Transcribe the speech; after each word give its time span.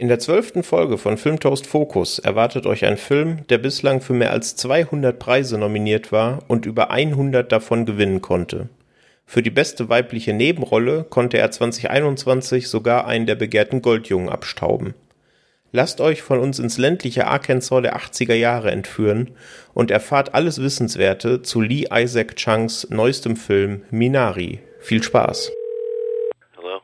In 0.00 0.06
der 0.06 0.20
zwölften 0.20 0.62
Folge 0.62 0.96
von 0.96 1.18
Filmtoast 1.18 1.66
Focus 1.66 2.20
erwartet 2.20 2.66
euch 2.66 2.84
ein 2.84 2.96
Film, 2.96 3.44
der 3.48 3.58
bislang 3.58 4.00
für 4.00 4.12
mehr 4.12 4.30
als 4.30 4.54
200 4.54 5.18
Preise 5.18 5.58
nominiert 5.58 6.12
war 6.12 6.38
und 6.46 6.66
über 6.66 6.92
100 6.92 7.50
davon 7.50 7.84
gewinnen 7.84 8.22
konnte. 8.22 8.68
Für 9.26 9.42
die 9.42 9.50
beste 9.50 9.88
weibliche 9.88 10.32
Nebenrolle 10.32 11.02
konnte 11.02 11.38
er 11.38 11.50
2021 11.50 12.68
sogar 12.68 13.08
einen 13.08 13.26
der 13.26 13.34
begehrten 13.34 13.82
Goldjungen 13.82 14.28
abstauben. 14.28 14.94
Lasst 15.72 16.00
euch 16.00 16.22
von 16.22 16.38
uns 16.38 16.60
ins 16.60 16.78
ländliche 16.78 17.26
Arkansas 17.26 17.82
der 17.82 17.96
80er 17.96 18.34
Jahre 18.34 18.70
entführen 18.70 19.32
und 19.74 19.90
erfahrt 19.90 20.32
alles 20.32 20.62
Wissenswerte 20.62 21.42
zu 21.42 21.60
Lee 21.60 21.88
Isaac 21.92 22.36
Chungs 22.36 22.86
neuestem 22.88 23.34
Film 23.34 23.82
Minari. 23.90 24.60
Viel 24.78 25.02
Spaß! 25.02 25.50
Hallo? 26.56 26.80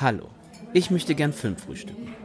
Hallo. 0.00 0.28
Ich 0.72 0.90
möchte 0.90 1.14
gern 1.14 1.32
Film 1.32 1.56
frühstücken. 1.56 2.17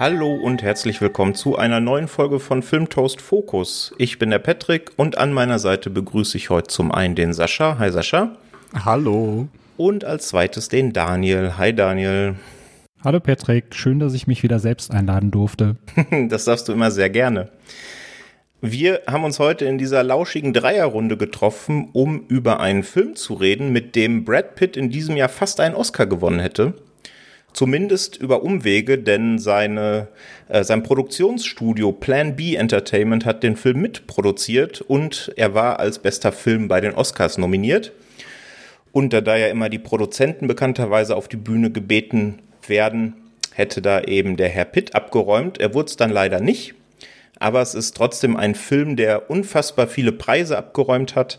Hallo 0.00 0.32
und 0.32 0.62
herzlich 0.62 1.00
willkommen 1.00 1.34
zu 1.34 1.58
einer 1.58 1.80
neuen 1.80 2.06
Folge 2.06 2.38
von 2.38 2.62
Filmtoast 2.62 3.20
Focus. 3.20 3.92
Ich 3.98 4.20
bin 4.20 4.30
der 4.30 4.38
Patrick 4.38 4.92
und 4.94 5.18
an 5.18 5.32
meiner 5.32 5.58
Seite 5.58 5.90
begrüße 5.90 6.36
ich 6.36 6.50
heute 6.50 6.68
zum 6.68 6.92
einen 6.92 7.16
den 7.16 7.32
Sascha. 7.32 7.78
Hi 7.80 7.90
Sascha. 7.90 8.36
Hallo. 8.84 9.48
Und 9.76 10.04
als 10.04 10.28
zweites 10.28 10.68
den 10.68 10.92
Daniel. 10.92 11.54
Hi 11.58 11.74
Daniel. 11.74 12.36
Hallo 13.02 13.18
Patrick, 13.18 13.74
schön, 13.74 13.98
dass 13.98 14.14
ich 14.14 14.28
mich 14.28 14.44
wieder 14.44 14.60
selbst 14.60 14.92
einladen 14.92 15.32
durfte. 15.32 15.74
das 16.28 16.44
darfst 16.44 16.68
du 16.68 16.72
immer 16.72 16.92
sehr 16.92 17.10
gerne. 17.10 17.50
Wir 18.60 19.00
haben 19.08 19.24
uns 19.24 19.40
heute 19.40 19.64
in 19.64 19.78
dieser 19.78 20.04
lauschigen 20.04 20.52
Dreierrunde 20.52 21.16
getroffen, 21.16 21.88
um 21.92 22.24
über 22.28 22.60
einen 22.60 22.84
Film 22.84 23.16
zu 23.16 23.34
reden, 23.34 23.72
mit 23.72 23.96
dem 23.96 24.24
Brad 24.24 24.54
Pitt 24.54 24.76
in 24.76 24.90
diesem 24.90 25.16
Jahr 25.16 25.28
fast 25.28 25.58
einen 25.58 25.74
Oscar 25.74 26.06
gewonnen 26.06 26.38
hätte. 26.38 26.74
Zumindest 27.52 28.16
über 28.16 28.42
Umwege, 28.42 28.98
denn 28.98 29.38
seine, 29.38 30.08
äh, 30.48 30.62
sein 30.62 30.82
Produktionsstudio 30.82 31.92
Plan 31.92 32.36
B 32.36 32.54
Entertainment 32.54 33.24
hat 33.24 33.42
den 33.42 33.56
Film 33.56 33.80
mitproduziert 33.80 34.80
und 34.80 35.32
er 35.36 35.54
war 35.54 35.80
als 35.80 35.98
bester 35.98 36.30
Film 36.30 36.68
bei 36.68 36.80
den 36.80 36.94
Oscars 36.94 37.38
nominiert. 37.38 37.92
Und 38.92 39.12
da 39.12 39.36
ja 39.36 39.48
immer 39.48 39.68
die 39.68 39.78
Produzenten 39.78 40.46
bekannterweise 40.46 41.16
auf 41.16 41.28
die 41.28 41.36
Bühne 41.36 41.70
gebeten 41.70 42.40
werden, 42.66 43.14
hätte 43.54 43.82
da 43.82 44.02
eben 44.02 44.36
der 44.36 44.48
Herr 44.48 44.64
Pitt 44.64 44.94
abgeräumt. 44.94 45.58
Er 45.58 45.74
wurde 45.74 45.86
es 45.86 45.96
dann 45.96 46.10
leider 46.10 46.40
nicht. 46.40 46.74
Aber 47.38 47.60
es 47.60 47.74
ist 47.74 47.96
trotzdem 47.96 48.36
ein 48.36 48.54
Film, 48.54 48.96
der 48.96 49.30
unfassbar 49.30 49.86
viele 49.86 50.12
Preise 50.12 50.58
abgeräumt 50.58 51.14
hat 51.14 51.38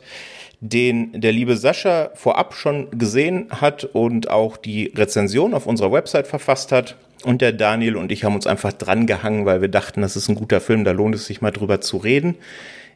den 0.62 1.22
der 1.22 1.32
liebe 1.32 1.56
Sascha 1.56 2.12
vorab 2.16 2.54
schon 2.54 2.90
gesehen 2.92 3.48
hat 3.50 3.86
und 3.86 4.30
auch 4.30 4.58
die 4.58 4.92
Rezension 4.96 5.54
auf 5.54 5.68
unserer 5.68 5.92
Website 5.92 6.28
verfasst 6.28 6.72
hat. 6.72 6.98
Und 7.24 7.42
der 7.42 7.52
Daniel 7.52 7.98
und 7.98 8.12
ich 8.12 8.24
haben 8.24 8.36
uns 8.36 8.48
einfach 8.48 8.74
dran 8.74 9.06
gehangen, 9.06 9.46
weil 9.46 9.62
wir 9.62 9.68
dachten, 9.68 10.02
das 10.02 10.16
ist 10.16 10.30
ein 10.30 10.36
guter 10.36 10.62
Film, 10.62 10.84
da 10.84 10.92
lohnt 10.92 11.16
es 11.16 11.26
sich 11.26 11.42
mal 11.42 11.52
drüber 11.52 11.82
zu 11.82 11.98
reden. 11.98 12.36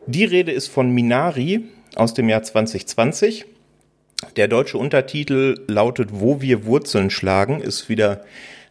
Die 0.07 0.25
Rede 0.25 0.51
ist 0.51 0.67
von 0.67 0.91
Minari 0.91 1.63
aus 1.95 2.13
dem 2.13 2.29
Jahr 2.29 2.43
2020. 2.43 3.45
Der 4.37 4.47
deutsche 4.47 4.77
Untertitel 4.77 5.61
lautet 5.67 6.09
Wo 6.13 6.41
wir 6.41 6.65
Wurzeln 6.65 7.09
schlagen, 7.09 7.61
ist 7.61 7.89
wieder 7.89 8.23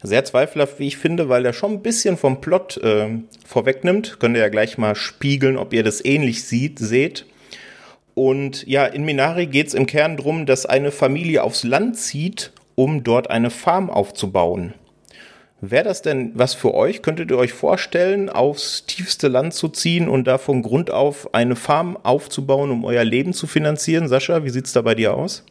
sehr 0.03 0.25
zweifelhaft, 0.25 0.79
wie 0.79 0.89
ich 0.89 0.97
finde, 0.97 1.29
weil 1.29 1.47
er 1.47 1.53
schon 1.53 1.73
ein 1.73 1.83
bisschen 1.83 2.17
vom 2.17 2.41
Plot 2.41 2.79
äh, 2.79 3.09
vorwegnimmt. 3.47 4.19
Könnt 4.19 4.37
ihr 4.37 4.43
ja 4.43 4.49
gleich 4.49 4.79
mal 4.79 4.95
spiegeln, 4.95 5.57
ob 5.57 5.73
ihr 5.73 5.85
das 5.85 6.05
ähnlich 6.05 6.45
sieht, 6.45 6.79
seht. 6.79 7.27
Und 8.15 8.67
ja, 8.67 8.85
in 8.85 9.05
Minari 9.05 9.47
geht 9.47 9.69
es 9.69 9.75
im 9.75 9.87
Kern 9.87 10.17
darum, 10.17 10.47
dass 10.47 10.67
eine 10.67 10.91
Familie 10.91 11.43
aufs 11.43 11.65
Land 11.65 11.97
zieht, 11.97 12.53
um 12.75 13.05
dort 13.05 13.31
eine 13.31 13.51
Farm 13.51 13.91
aufzubauen. 13.91 14.75
Wäre 15.65 15.85
das 15.85 16.03
denn 16.03 16.33
was 16.35 16.55
für 16.55 16.75
euch? 16.75 17.03
Könntet 17.03 17.31
ihr 17.31 17.39
euch 17.39 17.53
vorstellen, 17.53 18.29
aufs 18.29 18.85
tiefste 18.87 19.29
Land 19.29 19.55
zu 19.55 19.69
ziehen 19.69 20.09
und 20.09 20.27
da 20.27 20.37
von 20.39 20.61
Grund 20.61 20.91
auf 20.91 21.33
eine 21.35 21.55
Farm 21.55 21.97
aufzubauen, 22.03 22.73
um 22.73 22.85
euer 22.85 23.05
Leben 23.05 23.33
zu 23.33 23.47
finanzieren? 23.47 24.09
Sascha, 24.09 24.43
wie 24.45 24.51
sieht's 24.51 24.73
da 24.73 24.83
bei 24.83 24.97
dir 24.97 25.15
aus? 25.15 25.45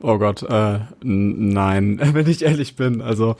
Oh 0.00 0.16
Gott, 0.16 0.42
äh, 0.42 0.78
nein, 1.02 2.00
wenn 2.14 2.26
ich 2.28 2.42
ehrlich 2.42 2.76
bin. 2.76 3.02
Also 3.02 3.36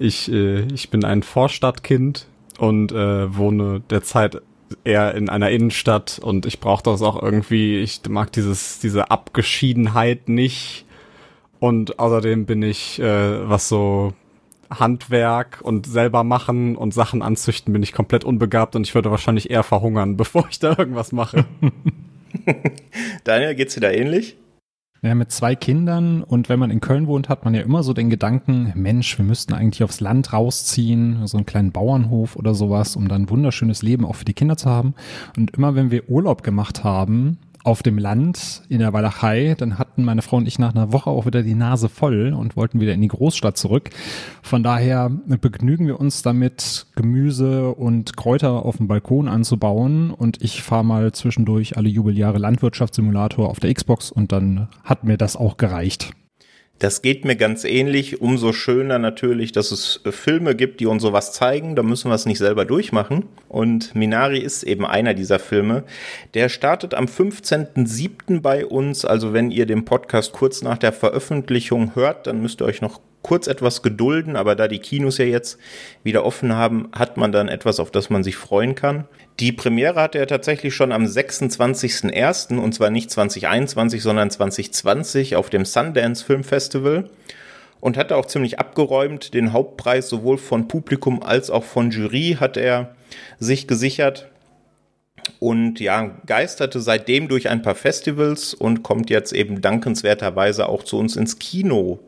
ich, 0.00 0.30
äh, 0.32 0.62
ich 0.62 0.90
bin 0.90 1.04
ein 1.04 1.22
Vorstadtkind 1.22 2.26
und 2.58 2.90
äh, 2.90 3.36
wohne 3.36 3.82
derzeit 3.88 4.42
eher 4.84 5.14
in 5.14 5.28
einer 5.28 5.50
Innenstadt 5.50 6.18
und 6.22 6.46
ich 6.46 6.60
brauche 6.60 6.82
das 6.82 7.02
auch 7.02 7.22
irgendwie, 7.22 7.78
ich 7.78 8.00
mag 8.08 8.32
dieses, 8.32 8.78
diese 8.78 9.10
Abgeschiedenheit 9.10 10.28
nicht. 10.28 10.84
Und 11.60 11.98
außerdem 11.98 12.44
bin 12.44 12.62
ich, 12.62 12.98
äh, 12.98 13.48
was 13.48 13.68
so 13.68 14.14
Handwerk 14.70 15.60
und 15.62 15.86
selber 15.86 16.24
machen 16.24 16.76
und 16.76 16.92
Sachen 16.92 17.22
anzüchten, 17.22 17.72
bin 17.72 17.82
ich 17.82 17.92
komplett 17.92 18.24
unbegabt 18.24 18.74
und 18.74 18.86
ich 18.86 18.94
würde 18.94 19.10
wahrscheinlich 19.10 19.50
eher 19.50 19.62
verhungern, 19.62 20.16
bevor 20.16 20.46
ich 20.50 20.58
da 20.58 20.74
irgendwas 20.76 21.12
mache. 21.12 21.44
Daniel, 23.24 23.54
geht's 23.54 23.74
dir 23.74 23.80
da 23.80 23.90
ähnlich? 23.90 24.36
Ja, 25.04 25.16
mit 25.16 25.32
zwei 25.32 25.56
Kindern 25.56 26.22
und 26.22 26.48
wenn 26.48 26.60
man 26.60 26.70
in 26.70 26.78
Köln 26.78 27.08
wohnt, 27.08 27.28
hat 27.28 27.44
man 27.44 27.54
ja 27.54 27.62
immer 27.62 27.82
so 27.82 27.92
den 27.92 28.08
Gedanken, 28.08 28.72
Mensch, 28.76 29.18
wir 29.18 29.24
müssten 29.24 29.52
eigentlich 29.52 29.82
aufs 29.82 29.98
Land 29.98 30.32
rausziehen, 30.32 31.26
so 31.26 31.36
einen 31.38 31.44
kleinen 31.44 31.72
Bauernhof 31.72 32.36
oder 32.36 32.54
sowas, 32.54 32.94
um 32.94 33.08
dann 33.08 33.22
ein 33.22 33.30
wunderschönes 33.30 33.82
Leben 33.82 34.04
auch 34.04 34.14
für 34.14 34.24
die 34.24 34.32
Kinder 34.32 34.56
zu 34.56 34.70
haben. 34.70 34.94
Und 35.36 35.56
immer 35.56 35.74
wenn 35.74 35.90
wir 35.90 36.08
Urlaub 36.08 36.44
gemacht 36.44 36.84
haben, 36.84 37.38
auf 37.64 37.82
dem 37.82 37.98
Land 37.98 38.62
in 38.68 38.80
der 38.80 38.92
Walachei, 38.92 39.54
dann 39.56 39.78
hatten 39.78 40.04
meine 40.04 40.22
Frau 40.22 40.38
und 40.38 40.48
ich 40.48 40.58
nach 40.58 40.74
einer 40.74 40.92
Woche 40.92 41.10
auch 41.10 41.26
wieder 41.26 41.42
die 41.42 41.54
Nase 41.54 41.88
voll 41.88 42.32
und 42.32 42.56
wollten 42.56 42.80
wieder 42.80 42.92
in 42.92 43.00
die 43.00 43.08
Großstadt 43.08 43.56
zurück. 43.56 43.90
Von 44.42 44.62
daher 44.62 45.10
begnügen 45.10 45.86
wir 45.86 46.00
uns 46.00 46.22
damit, 46.22 46.86
Gemüse 46.96 47.70
und 47.70 48.16
Kräuter 48.16 48.64
auf 48.64 48.78
dem 48.78 48.88
Balkon 48.88 49.28
anzubauen 49.28 50.10
und 50.10 50.42
ich 50.42 50.62
fahre 50.62 50.84
mal 50.84 51.12
zwischendurch 51.12 51.76
alle 51.76 51.88
Jubeljahre 51.88 52.38
Landwirtschaftssimulator 52.38 53.48
auf 53.48 53.60
der 53.60 53.72
Xbox 53.72 54.10
und 54.10 54.32
dann 54.32 54.68
hat 54.84 55.04
mir 55.04 55.16
das 55.16 55.36
auch 55.36 55.56
gereicht. 55.56 56.12
Das 56.82 57.00
geht 57.00 57.24
mir 57.24 57.36
ganz 57.36 57.62
ähnlich. 57.62 58.20
Umso 58.20 58.52
schöner 58.52 58.98
natürlich, 58.98 59.52
dass 59.52 59.70
es 59.70 60.00
äh, 60.04 60.10
Filme 60.10 60.56
gibt, 60.56 60.80
die 60.80 60.86
uns 60.86 61.04
sowas 61.04 61.32
zeigen. 61.32 61.76
Da 61.76 61.84
müssen 61.84 62.10
wir 62.10 62.16
es 62.16 62.26
nicht 62.26 62.38
selber 62.38 62.64
durchmachen. 62.64 63.26
Und 63.48 63.94
Minari 63.94 64.40
ist 64.40 64.64
eben 64.64 64.84
einer 64.84 65.14
dieser 65.14 65.38
Filme. 65.38 65.84
Der 66.34 66.48
startet 66.48 66.94
am 66.94 67.04
15.07. 67.04 68.40
bei 68.40 68.66
uns. 68.66 69.04
Also 69.04 69.32
wenn 69.32 69.52
ihr 69.52 69.66
den 69.66 69.84
Podcast 69.84 70.32
kurz 70.32 70.62
nach 70.62 70.76
der 70.76 70.92
Veröffentlichung 70.92 71.94
hört, 71.94 72.26
dann 72.26 72.42
müsst 72.42 72.60
ihr 72.60 72.64
euch 72.64 72.82
noch 72.82 73.00
kurz 73.22 73.46
etwas 73.46 73.82
gedulden, 73.82 74.34
aber 74.34 74.56
da 74.56 74.66
die 74.66 74.80
Kinos 74.80 75.18
ja 75.18 75.24
jetzt 75.24 75.58
wieder 76.02 76.26
offen 76.26 76.54
haben, 76.54 76.88
hat 76.90 77.16
man 77.16 77.30
dann 77.30 77.46
etwas, 77.46 77.78
auf 77.78 77.92
das 77.92 78.10
man 78.10 78.24
sich 78.24 78.34
freuen 78.34 78.74
kann. 78.74 79.04
Die 79.40 79.52
Premiere 79.52 80.00
hatte 80.00 80.18
er 80.18 80.26
tatsächlich 80.26 80.74
schon 80.74 80.92
am 80.92 81.04
26.01. 81.04 82.58
und 82.58 82.74
zwar 82.74 82.90
nicht 82.90 83.10
2021, 83.10 84.02
sondern 84.02 84.30
2020 84.30 85.36
auf 85.36 85.50
dem 85.50 85.64
Sundance 85.64 86.24
Film 86.24 86.44
Festival 86.44 87.08
und 87.80 87.96
hatte 87.96 88.16
auch 88.16 88.26
ziemlich 88.26 88.58
abgeräumt. 88.58 89.34
Den 89.34 89.52
Hauptpreis 89.52 90.08
sowohl 90.08 90.38
von 90.38 90.68
Publikum 90.68 91.22
als 91.22 91.50
auch 91.50 91.64
von 91.64 91.90
Jury 91.90 92.36
hat 92.38 92.56
er 92.56 92.94
sich 93.38 93.66
gesichert 93.66 94.28
und 95.38 95.80
ja, 95.80 96.18
geisterte 96.26 96.80
seitdem 96.80 97.28
durch 97.28 97.48
ein 97.48 97.62
paar 97.62 97.74
Festivals 97.74 98.54
und 98.54 98.82
kommt 98.82 99.10
jetzt 99.10 99.32
eben 99.32 99.60
dankenswerterweise 99.60 100.68
auch 100.68 100.84
zu 100.84 100.98
uns 100.98 101.16
ins 101.16 101.38
Kino. 101.38 102.00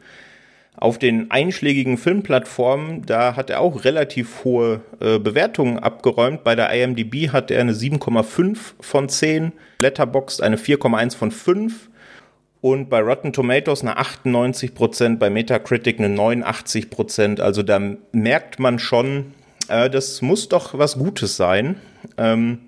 Auf 0.77 0.99
den 0.99 1.31
einschlägigen 1.31 1.97
Filmplattformen, 1.99 3.07
da 3.07 3.37
hat 3.37 3.49
er 3.49 3.61
auch 3.61 3.85
relativ 3.85 4.45
hohe 4.45 4.81
äh, 5.01 5.19
Bewertungen 5.19 5.79
abgeräumt. 5.79 6.43
Bei 6.43 6.57
der 6.57 6.71
IMDb 6.71 7.31
hat 7.31 7.51
er 7.51 7.61
eine 7.61 7.73
7,5 7.73 8.57
von 8.81 9.09
10, 9.09 9.53
Letterboxd 9.79 10.43
eine 10.43 10.57
4,1 10.57 11.17
von 11.17 11.31
5 11.31 11.91
und 12.61 12.89
bei 12.89 13.01
Rotten 13.01 13.33
Tomatoes 13.33 13.83
eine 13.83 13.99
98 13.99 14.75
Prozent, 14.75 15.21
bei 15.21 15.31
Metacritic 15.31 15.99
eine 15.99 16.09
89 16.09 16.91
Prozent. 16.91 17.41
Also 17.41 17.63
da 17.63 17.79
merkt 18.11 18.59
man 18.59 18.79
schon, 18.79 19.35
äh, 19.69 19.89
das 19.89 20.23
muss 20.23 20.49
doch 20.49 20.77
was 20.77 20.99
Gutes 20.99 21.37
sein. 21.37 21.77
Ähm, 22.19 22.61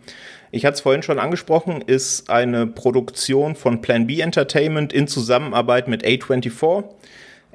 ich 0.53 0.65
hatte 0.65 0.75
es 0.75 0.81
vorhin 0.81 1.03
schon 1.03 1.19
angesprochen, 1.19 1.83
ist 1.83 2.31
eine 2.31 2.67
Produktion 2.67 3.57
von 3.57 3.81
Plan 3.81 4.07
B 4.07 4.21
Entertainment 4.21 4.93
in 4.93 5.09
Zusammenarbeit 5.09 5.89
mit 5.89 6.05
A24. 6.05 6.85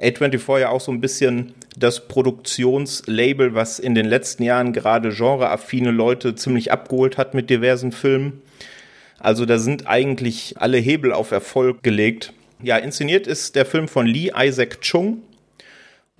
A24 0.00 0.60
ja 0.60 0.68
auch 0.70 0.80
so 0.80 0.92
ein 0.92 1.00
bisschen 1.00 1.54
das 1.76 2.08
Produktionslabel, 2.08 3.54
was 3.54 3.78
in 3.78 3.94
den 3.94 4.06
letzten 4.06 4.42
Jahren 4.42 4.72
gerade 4.72 5.10
genreaffine 5.10 5.90
Leute 5.90 6.34
ziemlich 6.34 6.72
abgeholt 6.72 7.18
hat 7.18 7.34
mit 7.34 7.50
diversen 7.50 7.92
Filmen. 7.92 8.42
Also 9.18 9.46
da 9.46 9.58
sind 9.58 9.86
eigentlich 9.86 10.56
alle 10.58 10.78
Hebel 10.78 11.12
auf 11.12 11.30
Erfolg 11.30 11.82
gelegt. 11.82 12.32
Ja, 12.62 12.76
inszeniert 12.76 13.26
ist 13.26 13.54
der 13.54 13.64
Film 13.64 13.88
von 13.88 14.06
Lee 14.06 14.32
Isaac 14.36 14.80
Chung. 14.80 15.22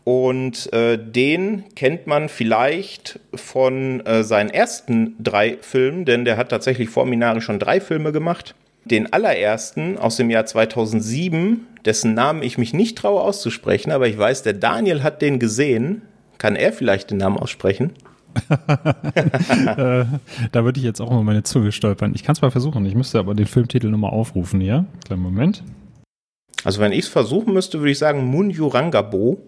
Und 0.05 0.73
äh, 0.73 0.99
den 0.99 1.65
kennt 1.77 2.09
man 2.09 2.29
vielleicht 2.29 3.21
von 3.35 4.05
äh, 4.05 4.25
seinen 4.25 4.51
ersten 4.51 5.15
drei 5.23 5.59
Filmen, 5.61 6.05
denn 6.05 6.25
der 6.25 6.37
hat 6.37 6.49
tatsächlich 6.49 6.89
vor 6.89 7.07
Minari 7.07 7.41
schon 7.41 7.61
drei 7.61 7.81
Filme 7.81 8.11
gemacht. 8.11 8.57
Den 8.85 9.13
allerersten 9.13 9.99
aus 9.99 10.17
dem 10.17 10.31
Jahr 10.31 10.45
2007, 10.45 11.67
dessen 11.85 12.15
Namen 12.15 12.43
ich 12.43 12.59
mich 12.59 12.75
nicht 12.75 12.99
traue 12.99 13.21
auszusprechen, 13.21 13.93
aber 13.93 14.09
ich 14.09 14.19
weiß, 14.19 14.43
der 14.43 14.55
Daniel 14.55 15.03
hat 15.03 15.23
den 15.23 15.39
gesehen. 15.39 16.03
Kann 16.39 16.57
er 16.57 16.73
vielleicht 16.73 17.11
den 17.11 17.19
Namen 17.19 17.39
aussprechen? 17.39 17.93
äh, 18.49 20.05
da 20.53 20.65
würde 20.65 20.79
ich 20.79 20.85
jetzt 20.85 21.01
auch 21.01 21.11
mal 21.11 21.23
meine 21.23 21.43
Zunge 21.43 21.71
stolpern. 21.71 22.13
Ich 22.15 22.25
kann 22.25 22.33
es 22.33 22.43
mal 22.43 22.51
versuchen, 22.51 22.85
ich 22.87 22.95
müsste 22.95 23.19
aber 23.19 23.35
den 23.35 23.47
Filmtitel 23.47 23.89
nochmal 23.89 24.11
aufrufen, 24.11 24.61
ja? 24.61 24.87
Kleinen 25.05 25.23
Moment. 25.23 25.63
Also 26.65 26.81
wenn 26.81 26.93
ich 26.93 27.01
es 27.01 27.09
versuchen 27.09 27.53
müsste, 27.53 27.79
würde 27.81 27.91
ich 27.91 27.99
sagen 27.99 28.25
Munjurangabo. 28.25 29.39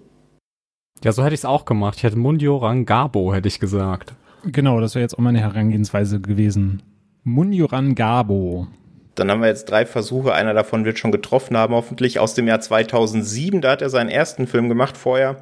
Ja, 1.02 1.12
so 1.12 1.24
hätte 1.24 1.34
ich 1.34 1.40
es 1.40 1.44
auch 1.44 1.64
gemacht. 1.64 1.98
Ich 1.98 2.04
hätte 2.04 2.16
Munjurangabo, 2.18 3.34
hätte 3.34 3.48
ich 3.48 3.60
gesagt. 3.60 4.14
Genau, 4.44 4.80
das 4.80 4.94
wäre 4.94 5.02
jetzt 5.02 5.14
auch 5.14 5.22
meine 5.22 5.40
Herangehensweise 5.40 6.20
gewesen. 6.20 6.82
Munjurangabo. 7.22 8.68
Dann 9.14 9.30
haben 9.30 9.40
wir 9.40 9.48
jetzt 9.48 9.70
drei 9.70 9.86
Versuche. 9.86 10.32
Einer 10.32 10.54
davon 10.54 10.84
wird 10.84 10.98
schon 10.98 11.12
getroffen 11.12 11.56
haben, 11.56 11.74
hoffentlich 11.74 12.18
aus 12.18 12.34
dem 12.34 12.48
Jahr 12.48 12.60
2007. 12.60 13.60
Da 13.60 13.72
hat 13.72 13.82
er 13.82 13.90
seinen 13.90 14.10
ersten 14.10 14.46
Film 14.46 14.68
gemacht. 14.68 14.96
Vorher 14.96 15.36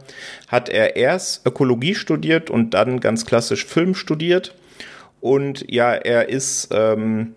hat 0.48 0.68
er 0.68 0.96
erst 0.96 1.46
Ökologie 1.46 1.94
studiert 1.94 2.50
und 2.50 2.74
dann 2.74 3.00
ganz 3.00 3.24
klassisch 3.24 3.64
Film 3.64 3.94
studiert. 3.94 4.54
Und 5.20 5.64
ja, 5.70 5.92
er 5.92 6.28
ist 6.28 6.68
ähm, 6.72 7.34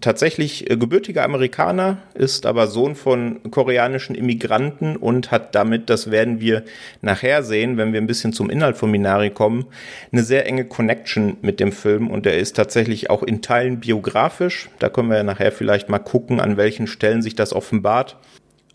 tatsächlich 0.00 0.70
äh, 0.70 0.76
gebürtiger 0.76 1.24
Amerikaner, 1.24 1.98
ist 2.14 2.46
aber 2.46 2.66
Sohn 2.66 2.94
von 2.94 3.40
koreanischen 3.50 4.14
Immigranten 4.14 4.96
und 4.96 5.30
hat 5.30 5.54
damit, 5.54 5.90
das 5.90 6.10
werden 6.10 6.40
wir 6.40 6.62
nachher 7.00 7.42
sehen, 7.42 7.76
wenn 7.76 7.92
wir 7.92 8.00
ein 8.00 8.06
bisschen 8.06 8.32
zum 8.32 8.50
Inhalt 8.50 8.76
von 8.76 8.90
Minari 8.90 9.30
kommen, 9.30 9.66
eine 10.12 10.22
sehr 10.22 10.46
enge 10.46 10.64
Connection 10.64 11.36
mit 11.42 11.60
dem 11.60 11.72
Film 11.72 12.10
und 12.10 12.26
er 12.26 12.38
ist 12.38 12.56
tatsächlich 12.56 13.10
auch 13.10 13.22
in 13.22 13.42
Teilen 13.42 13.80
biografisch. 13.80 14.70
Da 14.78 14.88
können 14.88 15.10
wir 15.10 15.18
ja 15.18 15.22
nachher 15.22 15.52
vielleicht 15.52 15.88
mal 15.88 15.98
gucken, 15.98 16.40
an 16.40 16.56
welchen 16.56 16.86
Stellen 16.86 17.22
sich 17.22 17.34
das 17.34 17.52
offenbart. 17.52 18.16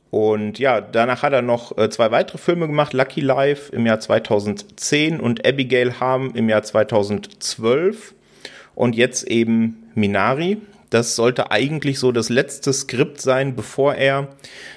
Und 0.09 0.57
ja, 0.57 0.79
danach 0.79 1.21
hat 1.21 1.33
er 1.33 1.41
noch 1.41 1.77
äh, 1.77 1.89
zwei 1.89 2.11
weitere 2.11 2.37
Filme 2.37 2.67
gemacht, 2.67 2.93
Lucky 2.93 3.21
Life 3.21 3.75
im 3.75 3.85
Jahr 3.85 3.99
2010 3.99 5.19
und 5.19 5.45
Abigail 5.45 5.99
Harm 5.99 6.31
im 6.33 6.47
Jahr 6.47 6.63
2012 6.63 8.13
und 8.73 8.95
jetzt 8.95 9.27
eben 9.27 9.89
Minari. 9.95 10.57
Das 10.89 11.15
sollte 11.15 11.51
eigentlich 11.51 11.99
so 11.99 12.11
das 12.11 12.29
letzte 12.29 12.71
Skript 12.71 13.19
sein, 13.19 13.55
bevor 13.55 13.95
er 13.95 14.29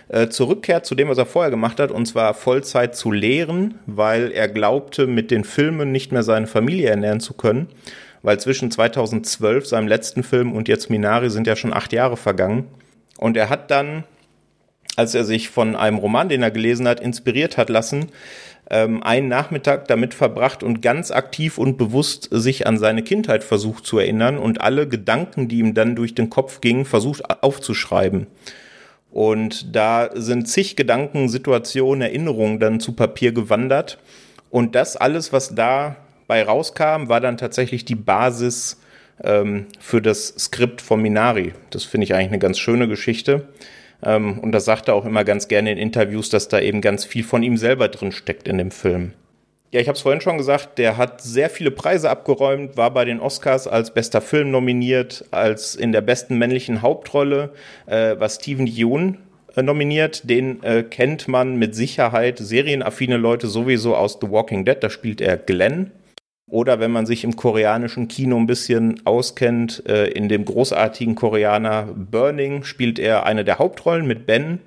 äh, 0.09 0.29
zurückkehrt 0.29 0.85
zu 0.85 0.95
dem, 0.95 1.09
was 1.09 1.19
er 1.19 1.27
vorher 1.27 1.51
gemacht 1.51 1.79
hat, 1.79 1.93
und 1.93 2.07
zwar 2.07 2.35
Vollzeit 2.35 2.97
zu 2.97 3.13
lehren, 3.13 3.79
weil 3.87 4.33
er 4.33 4.49
glaubte, 4.49 5.07
mit 5.07 5.31
den 5.31 5.45
Filmen 5.45 5.93
nicht 5.93 6.11
mehr 6.11 6.25
seine 6.25 6.49
Familie 6.49 6.91
ernähren 6.91 7.21
zu 7.21 7.35
können. 7.35 7.69
Weil 8.23 8.41
zwischen 8.41 8.71
2012, 8.71 9.67
seinem 9.67 9.89
letzten 9.89 10.23
Film, 10.23 10.53
und 10.53 10.69
jetzt 10.69 10.91
Minari 10.91 11.31
sind 11.31 11.47
ja 11.47 11.57
schon 11.57 11.73
acht 11.73 11.93
Jahre 11.93 12.17
vergangen. 12.17 12.67
Und 13.17 13.37
er 13.37 13.49
hat 13.49 13.71
dann, 13.71 14.05
als 14.97 15.15
er 15.15 15.25
sich 15.25 15.49
von 15.49 15.77
einem 15.77 15.99
Roman, 15.99 16.29
den 16.29 16.43
er 16.43 16.51
gelesen 16.51 16.89
hat, 16.89 17.01
inspiriert 17.01 17.57
hat 17.57 17.71
lassen, 17.71 18.11
ähm, 18.71 19.03
einen 19.03 19.29
Nachmittag 19.29 19.89
damit 19.89 20.15
verbracht 20.15 20.63
und 20.63 20.81
ganz 20.81 21.11
aktiv 21.11 21.59
und 21.59 21.77
bewusst 21.77 22.29
sich 22.31 22.67
an 22.67 22.79
seine 22.79 23.03
Kindheit 23.03 23.45
versucht 23.45 23.85
zu 23.85 23.99
erinnern 23.99 24.39
und 24.39 24.61
alle 24.61 24.89
Gedanken, 24.89 25.49
die 25.49 25.59
ihm 25.59 25.75
dann 25.75 25.97
durch 25.97 26.15
den 26.15 26.31
Kopf 26.31 26.61
gingen, 26.61 26.85
versucht 26.85 27.43
aufzuschreiben. 27.43 28.29
Und 29.11 29.75
da 29.75 30.11
sind 30.15 30.49
zig 30.49 30.77
Gedanken, 30.77 31.29
Situationen, 31.29 32.03
Erinnerungen 32.03 32.61
dann 32.61 32.79
zu 32.79 32.93
Papier 32.93 33.33
gewandert. 33.33 33.99
Und 34.51 34.77
das 34.77 34.97
alles, 34.97 35.33
was 35.33 35.55
dabei 35.55 36.45
rauskam, 36.45 37.09
war 37.09 37.21
dann 37.21 37.37
tatsächlich 37.37 37.85
die 37.85 37.97
Basis 37.97 38.81
ähm, 39.25 39.67
für 39.81 40.01
das 40.01 40.29
Skript 40.39 40.81
von 40.81 41.03
Minari. 41.03 41.55
Das 41.71 41.85
finde 41.85 42.05
ich 42.05 42.15
eigentlich 42.15 42.29
eine 42.29 42.39
ganz 42.39 42.59
schöne 42.59 42.87
Geschichte. 42.87 43.49
Ähm, 44.03 44.39
und 44.39 44.53
das 44.53 44.65
sagt 44.65 44.89
er 44.89 44.95
auch 44.95 45.05
immer 45.05 45.25
ganz 45.25 45.49
gerne 45.49 45.73
in 45.73 45.79
Interviews, 45.79 46.31
dass 46.31 46.49
da 46.49 46.61
eben 46.61 46.81
ganz 46.81 47.05
viel 47.05 47.25
von 47.25 47.43
ihm 47.43 47.57
selber 47.57 47.89
drin 47.89 48.13
steckt 48.13 48.49
in 48.49 48.59
dem 48.59 48.71
Film. 48.71 49.13
Ja, 49.73 49.79
ich 49.81 49.87
habe 49.87 49.95
es 49.95 50.03
vorhin 50.03 50.21
schon 50.21 50.37
gesagt, 50.37 50.79
der 50.79 50.97
hat 50.97 51.23
sehr 51.23 51.49
viele 51.49 51.71
Preise 51.71 52.11
abgeräumt, 52.11 52.77
war 52.77 52.93
bei 52.93 53.05
den 53.05 53.21
Oscars 53.21 53.69
als 53.69 53.95
bester 53.95 54.21
Film 54.21 54.51
nominiert, 54.51 55.25
als 55.31 55.77
in 55.77 55.93
der 55.93 56.01
besten 56.01 56.39
männlichen 56.39 56.83
Hauptrolle, 56.83 57.51
äh, 57.87 58.19
war 58.19 58.29
Steven 58.29 58.67
Yeun 58.67 59.19
äh, 59.55 59.63
nominiert. 59.63 60.29
Den 60.29 60.61
äh, 60.65 60.83
kennt 60.83 61.29
man 61.29 61.55
mit 61.57 61.77
Sicherheit, 61.77 62.39
serienaffine 62.39 63.17
Leute 63.17 63.47
sowieso 63.47 63.95
aus 63.95 64.19
The 64.21 64.29
Walking 64.29 64.65
Dead, 64.65 64.77
da 64.81 64.91
spielt 64.91 65.21
er 65.21 65.37
Glenn. 65.37 65.93
Oder 66.51 66.81
wenn 66.81 66.91
man 66.91 67.07
sich 67.07 67.23
im 67.23 67.37
koreanischen 67.37 68.09
Kino 68.09 68.37
ein 68.37 68.47
bisschen 68.47 69.01
auskennt, 69.05 69.85
äh, 69.87 70.09
in 70.09 70.29
dem 70.29 70.45
großartigen 70.45 71.15
Koreaner 71.15 71.89
Burning 71.95 72.65
spielt 72.65 72.99
er 72.99 73.25
eine 73.25 73.45
der 73.45 73.59
Hauptrollen 73.59 74.07
mit 74.07 74.27
Ben 74.27 74.59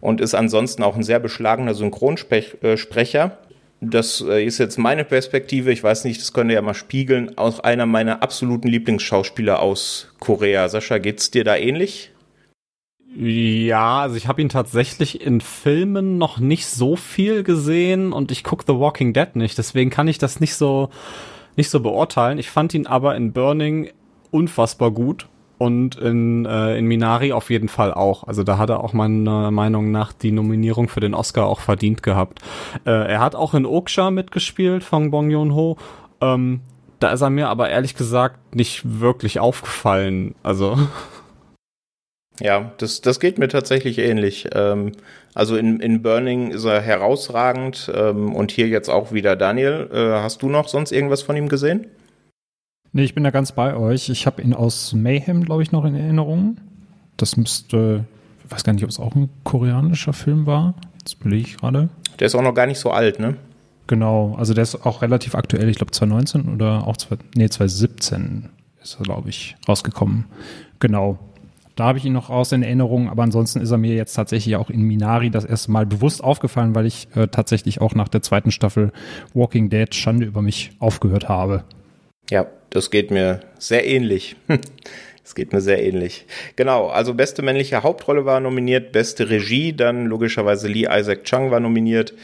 und 0.00 0.20
ist 0.20 0.34
ansonsten 0.34 0.82
auch 0.82 0.96
ein 0.96 1.04
sehr 1.04 1.20
beschlagener 1.20 1.74
Synchronsprecher. 1.74 3.38
Das 3.80 4.22
äh, 4.28 4.44
ist 4.44 4.58
jetzt 4.58 4.76
meine 4.76 5.04
Perspektive. 5.04 5.72
Ich 5.72 5.82
weiß 5.82 6.04
nicht, 6.04 6.20
das 6.20 6.32
könnt 6.32 6.50
ihr 6.50 6.56
ja 6.56 6.62
mal 6.62 6.74
spiegeln. 6.74 7.38
Auch 7.38 7.60
einer 7.60 7.86
meiner 7.86 8.22
absoluten 8.22 8.68
Lieblingsschauspieler 8.68 9.60
aus 9.60 10.12
Korea. 10.18 10.68
Sascha, 10.68 10.98
geht's 10.98 11.30
dir 11.30 11.44
da 11.44 11.56
ähnlich? 11.56 12.10
Ja, 13.16 14.00
also 14.00 14.16
ich 14.16 14.28
habe 14.28 14.40
ihn 14.40 14.48
tatsächlich 14.48 15.20
in 15.20 15.40
Filmen 15.40 16.16
noch 16.16 16.38
nicht 16.38 16.66
so 16.66 16.94
viel 16.94 17.42
gesehen 17.42 18.12
und 18.12 18.30
ich 18.30 18.44
gucke 18.44 18.64
The 18.66 18.78
Walking 18.78 19.12
Dead 19.12 19.34
nicht, 19.34 19.58
deswegen 19.58 19.90
kann 19.90 20.06
ich 20.06 20.18
das 20.18 20.38
nicht 20.38 20.54
so 20.54 20.90
nicht 21.56 21.70
so 21.70 21.80
beurteilen. 21.80 22.38
Ich 22.38 22.50
fand 22.50 22.72
ihn 22.74 22.86
aber 22.86 23.16
in 23.16 23.32
Burning 23.32 23.90
unfassbar 24.30 24.92
gut 24.92 25.26
und 25.58 25.96
in, 25.96 26.46
äh, 26.46 26.78
in 26.78 26.86
Minari 26.86 27.32
auf 27.32 27.50
jeden 27.50 27.68
Fall 27.68 27.92
auch. 27.92 28.24
Also 28.24 28.44
da 28.44 28.56
hat 28.56 28.70
er 28.70 28.82
auch 28.82 28.94
meiner 28.94 29.50
Meinung 29.50 29.90
nach 29.90 30.12
die 30.12 30.32
Nominierung 30.32 30.88
für 30.88 31.00
den 31.00 31.12
Oscar 31.12 31.46
auch 31.46 31.60
verdient 31.60 32.02
gehabt. 32.02 32.40
Äh, 32.86 32.90
er 32.90 33.20
hat 33.20 33.34
auch 33.34 33.52
in 33.52 33.66
Oksha 33.66 34.10
mitgespielt 34.10 34.84
von 34.84 35.10
Bong 35.10 35.30
Joon-ho. 35.30 35.76
Ähm, 36.22 36.60
da 36.98 37.10
ist 37.10 37.20
er 37.20 37.30
mir 37.30 37.48
aber 37.48 37.68
ehrlich 37.68 37.94
gesagt 37.94 38.54
nicht 38.54 39.00
wirklich 39.00 39.38
aufgefallen. 39.40 40.34
Also 40.42 40.78
Ja, 42.40 42.72
das, 42.78 43.00
das 43.00 43.20
geht 43.20 43.38
mir 43.38 43.48
tatsächlich 43.48 43.98
ähnlich. 43.98 44.48
Ähm, 44.54 44.92
also 45.34 45.56
in, 45.56 45.80
in 45.80 46.02
Burning 46.02 46.50
ist 46.50 46.64
er 46.64 46.80
herausragend 46.80 47.90
ähm, 47.94 48.34
und 48.34 48.50
hier 48.50 48.68
jetzt 48.68 48.88
auch 48.88 49.12
wieder 49.12 49.36
Daniel. 49.36 49.88
Äh, 49.92 50.22
hast 50.22 50.42
du 50.42 50.48
noch 50.48 50.68
sonst 50.68 50.92
irgendwas 50.92 51.22
von 51.22 51.36
ihm 51.36 51.48
gesehen? 51.48 51.86
Nee, 52.92 53.04
ich 53.04 53.14
bin 53.14 53.22
da 53.22 53.30
ganz 53.30 53.52
bei 53.52 53.76
euch. 53.76 54.08
Ich 54.08 54.26
habe 54.26 54.42
ihn 54.42 54.54
aus 54.54 54.92
Mayhem, 54.92 55.44
glaube 55.44 55.62
ich, 55.62 55.70
noch 55.70 55.84
in 55.84 55.94
Erinnerung. 55.94 56.56
Das 57.16 57.36
müsste, 57.36 58.04
ich 58.44 58.50
weiß 58.50 58.64
gar 58.64 58.72
nicht, 58.72 58.82
ob 58.82 58.90
es 58.90 58.98
auch 58.98 59.14
ein 59.14 59.28
koreanischer 59.44 60.12
Film 60.12 60.46
war. 60.46 60.74
Jetzt 60.98 61.20
belege 61.20 61.46
ich 61.46 61.56
gerade. 61.58 61.88
Der 62.18 62.26
ist 62.26 62.34
auch 62.34 62.42
noch 62.42 62.54
gar 62.54 62.66
nicht 62.66 62.80
so 62.80 62.90
alt, 62.90 63.20
ne? 63.20 63.36
Genau, 63.86 64.34
also 64.38 64.54
der 64.54 64.62
ist 64.62 64.86
auch 64.86 65.02
relativ 65.02 65.34
aktuell. 65.34 65.68
Ich 65.68 65.76
glaube 65.76 65.92
2019 65.92 66.54
oder 66.54 66.86
auch 66.86 66.96
zwei, 66.96 67.16
nee, 67.34 67.48
2017 67.48 68.48
ist 68.82 68.96
er, 68.98 69.02
glaube 69.04 69.28
ich, 69.28 69.56
rausgekommen. 69.68 70.26
Genau. 70.78 71.18
Da 71.76 71.84
habe 71.84 71.98
ich 71.98 72.04
ihn 72.04 72.12
noch 72.12 72.30
aus 72.30 72.52
in 72.52 72.62
Erinnerung, 72.62 73.08
aber 73.08 73.22
ansonsten 73.22 73.60
ist 73.60 73.70
er 73.70 73.78
mir 73.78 73.94
jetzt 73.94 74.14
tatsächlich 74.14 74.56
auch 74.56 74.70
in 74.70 74.82
Minari 74.82 75.30
das 75.30 75.44
erste 75.44 75.70
Mal 75.70 75.86
bewusst 75.86 76.22
aufgefallen, 76.22 76.74
weil 76.74 76.86
ich 76.86 77.08
äh, 77.14 77.28
tatsächlich 77.28 77.80
auch 77.80 77.94
nach 77.94 78.08
der 78.08 78.22
zweiten 78.22 78.50
Staffel 78.50 78.92
Walking 79.34 79.70
Dead 79.70 79.94
Schande 79.94 80.26
über 80.26 80.42
mich 80.42 80.72
aufgehört 80.78 81.28
habe. 81.28 81.64
Ja, 82.30 82.46
das 82.70 82.90
geht 82.90 83.10
mir 83.10 83.40
sehr 83.58 83.86
ähnlich. 83.86 84.36
Es 85.30 85.36
geht 85.36 85.52
mir 85.52 85.60
sehr 85.60 85.80
ähnlich. 85.80 86.26
Genau, 86.56 86.88
also 86.88 87.14
beste 87.14 87.40
männliche 87.42 87.84
Hauptrolle 87.84 88.24
war 88.24 88.40
nominiert, 88.40 88.90
beste 88.90 89.30
Regie, 89.30 89.72
dann 89.72 90.06
logischerweise 90.06 90.66
Lee 90.66 90.88
Isaac 90.90 91.22
Chung 91.22 91.52
war 91.52 91.60
nominiert, 91.60 92.14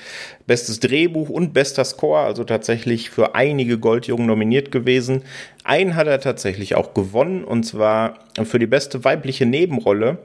bestes 0.48 0.80
Drehbuch 0.80 1.28
und 1.28 1.54
bester 1.54 1.84
Score, 1.84 2.18
also 2.18 2.42
tatsächlich 2.42 3.10
für 3.10 3.36
einige 3.36 3.78
Goldjungen 3.78 4.26
nominiert 4.26 4.72
gewesen. 4.72 5.22
Einen 5.62 5.94
hat 5.94 6.08
er 6.08 6.18
tatsächlich 6.18 6.74
auch 6.74 6.94
gewonnen 6.94 7.44
und 7.44 7.62
zwar 7.62 8.18
für 8.42 8.58
die 8.58 8.66
beste 8.66 9.04
weibliche 9.04 9.46
Nebenrolle. 9.46 10.18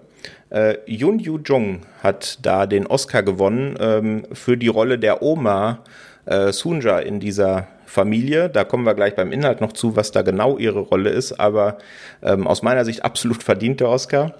Äh, 0.50 0.78
Yun 0.88 1.20
Yu 1.20 1.38
Jung 1.46 1.82
hat 2.02 2.40
da 2.42 2.66
den 2.66 2.88
Oscar 2.88 3.22
gewonnen 3.22 3.78
ähm, 3.80 4.24
für 4.34 4.58
die 4.58 4.70
Rolle 4.70 4.98
der 4.98 5.22
Oma 5.22 5.84
äh, 6.26 6.52
Sunja 6.52 6.98
in 6.98 7.20
dieser 7.20 7.68
Familie. 7.92 8.50
Da 8.50 8.64
kommen 8.64 8.86
wir 8.86 8.94
gleich 8.94 9.16
beim 9.16 9.32
Inhalt 9.32 9.62
noch 9.62 9.74
zu, 9.74 9.96
was 9.96 10.12
da 10.12 10.22
genau 10.22 10.58
ihre 10.58 10.80
Rolle 10.80 11.10
ist, 11.10 11.34
aber 11.34 11.78
ähm, 12.24 12.48
aus 12.48 12.62
meiner 12.62 12.86
Sicht 12.86 13.04
absolut 13.04 13.44
verdient 13.44 13.82
der 13.82 13.90
Oscar. 13.90 14.36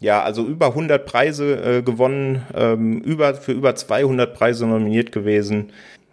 Ja, 0.00 0.22
also 0.22 0.44
über 0.44 0.68
100 0.68 1.06
Preise 1.06 1.78
äh, 1.78 1.82
gewonnen, 1.82 2.42
ähm, 2.54 3.00
über, 3.00 3.34
für 3.34 3.52
über 3.52 3.74
200 3.74 4.34
Preise 4.34 4.66
nominiert 4.66 5.12
gewesen. 5.12 5.72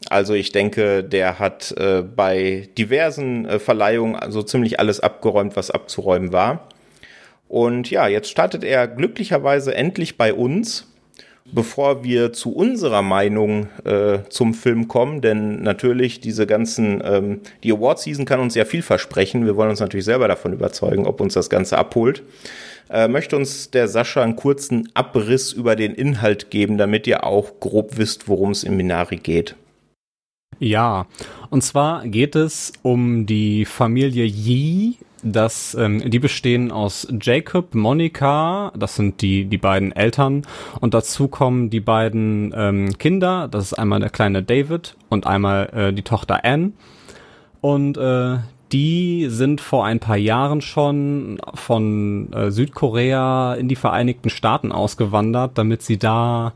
Also 0.09 0.33
ich 0.33 0.51
denke, 0.51 1.03
der 1.03 1.39
hat 1.39 1.73
äh, 1.77 2.01
bei 2.01 2.69
diversen 2.77 3.45
äh, 3.45 3.59
Verleihungen 3.59 4.15
also 4.15 4.43
ziemlich 4.43 4.79
alles 4.79 4.99
abgeräumt, 4.99 5.55
was 5.55 5.71
abzuräumen 5.71 6.33
war. 6.33 6.67
Und 7.47 7.89
ja, 7.91 8.07
jetzt 8.07 8.29
startet 8.29 8.63
er 8.63 8.87
glücklicherweise 8.87 9.75
endlich 9.75 10.17
bei 10.17 10.33
uns 10.33 10.92
bevor 11.51 12.03
wir 12.03 12.33
zu 12.33 12.53
unserer 12.53 13.01
Meinung 13.01 13.67
äh, 13.83 14.19
zum 14.29 14.53
Film 14.53 14.87
kommen, 14.87 15.21
denn 15.21 15.61
natürlich 15.61 16.19
diese 16.19 16.47
ganzen, 16.47 17.01
ähm, 17.05 17.41
die 17.63 17.71
Award-Season 17.71 18.25
kann 18.25 18.39
uns 18.39 18.55
ja 18.55 18.65
viel 18.65 18.81
versprechen. 18.81 19.45
Wir 19.45 19.55
wollen 19.55 19.69
uns 19.69 19.79
natürlich 19.79 20.05
selber 20.05 20.27
davon 20.27 20.53
überzeugen, 20.53 21.05
ob 21.05 21.21
uns 21.21 21.33
das 21.33 21.49
Ganze 21.49 21.77
abholt. 21.77 22.23
Äh, 22.89 23.07
möchte 23.07 23.35
uns 23.35 23.71
der 23.71 23.87
Sascha 23.87 24.21
einen 24.21 24.35
kurzen 24.35 24.89
Abriss 24.93 25.53
über 25.53 25.75
den 25.75 25.93
Inhalt 25.93 26.49
geben, 26.49 26.77
damit 26.77 27.07
ihr 27.07 27.23
auch 27.23 27.59
grob 27.59 27.97
wisst, 27.97 28.27
worum 28.27 28.51
es 28.51 28.63
im 28.63 28.77
Minari 28.77 29.17
geht. 29.17 29.55
Ja, 30.59 31.07
und 31.49 31.63
zwar 31.63 32.07
geht 32.07 32.35
es 32.35 32.73
um 32.83 33.25
die 33.25 33.65
Familie 33.65 34.25
Yi, 34.25 34.97
das, 35.23 35.75
ähm, 35.75 36.09
die 36.09 36.19
bestehen 36.19 36.71
aus 36.71 37.07
Jacob, 37.21 37.73
Monika, 37.75 38.71
das 38.75 38.95
sind 38.95 39.21
die, 39.21 39.45
die 39.45 39.57
beiden 39.57 39.91
Eltern, 39.91 40.43
und 40.79 40.93
dazu 40.93 41.27
kommen 41.27 41.69
die 41.69 41.79
beiden 41.79 42.53
ähm, 42.55 42.97
Kinder, 42.97 43.47
das 43.47 43.65
ist 43.65 43.73
einmal 43.73 43.99
der 43.99 44.09
kleine 44.09 44.43
David 44.43 44.95
und 45.09 45.25
einmal 45.25 45.69
äh, 45.73 45.93
die 45.93 46.03
Tochter 46.03 46.43
Anne. 46.43 46.73
Und 47.61 47.97
äh, 47.97 48.37
die 48.73 49.27
sind 49.29 49.61
vor 49.61 49.85
ein 49.85 49.99
paar 49.99 50.17
Jahren 50.17 50.61
schon 50.61 51.39
von 51.53 52.33
äh, 52.33 52.51
Südkorea 52.51 53.53
in 53.53 53.69
die 53.69 53.75
Vereinigten 53.75 54.29
Staaten 54.29 54.71
ausgewandert, 54.71 55.57
damit 55.57 55.83
sie 55.83 55.97
da 55.97 56.53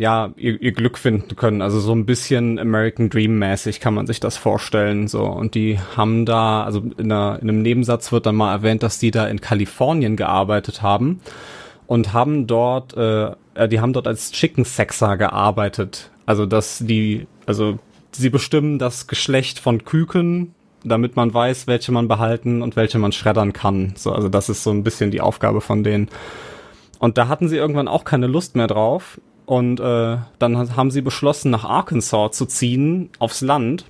ja, 0.00 0.32
ihr, 0.38 0.60
ihr 0.62 0.72
Glück 0.72 0.96
finden 0.96 1.36
können. 1.36 1.60
Also 1.60 1.78
so 1.78 1.92
ein 1.92 2.06
bisschen 2.06 2.58
American 2.58 3.10
Dream 3.10 3.38
mäßig 3.38 3.80
kann 3.80 3.92
man 3.92 4.06
sich 4.06 4.18
das 4.18 4.38
vorstellen. 4.38 5.08
So. 5.08 5.24
Und 5.24 5.54
die 5.54 5.78
haben 5.94 6.24
da, 6.24 6.64
also 6.64 6.82
in, 6.96 7.12
einer, 7.12 7.38
in 7.42 7.50
einem 7.50 7.60
Nebensatz 7.60 8.10
wird 8.10 8.24
dann 8.24 8.34
mal 8.34 8.50
erwähnt, 8.50 8.82
dass 8.82 8.98
die 8.98 9.10
da 9.10 9.26
in 9.26 9.42
Kalifornien 9.42 10.16
gearbeitet 10.16 10.80
haben 10.80 11.20
und 11.86 12.14
haben 12.14 12.46
dort, 12.46 12.96
äh, 12.96 13.32
äh 13.54 13.68
die 13.68 13.80
haben 13.80 13.92
dort 13.92 14.06
als 14.06 14.32
Chicken 14.32 14.64
Sexer 14.64 15.18
gearbeitet. 15.18 16.10
Also 16.24 16.46
dass 16.46 16.78
die, 16.78 17.26
also 17.44 17.78
sie 18.12 18.30
bestimmen 18.30 18.78
das 18.78 19.06
Geschlecht 19.06 19.58
von 19.58 19.84
Küken, 19.84 20.54
damit 20.82 21.14
man 21.14 21.34
weiß, 21.34 21.66
welche 21.66 21.92
man 21.92 22.08
behalten 22.08 22.62
und 22.62 22.74
welche 22.74 22.98
man 22.98 23.12
schreddern 23.12 23.52
kann. 23.52 23.92
So, 23.96 24.12
also 24.12 24.30
das 24.30 24.48
ist 24.48 24.62
so 24.62 24.70
ein 24.70 24.82
bisschen 24.82 25.10
die 25.10 25.20
Aufgabe 25.20 25.60
von 25.60 25.84
denen. 25.84 26.08
Und 26.98 27.18
da 27.18 27.28
hatten 27.28 27.50
sie 27.50 27.58
irgendwann 27.58 27.88
auch 27.88 28.04
keine 28.04 28.28
Lust 28.28 28.56
mehr 28.56 28.66
drauf 28.66 29.20
und 29.50 29.80
äh, 29.80 30.18
dann 30.38 30.76
haben 30.76 30.92
sie 30.92 31.00
beschlossen, 31.00 31.50
nach 31.50 31.64
Arkansas 31.64 32.36
zu 32.36 32.46
ziehen, 32.46 33.10
aufs 33.18 33.40
Land, 33.40 33.84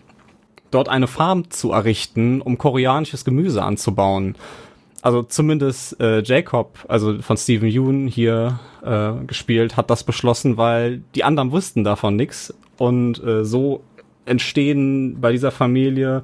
dort 0.70 0.88
eine 0.88 1.06
Farm 1.06 1.50
zu 1.50 1.72
errichten, 1.72 2.40
um 2.40 2.56
koreanisches 2.56 3.26
Gemüse 3.26 3.62
anzubauen. 3.62 4.36
Also 5.02 5.22
zumindest 5.22 6.00
äh, 6.00 6.22
Jacob, 6.22 6.78
also 6.88 7.20
von 7.20 7.36
Stephen 7.36 7.68
Yoon 7.68 8.06
hier 8.06 8.58
äh, 8.82 9.12
gespielt, 9.26 9.76
hat 9.76 9.90
das 9.90 10.02
beschlossen, 10.02 10.56
weil 10.56 11.02
die 11.14 11.24
anderen 11.24 11.52
wussten 11.52 11.84
davon 11.84 12.16
nichts. 12.16 12.54
Und 12.78 13.22
äh, 13.22 13.44
so 13.44 13.82
entstehen 14.24 15.20
bei 15.20 15.30
dieser 15.30 15.50
Familie 15.50 16.22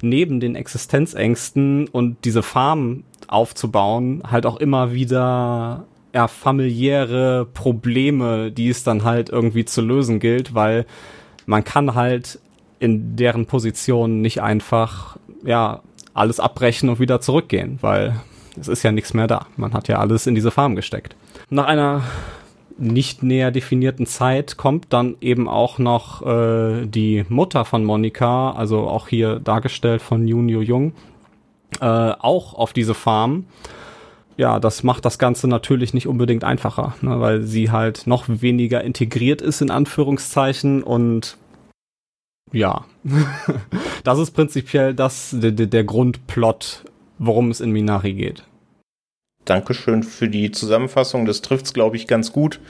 neben 0.00 0.40
den 0.40 0.54
Existenzängsten 0.54 1.88
und 1.88 2.24
diese 2.24 2.42
Farm 2.42 3.04
aufzubauen, 3.26 4.22
halt 4.30 4.46
auch 4.46 4.56
immer 4.56 4.94
wieder 4.94 5.84
ja, 6.14 6.28
familiäre 6.28 7.46
Probleme, 7.46 8.50
die 8.50 8.68
es 8.68 8.84
dann 8.84 9.04
halt 9.04 9.28
irgendwie 9.28 9.64
zu 9.64 9.80
lösen 9.80 10.20
gilt, 10.20 10.54
weil 10.54 10.86
man 11.46 11.64
kann 11.64 11.94
halt 11.94 12.38
in 12.80 13.16
deren 13.16 13.46
Position 13.46 14.20
nicht 14.20 14.40
einfach, 14.42 15.16
ja, 15.44 15.80
alles 16.14 16.40
abbrechen 16.40 16.88
und 16.88 17.00
wieder 17.00 17.20
zurückgehen, 17.20 17.78
weil 17.80 18.20
es 18.58 18.68
ist 18.68 18.82
ja 18.82 18.92
nichts 18.92 19.14
mehr 19.14 19.26
da. 19.26 19.46
Man 19.56 19.72
hat 19.72 19.88
ja 19.88 19.98
alles 19.98 20.26
in 20.26 20.34
diese 20.34 20.50
Farm 20.50 20.74
gesteckt. 20.74 21.14
Nach 21.50 21.66
einer 21.66 22.02
nicht 22.76 23.22
näher 23.22 23.50
definierten 23.50 24.06
Zeit 24.06 24.56
kommt 24.56 24.86
dann 24.90 25.16
eben 25.20 25.48
auch 25.48 25.78
noch 25.78 26.24
äh, 26.26 26.86
die 26.86 27.24
Mutter 27.28 27.64
von 27.64 27.84
Monika, 27.84 28.52
also 28.52 28.88
auch 28.88 29.08
hier 29.08 29.40
dargestellt 29.40 30.00
von 30.00 30.26
Yo 30.26 30.40
Jung, 30.40 30.92
äh, 31.80 31.84
auch 31.84 32.54
auf 32.54 32.72
diese 32.72 32.94
Farm 32.94 33.46
ja, 34.38 34.60
das 34.60 34.84
macht 34.84 35.04
das 35.04 35.18
Ganze 35.18 35.48
natürlich 35.48 35.92
nicht 35.92 36.06
unbedingt 36.06 36.44
einfacher, 36.44 36.94
ne, 37.02 37.20
weil 37.20 37.42
sie 37.42 37.70
halt 37.70 38.06
noch 38.06 38.24
weniger 38.28 38.82
integriert 38.82 39.42
ist, 39.42 39.60
in 39.60 39.70
Anführungszeichen, 39.70 40.82
und 40.82 41.36
ja, 42.52 42.86
das 44.04 44.18
ist 44.20 44.30
prinzipiell 44.30 44.94
das, 44.94 45.34
der, 45.36 45.50
der 45.50 45.84
Grundplot, 45.84 46.84
worum 47.18 47.50
es 47.50 47.60
in 47.60 47.72
Minari 47.72 48.14
geht. 48.14 48.44
Dankeschön 49.44 50.02
für 50.02 50.28
die 50.28 50.52
Zusammenfassung. 50.52 51.24
Das 51.24 51.40
trifft's, 51.40 51.74
glaube 51.74 51.96
ich, 51.96 52.06
ganz 52.06 52.32
gut. 52.32 52.60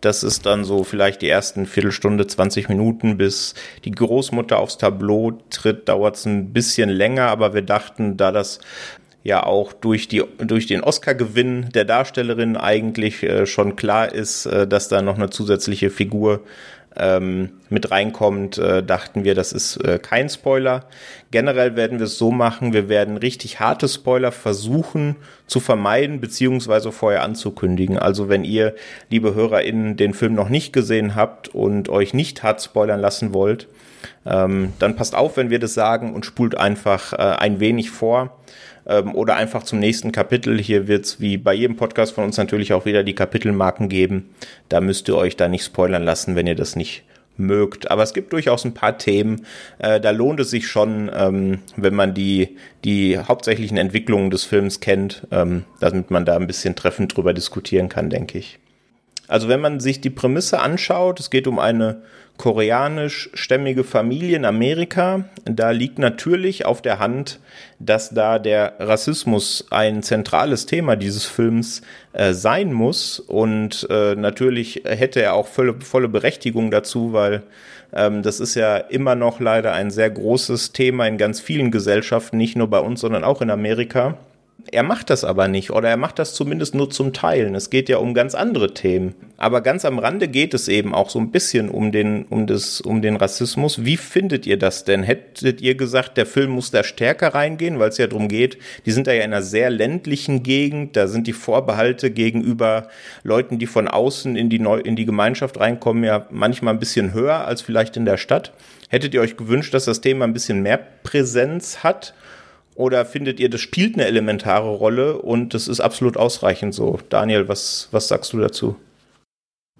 Das 0.00 0.22
ist 0.22 0.46
dann 0.46 0.64
so 0.64 0.84
vielleicht 0.84 1.20
die 1.20 1.28
ersten 1.28 1.66
Viertelstunde, 1.66 2.26
20 2.26 2.68
Minuten, 2.68 3.18
bis 3.18 3.54
die 3.84 3.90
Großmutter 3.90 4.58
aufs 4.58 4.78
Tableau 4.78 5.32
tritt, 5.50 5.88
dauert 5.88 6.16
es 6.16 6.24
ein 6.24 6.52
bisschen 6.52 6.88
länger, 6.88 7.26
aber 7.26 7.52
wir 7.52 7.62
dachten, 7.62 8.16
da 8.16 8.32
das 8.32 8.60
ja 9.22 9.44
auch 9.44 9.72
durch, 9.72 10.08
die, 10.08 10.22
durch 10.38 10.66
den 10.66 10.82
Oscar-Gewinn 10.82 11.70
der 11.74 11.84
Darstellerin 11.84 12.56
eigentlich 12.56 13.22
äh, 13.22 13.46
schon 13.46 13.76
klar 13.76 14.12
ist, 14.12 14.46
äh, 14.46 14.66
dass 14.66 14.88
da 14.88 15.02
noch 15.02 15.16
eine 15.16 15.30
zusätzliche 15.30 15.90
Figur 15.90 16.40
ähm, 16.96 17.50
mit 17.68 17.90
reinkommt, 17.90 18.58
äh, 18.58 18.82
dachten 18.82 19.24
wir, 19.24 19.34
das 19.34 19.52
ist 19.52 19.76
äh, 19.76 19.98
kein 19.98 20.28
Spoiler. 20.28 20.86
Generell 21.30 21.76
werden 21.76 22.00
wir 22.00 22.06
es 22.06 22.18
so 22.18 22.32
machen, 22.32 22.72
wir 22.72 22.88
werden 22.88 23.16
richtig 23.16 23.60
harte 23.60 23.88
Spoiler 23.88 24.32
versuchen 24.32 25.14
zu 25.46 25.60
vermeiden, 25.60 26.20
beziehungsweise 26.20 26.90
vorher 26.90 27.22
anzukündigen. 27.22 27.98
Also 27.98 28.28
wenn 28.28 28.42
ihr, 28.42 28.74
liebe 29.10 29.34
HörerInnen, 29.34 29.96
den 29.96 30.12
Film 30.12 30.34
noch 30.34 30.48
nicht 30.48 30.72
gesehen 30.72 31.14
habt 31.14 31.48
und 31.48 31.88
euch 31.88 32.14
nicht 32.14 32.42
hart 32.42 32.62
spoilern 32.62 33.00
lassen 33.00 33.32
wollt, 33.32 33.68
ähm, 34.26 34.72
dann 34.80 34.96
passt 34.96 35.14
auf, 35.14 35.36
wenn 35.36 35.50
wir 35.50 35.60
das 35.60 35.74
sagen 35.74 36.14
und 36.14 36.26
spult 36.26 36.56
einfach 36.56 37.12
äh, 37.12 37.16
ein 37.16 37.60
wenig 37.60 37.90
vor 37.90 38.36
ähm, 38.86 39.14
oder 39.14 39.36
einfach 39.36 39.62
zum 39.62 39.78
nächsten 39.78 40.10
Kapitel. 40.10 40.58
Hier 40.58 40.88
wird 40.88 41.04
es 41.04 41.20
wie 41.20 41.36
bei 41.36 41.54
jedem 41.54 41.76
Podcast 41.76 42.12
von 42.12 42.24
uns 42.24 42.38
natürlich 42.38 42.72
auch 42.72 42.86
wieder 42.86 43.04
die 43.04 43.14
Kapitelmarken 43.14 43.88
geben. 43.88 44.30
Da 44.68 44.80
müsst 44.80 45.06
ihr 45.08 45.16
euch 45.16 45.36
da 45.36 45.48
nicht 45.48 45.64
spoilern 45.64 46.02
lassen, 46.02 46.34
wenn 46.34 46.48
ihr 46.48 46.56
das 46.56 46.74
nicht 46.74 47.04
mögt. 47.40 47.90
Aber 47.90 48.02
es 48.02 48.12
gibt 48.12 48.32
durchaus 48.32 48.64
ein 48.64 48.74
paar 48.74 48.98
Themen, 48.98 49.46
äh, 49.78 50.00
da 50.00 50.10
lohnt 50.10 50.40
es 50.40 50.50
sich 50.50 50.68
schon, 50.68 51.10
ähm, 51.14 51.58
wenn 51.76 51.94
man 51.94 52.14
die, 52.14 52.56
die 52.84 53.18
hauptsächlichen 53.18 53.76
Entwicklungen 53.76 54.30
des 54.30 54.44
Films 54.44 54.80
kennt, 54.80 55.26
ähm, 55.30 55.64
damit 55.80 56.10
man 56.10 56.24
da 56.24 56.36
ein 56.36 56.46
bisschen 56.46 56.76
treffend 56.76 57.16
drüber 57.16 57.34
diskutieren 57.34 57.88
kann, 57.88 58.10
denke 58.10 58.38
ich. 58.38 58.58
Also 59.30 59.48
wenn 59.48 59.60
man 59.60 59.78
sich 59.78 60.00
die 60.00 60.10
Prämisse 60.10 60.58
anschaut, 60.58 61.20
es 61.20 61.30
geht 61.30 61.46
um 61.46 61.60
eine 61.60 62.02
koreanischstämmige 62.36 63.84
Familie 63.84 64.36
in 64.36 64.44
Amerika. 64.44 65.26
Da 65.44 65.70
liegt 65.70 66.00
natürlich 66.00 66.66
auf 66.66 66.82
der 66.82 66.98
Hand, 66.98 67.38
dass 67.78 68.10
da 68.10 68.40
der 68.40 68.74
Rassismus 68.80 69.68
ein 69.70 70.02
zentrales 70.02 70.66
Thema 70.66 70.96
dieses 70.96 71.26
Films 71.26 71.82
äh, 72.12 72.32
sein 72.32 72.72
muss. 72.72 73.20
Und 73.20 73.86
äh, 73.88 74.16
natürlich 74.16 74.82
hätte 74.84 75.22
er 75.22 75.34
auch 75.34 75.46
volle, 75.46 75.76
volle 75.80 76.08
Berechtigung 76.08 76.72
dazu, 76.72 77.12
weil 77.12 77.44
ähm, 77.92 78.24
das 78.24 78.40
ist 78.40 78.56
ja 78.56 78.78
immer 78.78 79.14
noch 79.14 79.38
leider 79.38 79.72
ein 79.72 79.92
sehr 79.92 80.10
großes 80.10 80.72
Thema 80.72 81.06
in 81.06 81.18
ganz 81.18 81.38
vielen 81.38 81.70
Gesellschaften, 81.70 82.36
nicht 82.36 82.56
nur 82.56 82.68
bei 82.68 82.80
uns, 82.80 83.00
sondern 83.00 83.22
auch 83.22 83.42
in 83.42 83.50
Amerika. 83.50 84.16
Er 84.72 84.82
macht 84.82 85.10
das 85.10 85.24
aber 85.24 85.48
nicht 85.48 85.70
oder 85.70 85.88
er 85.88 85.96
macht 85.96 86.18
das 86.18 86.34
zumindest 86.34 86.74
nur 86.74 86.90
zum 86.90 87.12
Teilen. 87.12 87.54
Es 87.54 87.70
geht 87.70 87.88
ja 87.88 87.98
um 87.98 88.14
ganz 88.14 88.34
andere 88.34 88.74
Themen. 88.74 89.14
Aber 89.36 89.60
ganz 89.62 89.84
am 89.84 89.98
Rande 89.98 90.28
geht 90.28 90.54
es 90.54 90.68
eben 90.68 90.94
auch 90.94 91.10
so 91.10 91.18
ein 91.18 91.30
bisschen 91.30 91.70
um 91.70 91.92
den, 91.92 92.24
um 92.26 92.46
das, 92.46 92.80
um 92.80 93.00
den 93.02 93.16
Rassismus. 93.16 93.84
Wie 93.84 93.96
findet 93.96 94.46
ihr 94.46 94.58
das 94.58 94.84
denn? 94.84 95.02
Hättet 95.02 95.60
ihr 95.60 95.74
gesagt, 95.74 96.16
der 96.16 96.26
Film 96.26 96.50
muss 96.50 96.70
da 96.70 96.84
stärker 96.84 97.34
reingehen, 97.34 97.78
weil 97.78 97.88
es 97.88 97.98
ja 97.98 98.06
darum 98.06 98.28
geht, 98.28 98.58
die 98.86 98.92
sind 98.92 99.06
da 99.06 99.12
ja 99.12 99.24
in 99.24 99.32
einer 99.32 99.42
sehr 99.42 99.70
ländlichen 99.70 100.42
Gegend, 100.42 100.96
da 100.96 101.06
sind 101.06 101.26
die 101.26 101.32
Vorbehalte 101.32 102.10
gegenüber 102.10 102.88
Leuten, 103.22 103.58
die 103.58 103.66
von 103.66 103.88
außen 103.88 104.36
in 104.36 104.50
die, 104.50 104.58
Neu 104.58 104.78
in 104.78 104.96
die 104.96 105.06
Gemeinschaft 105.06 105.58
reinkommen, 105.58 106.04
ja 106.04 106.26
manchmal 106.30 106.74
ein 106.74 106.80
bisschen 106.80 107.14
höher 107.14 107.46
als 107.46 107.62
vielleicht 107.62 107.96
in 107.96 108.04
der 108.04 108.18
Stadt. 108.18 108.52
Hättet 108.90 109.14
ihr 109.14 109.20
euch 109.20 109.36
gewünscht, 109.36 109.72
dass 109.72 109.84
das 109.84 110.00
Thema 110.00 110.24
ein 110.24 110.32
bisschen 110.32 110.62
mehr 110.62 110.78
Präsenz 111.02 111.84
hat? 111.84 112.12
Oder 112.80 113.04
findet 113.04 113.38
ihr, 113.40 113.50
das 113.50 113.60
spielt 113.60 113.96
eine 113.96 114.06
elementare 114.06 114.70
Rolle 114.70 115.20
und 115.20 115.52
das 115.52 115.68
ist 115.68 115.80
absolut 115.80 116.16
ausreichend 116.16 116.72
so? 116.72 116.98
Daniel, 117.10 117.46
was, 117.46 117.88
was 117.90 118.08
sagst 118.08 118.32
du 118.32 118.38
dazu? 118.38 118.74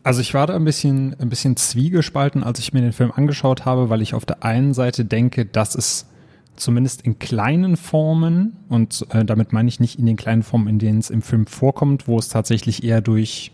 Also 0.02 0.21
ich 0.21 0.35
war 0.35 0.47
da 0.47 0.54
ein 0.54 0.66
bisschen, 0.66 1.16
ein 1.19 1.30
bisschen 1.30 1.57
zwiegespalten, 1.57 2.45
als 2.45 2.59
ich 2.59 2.75
mir 2.75 2.83
den 2.83 2.92
Film 2.92 3.11
angeschaut 3.11 3.64
habe, 3.64 3.88
weil 3.88 4.02
ich 4.02 4.12
auf 4.12 4.26
der 4.26 4.45
einen 4.45 4.75
Seite 4.75 5.07
denke, 5.07 5.47
dass 5.47 5.75
es 5.75 6.11
zumindest 6.57 7.00
in 7.00 7.19
kleinen 7.19 7.78
Formen, 7.78 8.59
und 8.69 9.07
äh, 9.14 9.25
damit 9.25 9.54
meine 9.54 9.71
ich 9.71 9.80
nicht 9.80 9.99
in 9.99 10.04
den 10.04 10.16
kleinen 10.16 10.42
Formen, 10.42 10.69
in 10.69 10.78
denen 10.78 10.99
es 10.99 11.09
im 11.09 11.23
Film 11.23 11.47
vorkommt, 11.47 12.07
wo 12.07 12.19
es 12.19 12.28
tatsächlich 12.28 12.85
eher 12.85 13.00
durch 13.00 13.52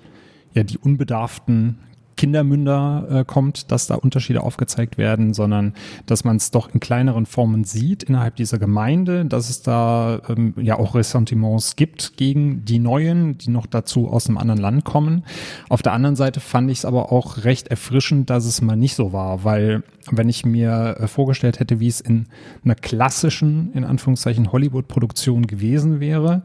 ja, 0.54 0.64
die 0.64 0.78
unbedarften 0.78 1.78
Kindermünder 2.16 3.06
äh, 3.10 3.24
kommt, 3.24 3.70
dass 3.70 3.86
da 3.86 3.94
Unterschiede 3.94 4.42
aufgezeigt 4.42 4.98
werden, 4.98 5.34
sondern 5.34 5.74
dass 6.06 6.24
man 6.24 6.36
es 6.36 6.50
doch 6.50 6.72
in 6.72 6.80
kleineren 6.80 7.26
Formen 7.26 7.64
sieht 7.64 8.02
innerhalb 8.02 8.36
dieser 8.36 8.58
Gemeinde, 8.58 9.24
dass 9.24 9.50
es 9.50 9.62
da 9.62 10.20
ähm, 10.28 10.54
ja 10.56 10.78
auch 10.78 10.94
Ressentiments 10.94 11.76
gibt 11.76 12.16
gegen 12.16 12.64
die 12.64 12.78
Neuen, 12.78 13.38
die 13.38 13.50
noch 13.50 13.66
dazu 13.66 14.08
aus 14.08 14.28
einem 14.28 14.38
anderen 14.38 14.60
Land 14.60 14.84
kommen. 14.84 15.24
Auf 15.68 15.82
der 15.82 15.92
anderen 15.92 16.16
Seite 16.16 16.40
fand 16.40 16.70
ich 16.70 16.78
es 16.78 16.84
aber 16.84 17.12
auch 17.12 17.44
recht 17.44 17.68
erfrischend, 17.68 18.30
dass 18.30 18.46
es 18.46 18.62
mal 18.62 18.76
nicht 18.76 18.94
so 18.94 19.12
war, 19.12 19.44
weil 19.44 19.82
wenn 20.10 20.28
ich 20.28 20.44
mir 20.44 20.96
äh, 20.98 21.08
vorgestellt 21.08 21.60
hätte, 21.60 21.80
wie 21.80 21.88
es 21.88 22.00
in 22.00 22.26
einer 22.64 22.74
klassischen, 22.74 23.72
in 23.72 23.84
Anführungszeichen, 23.84 24.52
Hollywood-Produktion 24.52 25.46
gewesen 25.46 26.00
wäre, 26.00 26.42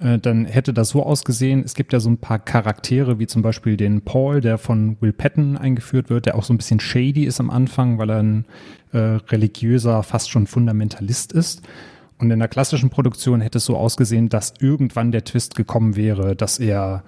äh, 0.00 0.18
dann 0.18 0.44
hätte 0.46 0.72
das 0.72 0.90
so 0.90 1.02
ausgesehen. 1.02 1.62
Es 1.64 1.74
gibt 1.74 1.92
ja 1.92 2.00
so 2.00 2.10
ein 2.10 2.18
paar 2.18 2.38
Charaktere, 2.38 3.18
wie 3.18 3.26
zum 3.26 3.42
Beispiel 3.42 3.76
den 3.76 4.02
Paul, 4.02 4.40
der 4.40 4.58
von 4.58 4.96
Will 5.00 5.12
Patton 5.12 5.56
eingeführt 5.56 6.10
wird, 6.10 6.26
der 6.26 6.36
auch 6.36 6.44
so 6.44 6.52
ein 6.52 6.56
bisschen 6.56 6.80
shady 6.80 7.24
ist 7.24 7.40
am 7.40 7.50
Anfang, 7.50 7.98
weil 7.98 8.10
er 8.10 8.22
ein 8.22 8.44
äh, 8.92 8.98
religiöser, 8.98 10.02
fast 10.02 10.30
schon 10.30 10.46
Fundamentalist 10.46 11.32
ist. 11.32 11.62
Und 12.18 12.30
in 12.30 12.38
der 12.38 12.48
klassischen 12.48 12.90
Produktion 12.90 13.40
hätte 13.40 13.58
es 13.58 13.64
so 13.64 13.76
ausgesehen, 13.76 14.28
dass 14.28 14.54
irgendwann 14.60 15.12
der 15.12 15.24
Twist 15.24 15.56
gekommen 15.56 15.96
wäre, 15.96 16.36
dass 16.36 16.58
er 16.58 17.02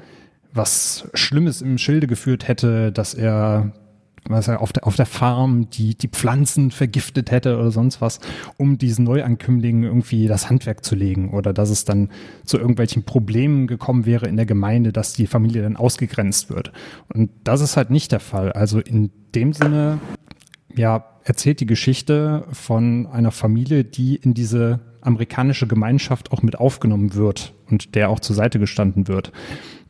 was 0.52 1.08
Schlimmes 1.14 1.62
im 1.62 1.78
Schilde 1.78 2.06
geführt 2.06 2.48
hätte, 2.48 2.92
dass 2.92 3.14
er 3.14 3.72
was 4.28 4.48
er 4.48 4.60
auf 4.60 4.72
der, 4.72 4.86
auf 4.86 4.96
der 4.96 5.06
Farm 5.06 5.68
die, 5.70 5.94
die 5.94 6.08
Pflanzen 6.08 6.70
vergiftet 6.70 7.30
hätte 7.30 7.56
oder 7.58 7.70
sonst 7.70 8.00
was, 8.00 8.20
um 8.56 8.78
diesen 8.78 9.04
Neuankömmlingen 9.04 9.84
irgendwie 9.84 10.26
das 10.26 10.50
Handwerk 10.50 10.84
zu 10.84 10.94
legen 10.94 11.30
oder 11.30 11.52
dass 11.52 11.70
es 11.70 11.84
dann 11.84 12.10
zu 12.44 12.58
irgendwelchen 12.58 13.04
Problemen 13.04 13.66
gekommen 13.66 14.06
wäre 14.06 14.26
in 14.26 14.36
der 14.36 14.46
Gemeinde, 14.46 14.92
dass 14.92 15.12
die 15.12 15.26
Familie 15.26 15.62
dann 15.62 15.76
ausgegrenzt 15.76 16.50
wird. 16.50 16.72
Und 17.12 17.30
das 17.44 17.60
ist 17.60 17.76
halt 17.76 17.90
nicht 17.90 18.12
der 18.12 18.20
Fall. 18.20 18.52
Also 18.52 18.80
in 18.80 19.10
dem 19.34 19.52
Sinne, 19.52 19.98
ja, 20.74 21.04
erzählt 21.24 21.60
die 21.60 21.66
Geschichte 21.66 22.44
von 22.52 23.06
einer 23.06 23.32
Familie, 23.32 23.84
die 23.84 24.16
in 24.16 24.34
diese 24.34 24.80
amerikanische 25.00 25.66
Gemeinschaft 25.66 26.32
auch 26.32 26.42
mit 26.42 26.58
aufgenommen 26.58 27.14
wird 27.14 27.54
und 27.70 27.94
der 27.94 28.10
auch 28.10 28.20
zur 28.20 28.36
Seite 28.36 28.58
gestanden 28.58 29.08
wird. 29.08 29.32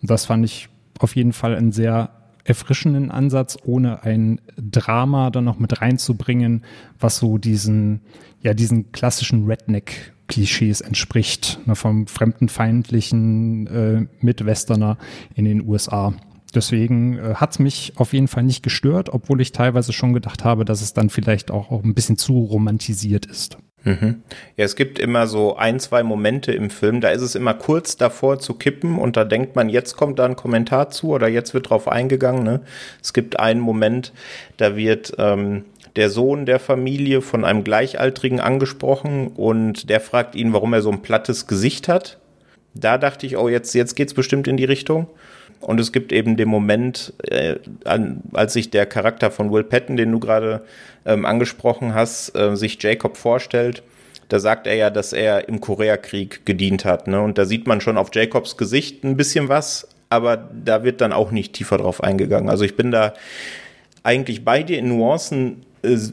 Und 0.03 0.11
das 0.11 0.27
fand 0.27 0.45
ich 0.45 0.69
auf 0.99 1.17
jeden 1.17 1.33
Fall 1.33 1.55
ein 1.55 1.73
sehr 1.73 2.11
erfrischenden 2.47 3.11
Ansatz, 3.11 3.59
ohne 3.65 4.03
ein 4.03 4.41
Drama 4.57 5.31
dann 5.31 5.45
noch 5.45 5.59
mit 5.59 5.81
reinzubringen, 5.81 6.65
was 6.99 7.19
so 7.19 7.39
diesen, 7.39 8.01
ja, 8.41 8.55
diesen 8.55 8.93
klassischen 8.93 9.47
Redneck-Klischees 9.47 10.81
entspricht, 10.81 11.61
ne, 11.67 11.75
vom 11.75 12.07
fremdenfeindlichen 12.07 13.67
äh, 13.67 14.07
Midwesterner 14.21 14.97
in 15.35 15.45
den 15.45 15.67
USA. 15.67 16.15
Deswegen 16.55 17.19
äh, 17.19 17.35
hat 17.35 17.53
es 17.53 17.59
mich 17.59 17.93
auf 17.97 18.13
jeden 18.13 18.29
Fall 18.29 18.45
nicht 18.45 18.63
gestört, 18.63 19.11
obwohl 19.11 19.41
ich 19.41 19.53
teilweise 19.53 19.93
schon 19.93 20.13
gedacht 20.13 20.45
habe, 20.45 20.65
dass 20.65 20.81
es 20.81 20.95
dann 20.95 21.11
vielleicht 21.11 21.51
auch, 21.51 21.71
auch 21.71 21.83
ein 21.83 21.95
bisschen 21.95 22.17
zu 22.17 22.39
romantisiert 22.39 23.27
ist. 23.27 23.59
Mhm. 23.87 24.23
Ja, 24.57 24.65
es 24.65 24.75
gibt 24.75 24.99
immer 24.99 25.29
so 25.29 25.57
ein, 25.57 25.79
zwei 25.79 26.03
Momente 26.03 26.51
im 26.51 26.71
Film, 26.71 27.01
da 27.01 27.11
ist 27.11 27.23
es 27.23 27.37
immer 27.37 27.55
kurz 27.55 27.97
davor 27.97 28.41
zu 28.41 28.55
kippen 28.55 28.99
und 28.99 29.17
da 29.17 29.25
denkt 29.25 29.55
man, 29.55 29.69
jetzt 29.69 29.97
kommt 29.97 30.19
da 30.19 30.25
ein 30.25 30.35
Kommentar 30.35 30.91
zu 30.91 31.11
oder 31.11 31.29
jetzt 31.29 31.55
wird 31.55 31.71
drauf 31.71 31.87
eingegangen. 31.87 32.43
Ne? 32.43 32.63
Es 33.01 33.13
gibt 33.13 33.39
einen 33.39 33.61
Moment, 33.61 34.13
da 34.57 34.77
wird 34.77 35.15
ähm, 35.19 35.67
der 35.95 36.11
Sohn 36.11 36.47
der 36.47 36.59
Familie 36.59 37.23
von 37.23 37.45
einem 37.45 37.63
Gleichaltrigen 37.63 38.41
angesprochen 38.41 39.29
und 39.29 39.89
der 39.89 40.01
fragt 40.01 40.35
ihn, 40.35 40.53
warum 40.53 40.73
er 40.73 40.83
so 40.83 40.91
ein 40.91 41.03
plattes 41.03 41.47
Gesicht 41.47 41.87
hat. 41.87 42.19
Da 42.75 42.99
dachte 42.99 43.25
ich, 43.25 43.37
oh, 43.37 43.49
jetzt, 43.49 43.73
jetzt 43.73 43.95
geht's 43.95 44.15
bestimmt 44.15 44.49
in 44.49 44.57
die 44.57 44.65
Richtung. 44.65 45.07
Und 45.61 45.81
es 45.81 45.93
gibt 45.93 46.13
eben 46.13 46.37
den 46.37 46.49
Moment, 46.49 47.13
äh, 47.29 47.57
an, 47.85 48.23
als 48.33 48.53
sich 48.53 48.71
der 48.71 48.87
Charakter 48.87 49.31
von 49.31 49.51
Will 49.51 49.65
Patton, 49.65 49.97
den 49.97 50.13
du 50.13 50.21
gerade 50.21 50.63
ähm, 51.05 51.25
angesprochen 51.25 51.95
hast, 51.95 52.37
äh, 52.37 52.57
sich 52.57 52.83
Jacob 52.83 53.17
vorstellt. 53.17 53.83
Da 54.29 54.41
sagt 54.41 54.67
er 54.67 54.75
ja, 54.75 54.91
dass 54.91 55.13
er 55.13 55.49
im 55.49 55.61
Koreakrieg 55.61 56.45
gedient 56.45 56.85
hat. 56.85 57.07
Ne? 57.07 57.21
Und 57.21 57.39
da 57.39 57.45
sieht 57.45 57.67
man 57.67 57.81
schon 57.81 57.97
auf 57.97 58.11
Jacobs 58.13 58.57
Gesicht 58.57 59.05
ein 59.05 59.17
bisschen 59.17 59.49
was, 59.49 59.89
aber 60.11 60.37
da 60.37 60.85
wird 60.85 61.01
dann 61.01 61.13
auch 61.13 61.31
nicht 61.31 61.53
tiefer 61.53 61.79
drauf 61.79 62.03
eingegangen. 62.03 62.51
Also 62.51 62.65
ich 62.65 62.77
bin 62.77 62.91
da 62.91 63.15
eigentlich 64.03 64.45
bei 64.45 64.63
dir 64.63 64.79
in 64.79 64.89
Nuancen 64.89 65.63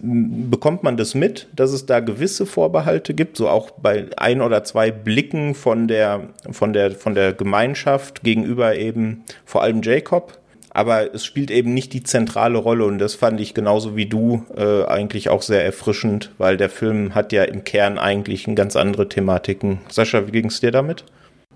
bekommt 0.02 0.84
man 0.84 0.98
das 0.98 1.16
mit, 1.16 1.48
dass 1.56 1.72
es 1.72 1.86
da 1.86 2.00
gewisse 2.00 2.46
Vorbehalte 2.46 3.14
gibt, 3.14 3.38
so 3.38 3.50
auch 3.50 3.72
bei 3.72 4.08
ein 4.18 4.42
oder 4.42 4.64
zwei 4.64 4.92
Blicken 4.92 5.56
von 5.56 5.88
der, 5.88 6.30
von 6.52 6.74
der, 6.74 6.92
von 6.92 7.16
der 7.16 7.34
Gemeinschaft 7.34 8.24
gegenüber 8.24 8.76
eben 8.76 9.24
vor 9.46 9.64
allem 9.64 9.82
Jacob. 9.82 10.40
Aber 10.76 11.14
es 11.14 11.24
spielt 11.24 11.52
eben 11.52 11.74
nicht 11.76 11.94
die 11.94 12.02
zentrale 12.02 12.58
Rolle 12.58 12.86
und 12.86 12.98
das 12.98 13.14
fand 13.14 13.40
ich 13.40 13.54
genauso 13.54 13.96
wie 13.96 14.08
du 14.08 14.44
äh, 14.58 14.86
eigentlich 14.86 15.30
auch 15.30 15.44
sehr 15.44 15.64
erfrischend, 15.64 16.32
weil 16.40 16.58
der 16.58 16.70
Film 16.70 17.14
hat 17.14 17.32
ja 17.32 17.44
im 17.44 17.64
Kern 17.64 18.00
eigentlich 18.00 18.48
ganz 18.56 18.76
andere 18.76 19.08
Thematiken. 19.08 19.82
Sascha, 19.90 20.26
wie 20.26 20.32
ging 20.32 20.48
es 20.48 20.62
dir 20.62 20.72
damit? 20.72 21.06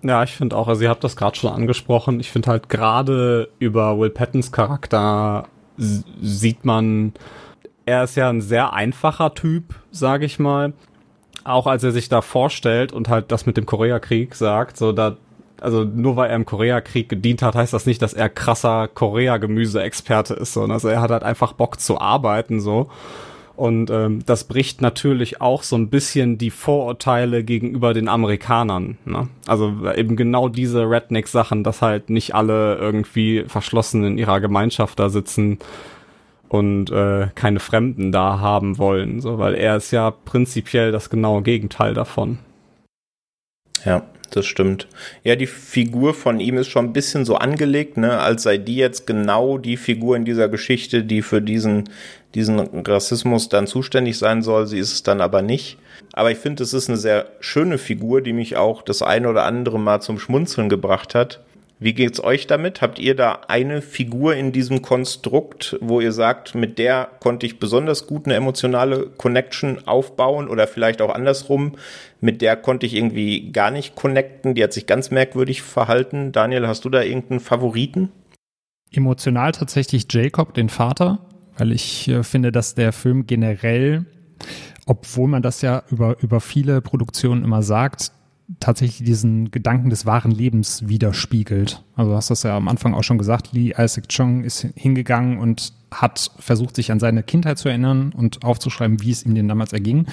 Ja, 0.04 0.24
ich 0.24 0.36
finde 0.36 0.56
auch, 0.56 0.68
also 0.68 0.84
ihr 0.84 0.90
habt 0.90 1.04
das 1.04 1.16
gerade 1.16 1.36
schon 1.36 1.52
angesprochen, 1.52 2.20
ich 2.20 2.32
finde 2.32 2.52
halt 2.52 2.70
gerade 2.70 3.50
über 3.58 3.98
Will 3.98 4.12
Pattons 4.12 4.52
Charakter 4.52 5.48
sieht 5.78 6.66
man 6.66 7.14
er 7.88 8.04
ist 8.04 8.16
ja 8.16 8.30
ein 8.30 8.42
sehr 8.42 8.74
einfacher 8.74 9.34
Typ, 9.34 9.76
sage 9.92 10.26
ich 10.26 10.40
mal. 10.40 10.74
Auch 11.46 11.68
als 11.68 11.84
er 11.86 11.94
sich 11.94 12.10
da 12.10 12.22
vorstellt 12.22 12.92
und 12.92 13.08
halt 13.08 13.32
das 13.32 13.46
mit 13.46 13.56
dem 13.56 13.66
Koreakrieg 13.66 14.36
sagt, 14.36 14.76
so 14.76 14.92
da, 14.92 15.16
also 15.62 15.86
nur 15.86 16.18
weil 16.18 16.30
er 16.30 16.36
im 16.36 16.46
Koreakrieg 16.46 17.08
gedient 17.08 17.42
hat, 17.42 17.56
heißt 17.56 17.72
das 17.72 17.86
nicht, 17.86 18.02
dass 18.02 18.14
er 18.14 18.28
krasser 18.28 18.90
Korea-Gemüse-Experte 18.90 20.34
ist, 20.34 20.52
sondern 20.52 20.72
also 20.74 20.90
er 20.90 21.00
hat 21.00 21.12
halt 21.12 21.24
einfach 21.24 21.54
Bock 21.54 21.80
zu 21.80 22.00
arbeiten, 22.00 22.60
so. 22.60 22.90
Und 23.56 23.90
ähm, 23.90 24.20
das 24.26 24.44
bricht 24.44 24.82
natürlich 24.82 25.40
auch 25.42 25.64
so 25.64 25.78
ein 25.78 25.90
bisschen 25.90 26.38
die 26.38 26.52
Vorurteile 26.52 27.44
gegenüber 27.44 27.94
den 27.94 28.10
Amerikanern. 28.10 28.98
Ne? 29.06 29.30
Also 29.48 29.74
eben 29.96 30.16
genau 30.16 30.50
diese 30.50 30.88
Redneck-Sachen, 30.88 31.64
dass 31.64 31.82
halt 31.82 32.12
nicht 32.12 32.36
alle 32.36 32.76
irgendwie 32.76 33.46
verschlossen 33.48 34.04
in 34.04 34.18
ihrer 34.18 34.42
Gemeinschaft 34.42 35.00
da 35.00 35.10
sitzen 35.10 35.58
und 36.50 36.92
äh, 36.92 37.28
keine 37.36 37.60
Fremden 37.60 38.12
da 38.12 38.40
haben 38.40 38.78
wollen, 38.78 39.22
so, 39.22 39.38
weil 39.38 39.56
er 39.56 39.78
ist 39.78 39.92
ja 39.92 40.12
prinzipiell 40.12 40.92
das 40.92 41.10
genaue 41.10 41.42
Gegenteil 41.42 41.94
davon. 41.94 42.40
Ja, 43.86 44.04
das 44.32 44.46
stimmt. 44.46 44.88
Ja, 45.24 45.36
die 45.36 45.48
Figur 45.48 46.14
von 46.14 46.40
ihm 46.40 46.58
ist 46.58 46.68
schon 46.68 46.86
ein 46.86 46.94
bisschen 46.94 47.26
so 47.26 47.36
angelegt, 47.36 47.98
ne, 47.98 48.20
als 48.20 48.44
sei 48.44 48.58
die 48.58 48.76
jetzt 48.76 49.08
genau 49.08 49.58
die 49.58 49.78
Figur 49.78 50.16
in 50.16 50.26
dieser 50.26 50.50
Geschichte, 50.50 51.04
die 51.04 51.22
für 51.22 51.42
diesen, 51.42 51.90
diesen 52.36 52.60
Rassismus 52.60 53.50
dann 53.50 53.68
zuständig 53.68 54.18
sein 54.18 54.42
soll. 54.42 54.68
Sie 54.68 54.80
ist 54.80 54.94
es 54.94 55.04
dann 55.04 55.22
aber 55.22 55.42
nicht. 55.42 55.78
Aber 56.14 56.32
ich 56.32 56.38
finde, 56.38 56.64
es 56.64 56.74
ist 56.74 56.90
eine 56.90 56.98
sehr 56.98 57.28
schöne 57.40 57.78
Figur, 57.78 58.22
die 58.22 58.34
mich 58.34 58.58
auch 58.58 58.82
das 58.82 59.02
eine 59.02 59.30
oder 59.30 59.46
andere 59.46 59.80
Mal 59.80 60.02
zum 60.02 60.20
Schmunzeln 60.20 60.70
gebracht 60.70 61.16
hat. 61.16 61.42
Wie 61.80 61.94
geht's 61.94 62.24
euch 62.24 62.48
damit? 62.48 62.82
Habt 62.82 62.98
ihr 62.98 63.16
da 63.16 63.42
eine 63.48 63.84
Figur 63.84 64.36
in 64.36 64.52
diesem 64.52 64.82
Konstrukt, 64.82 65.78
wo 65.80 66.02
ihr 66.02 66.12
sagt, 66.12 66.56
mit 66.56 66.80
der 66.80 67.08
konnte 67.20 67.46
ich 67.46 67.60
besonders 67.60 68.08
gut 68.08 68.26
eine 68.26 68.34
emotionale 68.34 69.10
Connection 69.18 69.88
aufbauen 69.88 70.48
oder 70.48 70.66
vielleicht 70.66 71.02
auch 71.02 71.14
andersrum, 71.14 71.74
mit 72.20 72.42
der 72.42 72.56
konnte 72.56 72.88
ich 72.88 72.96
irgendwie 72.96 73.52
gar 73.52 73.70
nicht 73.70 73.96
connecten, 73.96 74.56
die 74.56 74.64
hat 74.64 74.74
sich 74.74 74.88
ganz 74.88 75.12
merkwürdig 75.12 75.62
verhalten. 75.62 76.32
Daniel, 76.32 76.68
hast 76.68 76.84
du 76.84 76.90
da 76.90 77.04
irgendeinen 77.04 77.42
Favoriten? 77.42 78.12
Emotional 78.92 79.52
tatsächlich 79.52 80.08
Jacob, 80.10 80.56
den 80.56 80.70
Vater, 80.70 81.20
weil 81.58 81.72
ich 81.72 82.08
äh, 82.08 82.24
finde, 82.24 82.52
dass 82.52 82.74
der 82.74 82.92
Film 82.92 83.28
generell 83.28 84.06
obwohl 84.88 85.28
man 85.28 85.42
das 85.42 85.62
ja 85.62 85.84
über, 85.92 86.16
über 86.22 86.40
viele 86.40 86.82
Produktionen 86.82 87.44
immer 87.44 87.62
sagt, 87.62 88.12
tatsächlich 88.60 89.06
diesen 89.06 89.52
Gedanken 89.52 89.90
des 89.90 90.06
wahren 90.06 90.32
Lebens 90.32 90.88
widerspiegelt. 90.88 91.84
Also 91.96 92.12
du 92.12 92.18
hast 92.18 92.30
das 92.30 92.44
ja 92.44 92.56
am 92.56 92.68
Anfang 92.68 92.94
auch 92.94 93.04
schon 93.04 93.18
gesagt, 93.18 93.52
Lee 93.52 93.74
Isaac 93.78 94.08
Chung 94.10 94.44
ist 94.44 94.68
hingegangen 94.76 95.38
und 95.40 95.74
hat 95.92 96.32
versucht, 96.40 96.76
sich 96.76 96.92
an 96.92 97.00
seine 97.00 97.24
Kindheit 97.24 97.58
zu 97.58 97.70
erinnern 97.70 98.14
und 98.16 98.44
aufzuschreiben, 98.44 99.02
wie 99.02 99.12
es 99.12 99.26
ihm 99.26 99.36
denn 99.36 99.48
damals 99.48 99.74
erging. 99.74 100.08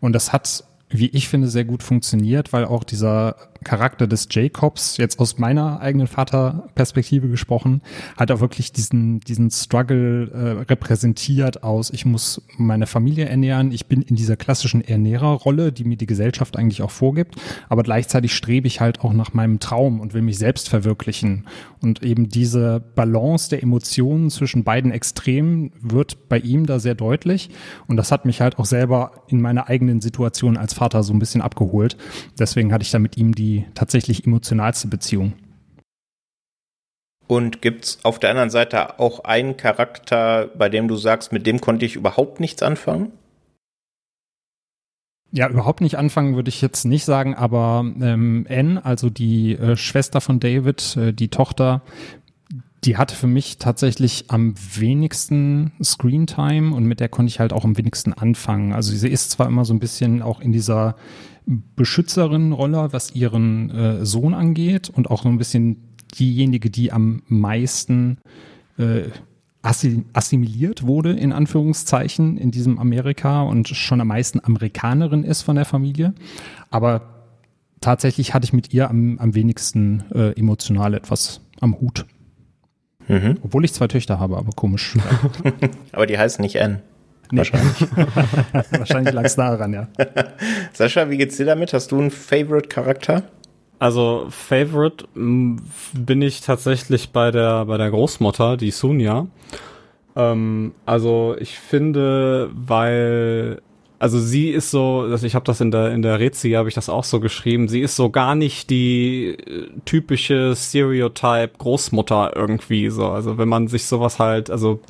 Und 0.00 0.12
das 0.12 0.32
hat 0.32 0.64
wie 0.88 1.08
ich 1.08 1.28
finde, 1.28 1.48
sehr 1.48 1.64
gut 1.64 1.82
funktioniert, 1.82 2.52
weil 2.52 2.64
auch 2.64 2.84
dieser 2.84 3.36
Charakter 3.64 4.06
des 4.06 4.28
Jacobs, 4.30 4.96
jetzt 4.96 5.18
aus 5.18 5.38
meiner 5.38 5.80
eigenen 5.80 6.06
Vaterperspektive 6.06 7.28
gesprochen, 7.28 7.82
hat 8.16 8.30
auch 8.30 8.40
wirklich 8.40 8.72
diesen, 8.72 9.20
diesen 9.20 9.50
Struggle 9.50 10.30
äh, 10.30 10.62
repräsentiert 10.70 11.62
aus, 11.62 11.90
ich 11.90 12.04
muss 12.04 12.42
meine 12.56 12.86
Familie 12.86 13.26
ernähren, 13.26 13.72
ich 13.72 13.86
bin 13.86 14.02
in 14.02 14.16
dieser 14.16 14.36
klassischen 14.36 14.82
Ernährerrolle, 14.82 15.72
die 15.72 15.84
mir 15.84 15.96
die 15.96 16.06
Gesellschaft 16.06 16.56
eigentlich 16.56 16.82
auch 16.82 16.90
vorgibt, 16.90 17.36
aber 17.68 17.82
gleichzeitig 17.82 18.34
strebe 18.34 18.66
ich 18.66 18.80
halt 18.80 19.00
auch 19.00 19.12
nach 19.12 19.34
meinem 19.34 19.60
Traum 19.60 20.00
und 20.00 20.14
will 20.14 20.22
mich 20.22 20.38
selbst 20.38 20.68
verwirklichen. 20.68 21.46
Und 21.80 22.02
eben 22.02 22.28
diese 22.28 22.80
Balance 22.94 23.50
der 23.50 23.62
Emotionen 23.62 24.30
zwischen 24.30 24.64
beiden 24.64 24.90
Extremen 24.90 25.72
wird 25.80 26.28
bei 26.28 26.38
ihm 26.38 26.66
da 26.66 26.78
sehr 26.78 26.94
deutlich. 26.94 27.50
Und 27.86 27.96
das 27.96 28.10
hat 28.10 28.24
mich 28.24 28.40
halt 28.40 28.58
auch 28.58 28.64
selber 28.64 29.12
in 29.28 29.40
meiner 29.40 29.68
eigenen 29.68 30.00
Situation 30.00 30.56
als 30.56 30.74
Vater 30.74 31.02
so 31.02 31.12
ein 31.12 31.18
bisschen 31.18 31.42
abgeholt. 31.42 31.96
Deswegen 32.38 32.72
hatte 32.72 32.82
ich 32.82 32.90
da 32.90 32.98
mit 32.98 33.16
ihm 33.16 33.34
die 33.34 33.45
tatsächlich 33.74 34.26
emotionalste 34.26 34.88
Beziehung. 34.88 35.32
Und 37.26 37.60
gibt's 37.60 37.98
auf 38.04 38.18
der 38.18 38.30
anderen 38.30 38.50
Seite 38.50 39.00
auch 39.00 39.24
einen 39.24 39.56
Charakter, 39.56 40.48
bei 40.56 40.68
dem 40.68 40.86
du 40.86 40.96
sagst, 40.96 41.32
mit 41.32 41.46
dem 41.46 41.60
konnte 41.60 41.84
ich 41.84 41.96
überhaupt 41.96 42.38
nichts 42.38 42.62
anfangen? 42.62 43.12
Ja, 45.32 45.48
überhaupt 45.48 45.80
nicht 45.80 45.98
anfangen 45.98 46.36
würde 46.36 46.48
ich 46.48 46.62
jetzt 46.62 46.84
nicht 46.84 47.04
sagen, 47.04 47.34
aber 47.34 47.84
ähm, 48.00 48.46
Anne, 48.48 48.84
also 48.84 49.10
die 49.10 49.54
äh, 49.54 49.76
Schwester 49.76 50.20
von 50.20 50.38
David, 50.38 50.96
äh, 50.96 51.12
die 51.12 51.28
Tochter, 51.28 51.82
die 52.86 52.96
hatte 52.96 53.16
für 53.16 53.26
mich 53.26 53.58
tatsächlich 53.58 54.26
am 54.28 54.54
wenigsten 54.74 55.72
Screentime 55.82 56.74
und 56.74 56.84
mit 56.84 57.00
der 57.00 57.08
konnte 57.08 57.30
ich 57.30 57.40
halt 57.40 57.52
auch 57.52 57.64
am 57.64 57.76
wenigsten 57.76 58.12
anfangen. 58.12 58.72
Also 58.72 58.94
sie 58.94 59.08
ist 59.08 59.32
zwar 59.32 59.48
immer 59.48 59.64
so 59.64 59.74
ein 59.74 59.80
bisschen 59.80 60.22
auch 60.22 60.40
in 60.40 60.52
dieser 60.52 60.94
Beschützerin-Rolle, 61.46 62.92
was 62.92 63.14
ihren 63.14 63.70
äh, 63.70 64.06
Sohn 64.06 64.34
angeht 64.34 64.88
und 64.88 65.10
auch 65.10 65.24
so 65.24 65.28
ein 65.28 65.38
bisschen 65.38 65.94
diejenige, 66.18 66.70
die 66.70 66.92
am 66.92 67.22
meisten 67.26 68.18
äh, 68.78 69.10
assimiliert 70.12 70.84
wurde, 70.84 71.12
in 71.12 71.32
Anführungszeichen, 71.32 72.36
in 72.36 72.52
diesem 72.52 72.78
Amerika 72.78 73.42
und 73.42 73.68
schon 73.68 74.00
am 74.00 74.08
meisten 74.08 74.38
Amerikanerin 74.44 75.24
ist 75.24 75.42
von 75.42 75.56
der 75.56 75.64
Familie. 75.64 76.14
Aber 76.70 77.02
tatsächlich 77.80 78.32
hatte 78.32 78.44
ich 78.44 78.52
mit 78.52 78.72
ihr 78.72 78.88
am, 78.88 79.18
am 79.18 79.34
wenigsten 79.34 80.04
äh, 80.14 80.38
emotional 80.38 80.94
etwas 80.94 81.40
am 81.60 81.80
Hut. 81.80 82.06
Mhm. 83.08 83.38
Obwohl 83.42 83.64
ich 83.64 83.72
zwei 83.72 83.86
Töchter 83.86 84.18
habe, 84.18 84.36
aber 84.36 84.50
komisch. 84.52 84.96
aber 85.92 86.06
die 86.06 86.18
heißen 86.18 86.42
nicht 86.42 86.60
Anne. 86.60 86.82
Nee. 87.30 87.38
Wahrscheinlich. 87.38 87.80
Wahrscheinlich 88.70 89.14
lag 89.14 89.24
es 89.24 89.36
daran, 89.36 89.72
ja. 89.72 89.88
Sascha, 90.72 91.10
wie 91.10 91.16
geht's 91.16 91.36
dir 91.36 91.46
damit? 91.46 91.72
Hast 91.72 91.92
du 91.92 91.98
einen 91.98 92.10
Favorite-Charakter? 92.10 93.24
Also 93.78 94.26
Favorite 94.30 95.06
bin 95.14 96.22
ich 96.22 96.40
tatsächlich 96.40 97.10
bei 97.10 97.30
der 97.30 97.66
bei 97.66 97.76
der 97.76 97.90
Großmutter, 97.90 98.56
die 98.56 98.70
Sunja. 98.70 99.26
Ähm, 100.14 100.72
also 100.86 101.36
ich 101.38 101.58
finde, 101.58 102.50
weil 102.54 103.60
also 103.98 104.18
sie 104.18 104.50
ist 104.50 104.70
so, 104.70 105.08
dass 105.08 105.22
ich 105.22 105.34
habe 105.34 105.44
das 105.44 105.60
in 105.60 105.70
der 105.70 105.92
in 105.92 106.02
der 106.02 106.20
Rezi 106.20 106.50
habe 106.50 106.68
ich 106.68 106.74
das 106.74 106.88
auch 106.88 107.04
so 107.04 107.20
geschrieben. 107.20 107.68
Sie 107.68 107.80
ist 107.80 107.96
so 107.96 108.10
gar 108.10 108.34
nicht 108.34 108.70
die 108.70 109.36
äh, 109.38 109.68
typische 109.84 110.54
Stereotype 110.56 111.52
Großmutter 111.58 112.32
irgendwie 112.36 112.90
so. 112.90 113.06
Also 113.08 113.38
wenn 113.38 113.48
man 113.48 113.68
sich 113.68 113.86
sowas 113.86 114.18
halt, 114.18 114.50
also 114.50 114.80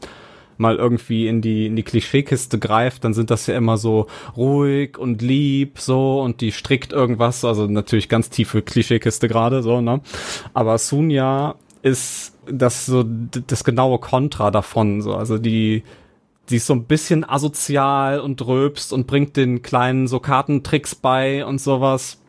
mal 0.58 0.76
irgendwie 0.76 1.28
in 1.28 1.40
die, 1.42 1.66
in 1.66 1.76
die 1.76 1.82
Klischeekiste 1.82 2.58
greift, 2.58 3.04
dann 3.04 3.14
sind 3.14 3.30
das 3.30 3.46
ja 3.46 3.56
immer 3.56 3.76
so 3.76 4.06
ruhig 4.36 4.98
und 4.98 5.22
lieb, 5.22 5.78
so, 5.78 6.20
und 6.22 6.40
die 6.40 6.52
strickt 6.52 6.92
irgendwas, 6.92 7.44
also 7.44 7.66
natürlich 7.66 8.08
ganz 8.08 8.30
tiefe 8.30 8.62
Klischeekiste 8.62 9.28
gerade, 9.28 9.62
so, 9.62 9.80
ne? 9.80 10.00
Aber 10.54 10.78
Sunja 10.78 11.56
ist 11.82 12.34
das 12.50 12.86
so, 12.86 13.04
das 13.04 13.64
genaue 13.64 13.98
Kontra 13.98 14.50
davon, 14.50 15.02
so, 15.02 15.14
also 15.14 15.38
die, 15.38 15.82
die 16.48 16.56
ist 16.56 16.66
so 16.66 16.74
ein 16.74 16.84
bisschen 16.84 17.28
asozial 17.28 18.20
und 18.20 18.46
röbst 18.46 18.92
und 18.92 19.06
bringt 19.06 19.36
den 19.36 19.62
kleinen 19.62 20.06
so 20.06 20.20
Kartentricks 20.20 20.94
bei 20.94 21.44
und 21.44 21.60
sowas. 21.60 22.20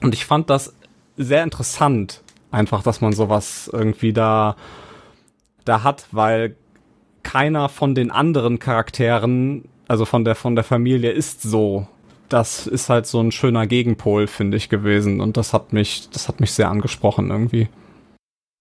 Und 0.00 0.14
ich 0.14 0.24
fand 0.24 0.50
das 0.50 0.74
sehr 1.16 1.44
interessant, 1.44 2.22
einfach, 2.50 2.82
dass 2.82 3.00
man 3.00 3.12
sowas 3.12 3.70
irgendwie 3.72 4.12
da, 4.12 4.56
da 5.64 5.82
hat, 5.82 6.06
weil 6.10 6.56
keiner 7.22 7.68
von 7.68 7.94
den 7.94 8.10
anderen 8.10 8.58
Charakteren, 8.58 9.64
also 9.86 10.04
von 10.04 10.24
der, 10.24 10.34
von 10.34 10.54
der 10.56 10.64
Familie 10.64 11.12
ist 11.12 11.42
so. 11.42 11.86
Das 12.28 12.66
ist 12.66 12.88
halt 12.88 13.06
so 13.06 13.20
ein 13.20 13.30
schöner 13.30 13.66
Gegenpol, 13.66 14.26
finde 14.26 14.56
ich, 14.56 14.68
gewesen. 14.68 15.20
Und 15.20 15.36
das 15.36 15.52
hat 15.52 15.72
mich, 15.72 16.08
das 16.10 16.28
hat 16.28 16.40
mich 16.40 16.52
sehr 16.52 16.70
angesprochen 16.70 17.30
irgendwie. 17.30 17.68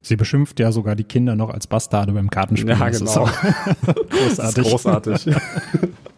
Sie 0.03 0.15
beschimpft 0.15 0.59
ja 0.59 0.71
sogar 0.71 0.95
die 0.95 1.03
Kinder 1.03 1.35
noch 1.35 1.51
als 1.51 1.67
Bastarde 1.67 2.11
beim 2.11 2.29
Kartenspiel. 2.29 2.71
Ja, 2.71 2.89
genau. 2.89 3.29
Großartig. 4.09 4.63
Großartig. 4.63 5.25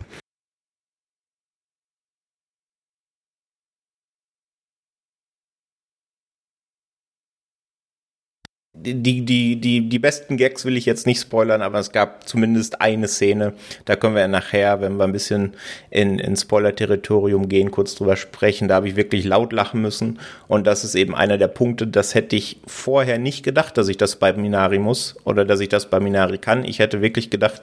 die, 8.83 9.21
die, 9.21 9.55
die, 9.55 9.89
die 9.89 9.99
besten 9.99 10.37
Gags 10.37 10.65
will 10.65 10.77
ich 10.77 10.85
jetzt 10.85 11.07
nicht 11.07 11.21
spoilern, 11.21 11.61
aber 11.61 11.79
es 11.79 11.91
gab 11.91 12.27
zumindest 12.27 12.81
eine 12.81 13.07
Szene. 13.07 13.53
Da 13.85 13.95
können 13.95 14.15
wir 14.15 14.21
ja 14.21 14.27
nachher, 14.27 14.81
wenn 14.81 14.97
wir 14.97 15.05
ein 15.05 15.13
bisschen 15.13 15.53
in, 15.89 16.19
in 16.19 16.35
Spoiler-Territorium 16.35 17.47
gehen, 17.47 17.71
kurz 17.71 17.95
drüber 17.95 18.15
sprechen. 18.15 18.67
Da 18.67 18.75
habe 18.75 18.87
ich 18.89 18.95
wirklich 18.95 19.23
laut 19.25 19.53
lachen 19.53 19.81
müssen. 19.81 20.19
Und 20.47 20.67
das 20.67 20.83
ist 20.83 20.95
eben 20.95 21.15
einer 21.15 21.37
der 21.37 21.47
Punkte, 21.47 21.87
das 21.87 22.13
hätte 22.13 22.35
ich 22.35 22.59
vorher 22.67 23.17
nicht 23.17 23.43
gedacht, 23.43 23.77
dass 23.77 23.87
ich 23.87 23.97
das 23.97 24.17
bei 24.17 24.33
Minari 24.33 24.79
muss 24.79 25.15
oder 25.23 25.45
dass 25.45 25.59
ich 25.61 25.69
das 25.69 25.89
bei 25.89 25.99
Minari 25.99 26.37
kann. 26.37 26.65
Ich 26.65 26.79
hätte 26.79 27.01
wirklich 27.01 27.29
gedacht, 27.29 27.61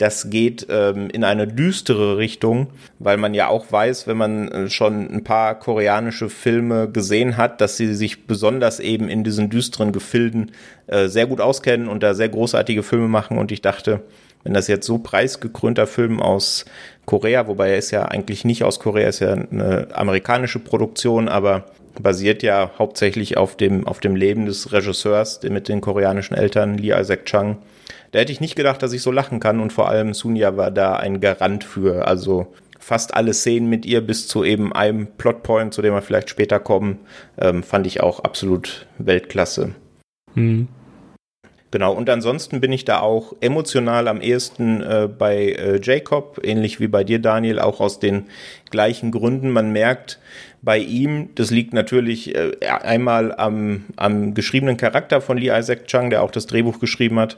das 0.00 0.30
geht 0.30 0.66
ähm, 0.70 1.10
in 1.10 1.24
eine 1.24 1.46
düstere 1.46 2.16
Richtung, 2.16 2.68
weil 2.98 3.18
man 3.18 3.34
ja 3.34 3.48
auch 3.48 3.70
weiß, 3.70 4.06
wenn 4.06 4.16
man 4.16 4.48
äh, 4.48 4.70
schon 4.70 5.10
ein 5.10 5.24
paar 5.24 5.58
koreanische 5.58 6.30
Filme 6.30 6.90
gesehen 6.90 7.36
hat, 7.36 7.60
dass 7.60 7.76
sie 7.76 7.94
sich 7.94 8.26
besonders 8.26 8.80
eben 8.80 9.10
in 9.10 9.24
diesen 9.24 9.50
düsteren 9.50 9.92
Gefilden 9.92 10.52
äh, 10.86 11.08
sehr 11.08 11.26
gut 11.26 11.42
auskennen 11.42 11.86
und 11.86 12.02
da 12.02 12.14
sehr 12.14 12.30
großartige 12.30 12.82
Filme 12.82 13.08
machen. 13.08 13.36
Und 13.36 13.52
ich 13.52 13.60
dachte, 13.60 14.00
wenn 14.42 14.54
das 14.54 14.68
jetzt 14.68 14.86
so 14.86 14.96
preisgekrönter 14.96 15.86
Film 15.86 16.18
aus 16.18 16.64
Korea, 17.04 17.46
wobei 17.46 17.68
er 17.72 17.78
ist 17.78 17.90
ja 17.90 18.06
eigentlich 18.06 18.46
nicht 18.46 18.64
aus 18.64 18.80
Korea, 18.80 19.06
ist 19.06 19.20
ja 19.20 19.32
eine 19.32 19.88
amerikanische 19.92 20.60
Produktion, 20.60 21.28
aber 21.28 21.66
basiert 22.00 22.42
ja 22.42 22.70
hauptsächlich 22.78 23.36
auf 23.36 23.54
dem, 23.54 23.86
auf 23.86 24.00
dem 24.00 24.16
Leben 24.16 24.46
des 24.46 24.72
Regisseurs 24.72 25.42
mit 25.42 25.68
den 25.68 25.82
koreanischen 25.82 26.38
Eltern, 26.38 26.78
Lee 26.78 26.98
Isaac 26.98 27.26
Chung. 27.26 27.58
Da 28.10 28.18
hätte 28.18 28.32
ich 28.32 28.40
nicht 28.40 28.56
gedacht, 28.56 28.82
dass 28.82 28.92
ich 28.92 29.02
so 29.02 29.10
lachen 29.12 29.40
kann 29.40 29.60
und 29.60 29.72
vor 29.72 29.88
allem 29.88 30.14
Sunja 30.14 30.56
war 30.56 30.70
da 30.70 30.96
ein 30.96 31.20
Garant 31.20 31.64
für. 31.64 32.06
Also 32.08 32.52
fast 32.78 33.14
alle 33.14 33.34
Szenen 33.34 33.68
mit 33.68 33.86
ihr 33.86 34.00
bis 34.00 34.26
zu 34.26 34.42
eben 34.42 34.72
einem 34.72 35.06
Plotpoint, 35.16 35.72
zu 35.72 35.82
dem 35.82 35.94
wir 35.94 36.02
vielleicht 36.02 36.30
später 36.30 36.58
kommen, 36.58 37.00
ähm, 37.38 37.62
fand 37.62 37.86
ich 37.86 38.00
auch 38.00 38.20
absolut 38.20 38.86
Weltklasse. 38.98 39.74
Mhm. 40.34 40.68
Genau, 41.70 41.92
und 41.92 42.10
ansonsten 42.10 42.60
bin 42.60 42.72
ich 42.72 42.84
da 42.84 43.00
auch 43.00 43.34
emotional 43.40 44.08
am 44.08 44.20
ehesten 44.20 44.82
äh, 44.82 45.08
bei 45.08 45.52
äh, 45.52 45.80
Jacob, 45.80 46.40
ähnlich 46.42 46.80
wie 46.80 46.88
bei 46.88 47.04
dir, 47.04 47.20
Daniel, 47.20 47.60
auch 47.60 47.80
aus 47.80 48.00
den 48.00 48.26
gleichen 48.70 49.12
Gründen. 49.12 49.50
Man 49.50 49.70
merkt, 49.70 50.18
bei 50.62 50.78
ihm. 50.78 51.30
Das 51.34 51.50
liegt 51.50 51.72
natürlich 51.72 52.34
äh, 52.34 52.52
einmal 52.66 53.34
am, 53.34 53.84
am 53.96 54.34
geschriebenen 54.34 54.76
Charakter 54.76 55.20
von 55.20 55.38
Lee 55.38 55.50
Isaac 55.56 55.86
Chung, 55.86 56.10
der 56.10 56.22
auch 56.22 56.30
das 56.30 56.46
Drehbuch 56.46 56.80
geschrieben 56.80 57.18
hat, 57.18 57.36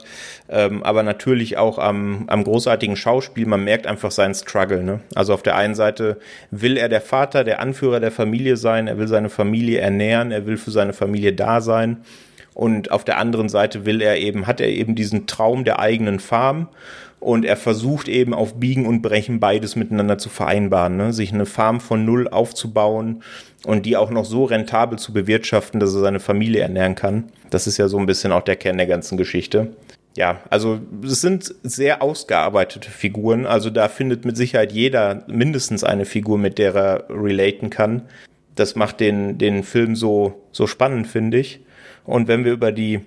ähm, 0.49 0.83
aber 0.83 1.03
natürlich 1.03 1.57
auch 1.57 1.77
am, 1.77 2.25
am 2.27 2.43
großartigen 2.43 2.95
Schauspiel. 2.95 3.45
Man 3.45 3.63
merkt 3.63 3.87
einfach 3.87 4.11
seinen 4.11 4.35
Struggle. 4.35 4.83
Ne? 4.83 4.99
Also 5.15 5.33
auf 5.33 5.43
der 5.43 5.55
einen 5.55 5.75
Seite 5.75 6.17
will 6.51 6.77
er 6.77 6.89
der 6.89 7.01
Vater, 7.01 7.43
der 7.43 7.59
Anführer 7.59 7.99
der 7.99 8.11
Familie 8.11 8.57
sein, 8.57 8.87
er 8.87 8.97
will 8.97 9.07
seine 9.07 9.29
Familie 9.29 9.79
ernähren, 9.79 10.31
er 10.31 10.45
will 10.45 10.57
für 10.57 10.71
seine 10.71 10.93
Familie 10.93 11.33
da 11.33 11.61
sein. 11.61 12.03
Und 12.53 12.91
auf 12.91 13.03
der 13.03 13.17
anderen 13.17 13.49
Seite 13.49 13.85
will 13.85 14.01
er 14.01 14.17
eben, 14.17 14.47
hat 14.47 14.61
er 14.61 14.69
eben 14.69 14.95
diesen 14.95 15.25
Traum 15.27 15.63
der 15.63 15.79
eigenen 15.79 16.19
Farm 16.19 16.67
und 17.23 17.45
er 17.45 17.57
versucht 17.57 18.09
eben 18.09 18.33
auf 18.33 18.59
Biegen 18.59 18.85
und 18.85 19.01
Brechen 19.01 19.39
beides 19.39 19.75
miteinander 19.75 20.17
zu 20.17 20.29
vereinbaren, 20.29 20.97
ne? 20.97 21.13
sich 21.13 21.33
eine 21.33 21.45
Farm 21.45 21.79
von 21.79 22.05
null 22.05 22.27
aufzubauen 22.27 23.23
und 23.65 23.85
die 23.85 23.95
auch 23.95 24.11
noch 24.11 24.25
so 24.25 24.43
rentabel 24.43 24.99
zu 24.99 25.13
bewirtschaften, 25.13 25.79
dass 25.79 25.95
er 25.95 26.01
seine 26.01 26.19
Familie 26.19 26.61
ernähren 26.61 26.95
kann. 26.95 27.31
Das 27.49 27.65
ist 27.65 27.77
ja 27.77 27.87
so 27.87 27.97
ein 27.97 28.05
bisschen 28.05 28.31
auch 28.33 28.41
der 28.41 28.57
Kern 28.57 28.77
der 28.77 28.87
ganzen 28.87 29.17
Geschichte. 29.17 29.69
Ja, 30.15 30.41
also 30.49 30.79
es 31.03 31.21
sind 31.21 31.55
sehr 31.63 32.01
ausgearbeitete 32.01 32.91
Figuren. 32.91 33.45
Also 33.47 33.69
da 33.69 33.87
findet 33.87 34.25
mit 34.25 34.37
Sicherheit 34.37 34.71
jeder 34.71 35.23
mindestens 35.27 35.83
eine 35.83 36.05
Figur, 36.05 36.37
mit 36.37 36.59
der 36.59 36.75
er 36.75 37.05
relaten 37.09 37.69
kann. 37.69 38.03
Das 38.55 38.75
macht 38.75 38.99
den, 38.99 39.39
den 39.39 39.63
Film 39.63 39.95
so, 39.95 40.43
so 40.51 40.67
spannend, 40.67 41.07
finde 41.07 41.39
ich. 41.39 41.61
Und 42.05 42.27
wenn 42.27 42.45
wir 42.45 42.51
über 42.51 42.71
die 42.71 43.01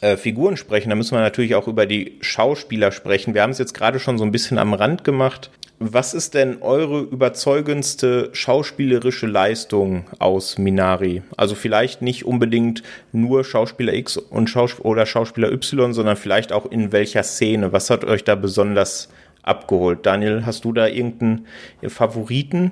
äh, 0.00 0.16
Figuren 0.16 0.56
sprechen, 0.56 0.88
dann 0.88 0.98
müssen 0.98 1.16
wir 1.16 1.20
natürlich 1.20 1.54
auch 1.54 1.68
über 1.68 1.86
die 1.86 2.18
Schauspieler 2.20 2.92
sprechen. 2.92 3.34
Wir 3.34 3.42
haben 3.42 3.50
es 3.50 3.58
jetzt 3.58 3.74
gerade 3.74 3.98
schon 3.98 4.18
so 4.18 4.24
ein 4.24 4.32
bisschen 4.32 4.58
am 4.58 4.74
Rand 4.74 5.04
gemacht. 5.04 5.50
Was 5.78 6.14
ist 6.14 6.34
denn 6.34 6.62
eure 6.62 7.00
überzeugendste 7.00 8.30
schauspielerische 8.32 9.26
Leistung 9.26 10.04
aus 10.20 10.56
Minari? 10.56 11.22
Also 11.36 11.56
vielleicht 11.56 12.02
nicht 12.02 12.24
unbedingt 12.24 12.84
nur 13.12 13.42
Schauspieler 13.42 13.92
X 13.92 14.16
und 14.16 14.48
Schaus 14.48 14.78
oder 14.78 15.06
Schauspieler 15.06 15.50
Y, 15.50 15.92
sondern 15.92 16.16
vielleicht 16.16 16.52
auch 16.52 16.66
in 16.66 16.92
welcher 16.92 17.24
Szene. 17.24 17.72
Was 17.72 17.90
hat 17.90 18.04
euch 18.04 18.22
da 18.22 18.36
besonders 18.36 19.08
abgeholt? 19.42 20.06
Daniel, 20.06 20.46
hast 20.46 20.64
du 20.64 20.72
da 20.72 20.86
irgendeinen 20.86 21.46
Favoriten? 21.88 22.70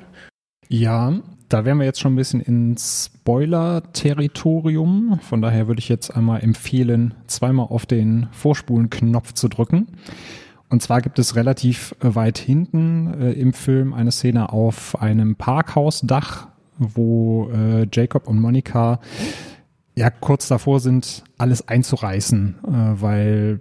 Ja, 0.68 1.20
da 1.50 1.64
wären 1.64 1.78
wir 1.78 1.84
jetzt 1.84 2.00
schon 2.00 2.14
ein 2.14 2.16
bisschen 2.16 2.40
ins 2.40 3.10
Spoiler-Territorium. 3.14 5.18
Von 5.20 5.42
daher 5.42 5.66
würde 5.66 5.80
ich 5.80 5.88
jetzt 5.88 6.16
einmal 6.16 6.42
empfehlen, 6.42 7.14
zweimal 7.26 7.66
auf 7.66 7.86
den 7.86 8.28
Vorspulen-Knopf 8.30 9.32
zu 9.34 9.48
drücken. 9.48 9.88
Und 10.68 10.80
zwar 10.80 11.02
gibt 11.02 11.18
es 11.18 11.34
relativ 11.34 11.96
weit 12.00 12.38
hinten 12.38 13.12
äh, 13.20 13.32
im 13.32 13.52
Film 13.52 13.92
eine 13.92 14.12
Szene 14.12 14.52
auf 14.52 15.02
einem 15.02 15.34
Parkhausdach, 15.34 16.46
wo 16.78 17.50
äh, 17.50 17.88
Jacob 17.92 18.28
und 18.28 18.40
Monika 18.40 19.00
ja 19.96 20.10
kurz 20.10 20.46
davor 20.46 20.78
sind, 20.78 21.24
alles 21.36 21.66
einzureißen, 21.66 22.58
äh, 22.62 23.02
weil 23.02 23.60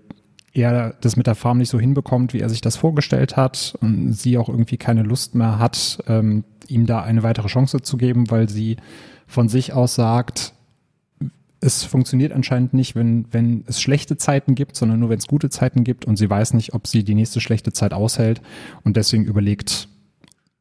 er 0.54 0.94
das 1.02 1.16
mit 1.16 1.26
der 1.26 1.36
Farm 1.36 1.58
nicht 1.58 1.70
so 1.70 1.80
hinbekommt, 1.80 2.34
wie 2.34 2.40
er 2.40 2.50
sich 2.50 2.62
das 2.62 2.76
vorgestellt 2.76 3.36
hat 3.36 3.76
und 3.82 4.14
sie 4.14 4.38
auch 4.38 4.50
irgendwie 4.50 4.78
keine 4.78 5.04
Lust 5.04 5.34
mehr 5.34 5.58
hat, 5.58 6.04
ähm, 6.08 6.44
ihm 6.72 6.86
da 6.86 7.02
eine 7.02 7.24
weitere 7.24 7.48
Chance 7.48 7.82
zu 7.82 7.98
geben, 7.98 8.30
weil 8.30 8.50
sie 8.50 8.78
von 9.28 9.50
sich 9.50 9.74
aus 9.74 9.96
sagt, 9.96 10.54
es 11.62 11.84
funktioniert 11.84 12.32
anscheinend 12.32 12.74
nicht, 12.74 12.96
wenn, 12.96 13.26
wenn 13.32 13.64
es 13.68 13.82
schlechte 13.82 14.18
Zeiten 14.18 14.56
gibt, 14.56 14.76
sondern 14.76 15.00
nur 15.00 15.10
wenn 15.10 15.20
es 15.20 15.28
gute 15.28 15.50
Zeiten 15.50 15.84
gibt 15.84 16.06
und 16.06 16.16
sie 16.16 16.30
weiß 16.30 16.54
nicht, 16.54 16.74
ob 16.74 16.88
sie 16.88 17.04
die 17.04 17.16
nächste 17.16 17.42
schlechte 17.42 17.74
Zeit 17.74 17.94
aushält 17.94 18.42
und 18.84 18.96
deswegen 18.96 19.26
überlegt, 19.26 19.90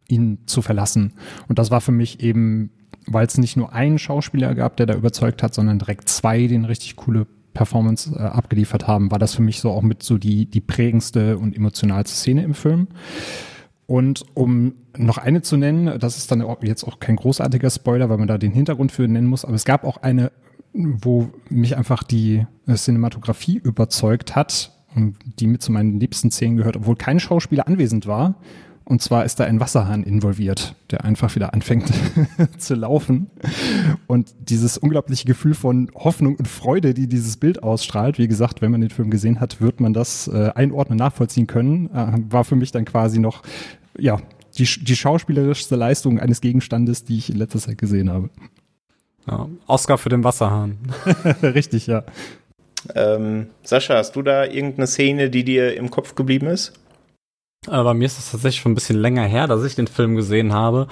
ihn 0.08 0.38
zu 0.46 0.62
verlassen. 0.62 1.12
Und 1.46 1.58
das 1.58 1.70
war 1.70 1.80
für 1.80 1.92
mich 1.92 2.20
eben, 2.20 2.70
weil 3.06 3.26
es 3.26 3.38
nicht 3.38 3.56
nur 3.56 3.72
einen 3.72 3.98
Schauspieler 3.98 4.54
gab, 4.54 4.76
der 4.76 4.86
da 4.86 4.94
überzeugt 4.94 5.42
hat, 5.42 5.54
sondern 5.54 5.78
direkt 5.78 6.08
zwei, 6.08 6.46
die 6.46 6.56
eine 6.56 6.68
richtig 6.68 6.96
coole 6.96 7.26
Performance 7.54 8.14
äh, 8.14 8.22
abgeliefert 8.22 8.86
haben, 8.86 9.10
war 9.10 9.18
das 9.18 9.34
für 9.34 9.42
mich 9.42 9.60
so 9.60 9.70
auch 9.70 9.82
mit 9.82 10.02
so 10.02 10.18
die, 10.18 10.46
die 10.46 10.60
prägendste 10.60 11.38
und 11.38 11.56
emotionalste 11.56 12.16
Szene 12.16 12.42
im 12.42 12.54
Film. 12.54 12.88
Und 13.88 14.24
um 14.34 14.74
noch 14.96 15.18
eine 15.18 15.42
zu 15.42 15.56
nennen, 15.56 15.98
das 15.98 16.16
ist 16.16 16.30
dann 16.30 16.44
jetzt 16.60 16.84
auch 16.84 17.00
kein 17.00 17.16
großartiger 17.16 17.70
Spoiler, 17.70 18.08
weil 18.08 18.18
man 18.18 18.28
da 18.28 18.38
den 18.38 18.52
Hintergrund 18.52 18.92
für 18.92 19.08
nennen 19.08 19.26
muss, 19.26 19.44
aber 19.44 19.54
es 19.54 19.64
gab 19.64 19.82
auch 19.84 19.96
eine 19.96 20.30
wo 20.72 21.30
mich 21.48 21.76
einfach 21.76 22.02
die 22.02 22.46
äh, 22.66 22.74
Cinematografie 22.74 23.58
überzeugt 23.58 24.36
hat 24.36 24.72
und 24.94 25.16
die 25.38 25.46
mit 25.46 25.62
zu 25.62 25.72
meinen 25.72 26.00
liebsten 26.00 26.30
Szenen 26.30 26.56
gehört, 26.56 26.76
obwohl 26.76 26.96
kein 26.96 27.20
Schauspieler 27.20 27.66
anwesend 27.66 28.06
war. 28.06 28.36
Und 28.84 29.02
zwar 29.02 29.26
ist 29.26 29.38
da 29.38 29.44
ein 29.44 29.60
Wasserhahn 29.60 30.02
involviert, 30.02 30.74
der 30.90 31.04
einfach 31.04 31.34
wieder 31.34 31.52
anfängt 31.52 31.92
zu 32.58 32.74
laufen. 32.74 33.30
Und 34.06 34.34
dieses 34.40 34.78
unglaubliche 34.78 35.26
Gefühl 35.26 35.52
von 35.52 35.90
Hoffnung 35.94 36.36
und 36.36 36.48
Freude, 36.48 36.94
die 36.94 37.06
dieses 37.06 37.36
Bild 37.36 37.62
ausstrahlt, 37.62 38.18
wie 38.18 38.28
gesagt, 38.28 38.62
wenn 38.62 38.70
man 38.70 38.80
den 38.80 38.88
Film 38.88 39.10
gesehen 39.10 39.40
hat, 39.40 39.60
wird 39.60 39.80
man 39.80 39.92
das 39.92 40.26
äh, 40.28 40.52
einordnen, 40.54 40.98
nachvollziehen 40.98 41.46
können, 41.46 41.90
äh, 41.90 42.12
war 42.30 42.44
für 42.44 42.56
mich 42.56 42.72
dann 42.72 42.86
quasi 42.86 43.18
noch, 43.18 43.42
ja, 43.98 44.18
die, 44.56 44.64
die 44.64 44.96
schauspielerischste 44.96 45.76
Leistung 45.76 46.18
eines 46.18 46.40
Gegenstandes, 46.40 47.04
die 47.04 47.18
ich 47.18 47.30
in 47.30 47.36
letzter 47.36 47.58
Zeit 47.58 47.78
gesehen 47.78 48.10
habe. 48.10 48.30
Ja, 49.26 49.48
Oscar 49.66 49.98
für 49.98 50.08
den 50.08 50.24
Wasserhahn. 50.24 50.78
Richtig, 51.42 51.86
ja. 51.86 52.04
Ähm, 52.94 53.48
Sascha, 53.62 53.96
hast 53.96 54.16
du 54.16 54.22
da 54.22 54.44
irgendeine 54.44 54.86
Szene, 54.86 55.30
die 55.30 55.44
dir 55.44 55.76
im 55.76 55.90
Kopf 55.90 56.14
geblieben 56.14 56.46
ist? 56.46 56.72
Äh, 57.66 57.82
bei 57.82 57.94
mir 57.94 58.06
ist 58.06 58.18
es 58.18 58.30
tatsächlich 58.30 58.60
schon 58.60 58.72
ein 58.72 58.76
bisschen 58.76 59.00
länger 59.00 59.24
her, 59.24 59.46
dass 59.46 59.64
ich 59.64 59.74
den 59.74 59.86
Film 59.88 60.16
gesehen 60.16 60.52
habe. 60.52 60.88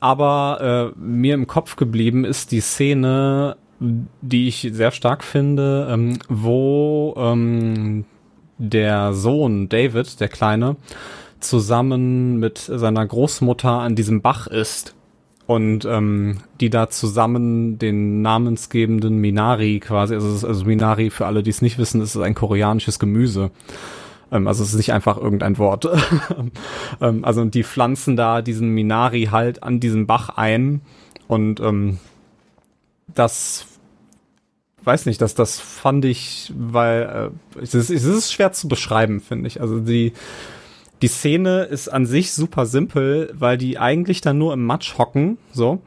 Aber 0.00 0.92
äh, 0.96 1.00
mir 1.00 1.34
im 1.34 1.46
Kopf 1.46 1.76
geblieben 1.76 2.24
ist 2.24 2.52
die 2.52 2.60
Szene, 2.60 3.56
die 3.78 4.48
ich 4.48 4.68
sehr 4.72 4.90
stark 4.90 5.24
finde, 5.24 5.88
ähm, 5.90 6.18
wo 6.28 7.14
ähm, 7.16 8.04
der 8.58 9.14
Sohn 9.14 9.68
David, 9.68 10.20
der 10.20 10.28
Kleine, 10.28 10.76
zusammen 11.40 12.38
mit 12.38 12.58
seiner 12.58 13.06
Großmutter 13.06 13.70
an 13.70 13.94
diesem 13.94 14.22
Bach 14.22 14.46
ist 14.46 14.94
und 15.46 15.84
ähm, 15.84 16.38
die 16.60 16.70
da 16.70 16.90
zusammen 16.90 17.78
den 17.78 18.22
namensgebenden 18.22 19.18
Minari 19.18 19.80
quasi, 19.80 20.14
also, 20.14 20.46
also 20.46 20.64
Minari 20.64 21.10
für 21.10 21.26
alle, 21.26 21.42
die 21.42 21.50
es 21.50 21.62
nicht 21.62 21.78
wissen, 21.78 22.00
ist 22.00 22.16
ein 22.16 22.34
koreanisches 22.34 22.98
Gemüse. 22.98 23.50
Ähm, 24.30 24.46
also 24.46 24.62
es 24.62 24.70
ist 24.70 24.76
nicht 24.76 24.92
einfach 24.92 25.16
irgendein 25.16 25.58
Wort. 25.58 25.88
ähm, 27.00 27.24
also 27.24 27.44
die 27.44 27.64
pflanzen 27.64 28.16
da 28.16 28.42
diesen 28.42 28.68
Minari 28.70 29.28
halt 29.30 29.62
an 29.62 29.80
diesen 29.80 30.06
Bach 30.06 30.28
ein 30.30 30.82
und 31.26 31.58
ähm, 31.60 31.98
das 33.14 33.66
weiß 34.84 35.06
nicht, 35.06 35.20
dass 35.20 35.34
das 35.34 35.58
fand 35.58 36.04
ich, 36.04 36.52
weil 36.56 37.32
äh, 37.56 37.60
es, 37.60 37.74
ist, 37.74 37.90
es 37.90 38.04
ist 38.04 38.32
schwer 38.32 38.52
zu 38.52 38.68
beschreiben, 38.68 39.20
finde 39.20 39.48
ich. 39.48 39.60
Also 39.60 39.80
die 39.80 40.12
die 41.02 41.08
Szene 41.08 41.62
ist 41.62 41.88
an 41.88 42.06
sich 42.06 42.32
super 42.32 42.66
simpel, 42.66 43.32
weil 43.34 43.56
die 43.56 43.78
eigentlich 43.78 44.20
dann 44.20 44.38
nur 44.38 44.52
im 44.52 44.64
Matsch 44.64 44.98
hocken, 44.98 45.38
so. 45.52 45.80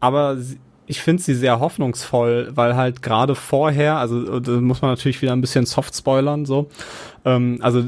Aber 0.00 0.38
ich 0.86 1.00
finde 1.00 1.22
sie 1.22 1.34
sehr 1.34 1.60
hoffnungsvoll, 1.60 2.52
weil 2.54 2.76
halt 2.76 3.02
gerade 3.02 3.34
vorher, 3.34 3.96
also 3.96 4.40
da 4.40 4.52
muss 4.52 4.82
man 4.82 4.92
natürlich 4.92 5.20
wieder 5.20 5.32
ein 5.32 5.40
bisschen 5.40 5.66
soft 5.66 5.94
spoilern, 5.94 6.46
so. 6.46 6.68
Ähm, 7.24 7.58
also 7.60 7.84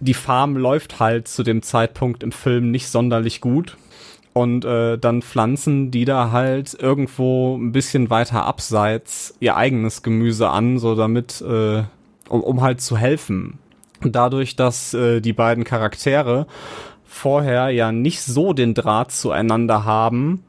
die 0.00 0.14
Farm 0.14 0.56
läuft 0.56 1.00
halt 1.00 1.28
zu 1.28 1.42
dem 1.42 1.62
Zeitpunkt 1.62 2.22
im 2.22 2.32
Film 2.32 2.70
nicht 2.70 2.88
sonderlich 2.88 3.40
gut. 3.40 3.76
Und 4.32 4.64
äh, 4.64 4.98
dann 4.98 5.22
pflanzen 5.22 5.92
die 5.92 6.04
da 6.04 6.32
halt 6.32 6.74
irgendwo 6.74 7.56
ein 7.56 7.70
bisschen 7.70 8.10
weiter 8.10 8.44
abseits 8.44 9.34
ihr 9.38 9.56
eigenes 9.56 10.02
Gemüse 10.02 10.48
an, 10.50 10.78
so 10.78 10.96
damit, 10.96 11.40
äh, 11.40 11.84
um, 12.28 12.40
um 12.40 12.60
halt 12.60 12.80
zu 12.80 12.96
helfen 12.96 13.60
dadurch, 14.12 14.56
dass 14.56 14.94
äh, 14.94 15.20
die 15.20 15.32
beiden 15.32 15.64
Charaktere 15.64 16.46
vorher 17.04 17.70
ja 17.70 17.92
nicht 17.92 18.22
so 18.22 18.52
den 18.52 18.74
Draht 18.74 19.12
zueinander 19.12 19.84
haben 19.84 20.42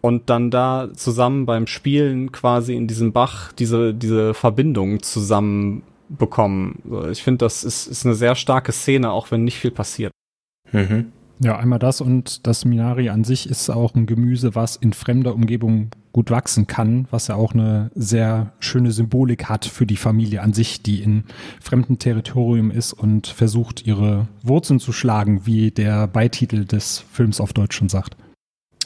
und 0.00 0.30
dann 0.30 0.50
da 0.50 0.88
zusammen 0.94 1.46
beim 1.46 1.66
Spielen 1.66 2.32
quasi 2.32 2.74
in 2.74 2.86
diesem 2.86 3.12
Bach 3.12 3.52
diese, 3.52 3.94
diese 3.94 4.34
Verbindung 4.34 5.02
zusammen 5.02 5.82
bekommen. 6.08 7.08
Ich 7.10 7.22
finde, 7.22 7.44
das 7.44 7.64
ist, 7.64 7.86
ist 7.86 8.04
eine 8.04 8.14
sehr 8.14 8.34
starke 8.34 8.72
Szene, 8.72 9.10
auch 9.10 9.30
wenn 9.30 9.44
nicht 9.44 9.58
viel 9.58 9.70
passiert. 9.70 10.12
Mhm. 10.72 11.12
Ja, 11.42 11.56
einmal 11.56 11.78
das 11.78 12.00
und 12.00 12.46
das 12.46 12.64
Minari 12.64 13.08
an 13.08 13.24
sich 13.24 13.48
ist 13.48 13.70
auch 13.70 13.94
ein 13.94 14.06
Gemüse, 14.06 14.54
was 14.54 14.76
in 14.76 14.92
fremder 14.92 15.34
Umgebung 15.34 15.90
gut 16.12 16.30
wachsen 16.30 16.66
kann, 16.66 17.06
was 17.10 17.28
ja 17.28 17.36
auch 17.36 17.54
eine 17.54 17.90
sehr 17.94 18.52
schöne 18.58 18.92
Symbolik 18.92 19.44
hat 19.48 19.64
für 19.64 19.86
die 19.86 19.96
Familie 19.96 20.42
an 20.42 20.52
sich, 20.52 20.82
die 20.82 21.02
in 21.02 21.24
fremdem 21.60 21.98
Territorium 21.98 22.70
ist 22.70 22.92
und 22.92 23.26
versucht, 23.26 23.86
ihre 23.86 24.26
Wurzeln 24.42 24.80
zu 24.80 24.92
schlagen, 24.92 25.46
wie 25.46 25.70
der 25.70 26.06
Beititel 26.06 26.64
des 26.64 27.04
Films 27.12 27.40
auf 27.40 27.52
Deutsch 27.52 27.76
schon 27.76 27.88
sagt. 27.88 28.16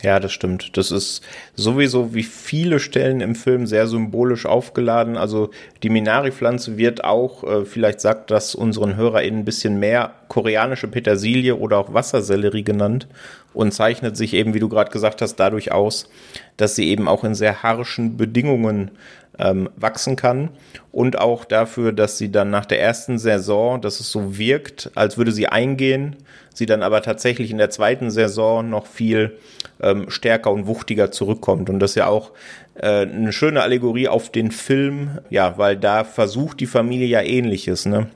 Ja, 0.04 0.20
das 0.20 0.32
stimmt. 0.32 0.76
Das 0.76 0.90
ist 0.90 1.22
sowieso 1.54 2.12
wie 2.12 2.24
viele 2.24 2.78
Stellen 2.78 3.22
im 3.22 3.34
Film 3.34 3.66
sehr 3.66 3.86
symbolisch 3.86 4.44
aufgeladen. 4.44 5.16
Also 5.16 5.50
die 5.82 5.88
Minari-Pflanze 5.88 6.76
wird 6.76 7.02
auch, 7.04 7.42
äh, 7.42 7.64
vielleicht 7.64 8.02
sagt 8.02 8.30
das 8.30 8.54
unseren 8.54 8.96
HörerInnen 8.96 9.40
ein 9.40 9.44
bisschen 9.46 9.80
mehr, 9.80 10.12
koreanische 10.28 10.88
Petersilie 10.88 11.56
oder 11.56 11.78
auch 11.78 11.94
Wassersellerie 11.94 12.64
genannt 12.64 13.06
und 13.54 13.72
zeichnet 13.72 14.18
sich 14.18 14.34
eben, 14.34 14.52
wie 14.52 14.60
du 14.60 14.68
gerade 14.68 14.90
gesagt 14.90 15.22
hast, 15.22 15.36
dadurch 15.36 15.72
aus, 15.72 16.10
dass 16.58 16.76
sie 16.76 16.90
eben 16.90 17.08
auch 17.08 17.24
in 17.24 17.34
sehr 17.34 17.62
harschen 17.62 18.18
Bedingungen 18.18 18.90
ähm, 19.38 19.68
wachsen 19.76 20.16
kann 20.16 20.50
und 20.92 21.18
auch 21.18 21.44
dafür, 21.44 21.92
dass 21.92 22.18
sie 22.18 22.30
dann 22.30 22.50
nach 22.50 22.66
der 22.66 22.80
ersten 22.80 23.18
Saison, 23.18 23.80
dass 23.80 24.00
es 24.00 24.10
so 24.10 24.38
wirkt, 24.38 24.90
als 24.94 25.18
würde 25.18 25.32
sie 25.32 25.48
eingehen, 25.48 26.16
sie 26.54 26.66
dann 26.66 26.82
aber 26.82 27.02
tatsächlich 27.02 27.50
in 27.50 27.58
der 27.58 27.70
zweiten 27.70 28.10
Saison 28.10 28.68
noch 28.68 28.86
viel 28.86 29.38
ähm, 29.80 30.10
stärker 30.10 30.52
und 30.52 30.66
wuchtiger 30.66 31.10
zurückkommt. 31.10 31.68
Und 31.70 31.80
das 31.80 31.92
ist 31.92 31.96
ja 31.96 32.06
auch 32.06 32.32
äh, 32.74 33.02
eine 33.02 33.32
schöne 33.32 33.62
Allegorie 33.62 34.08
auf 34.08 34.30
den 34.30 34.50
Film, 34.50 35.18
ja, 35.30 35.58
weil 35.58 35.76
da 35.76 36.04
versucht 36.04 36.60
die 36.60 36.66
Familie 36.66 37.06
ja 37.06 37.22
ähnliches, 37.22 37.86
ne? 37.86 38.08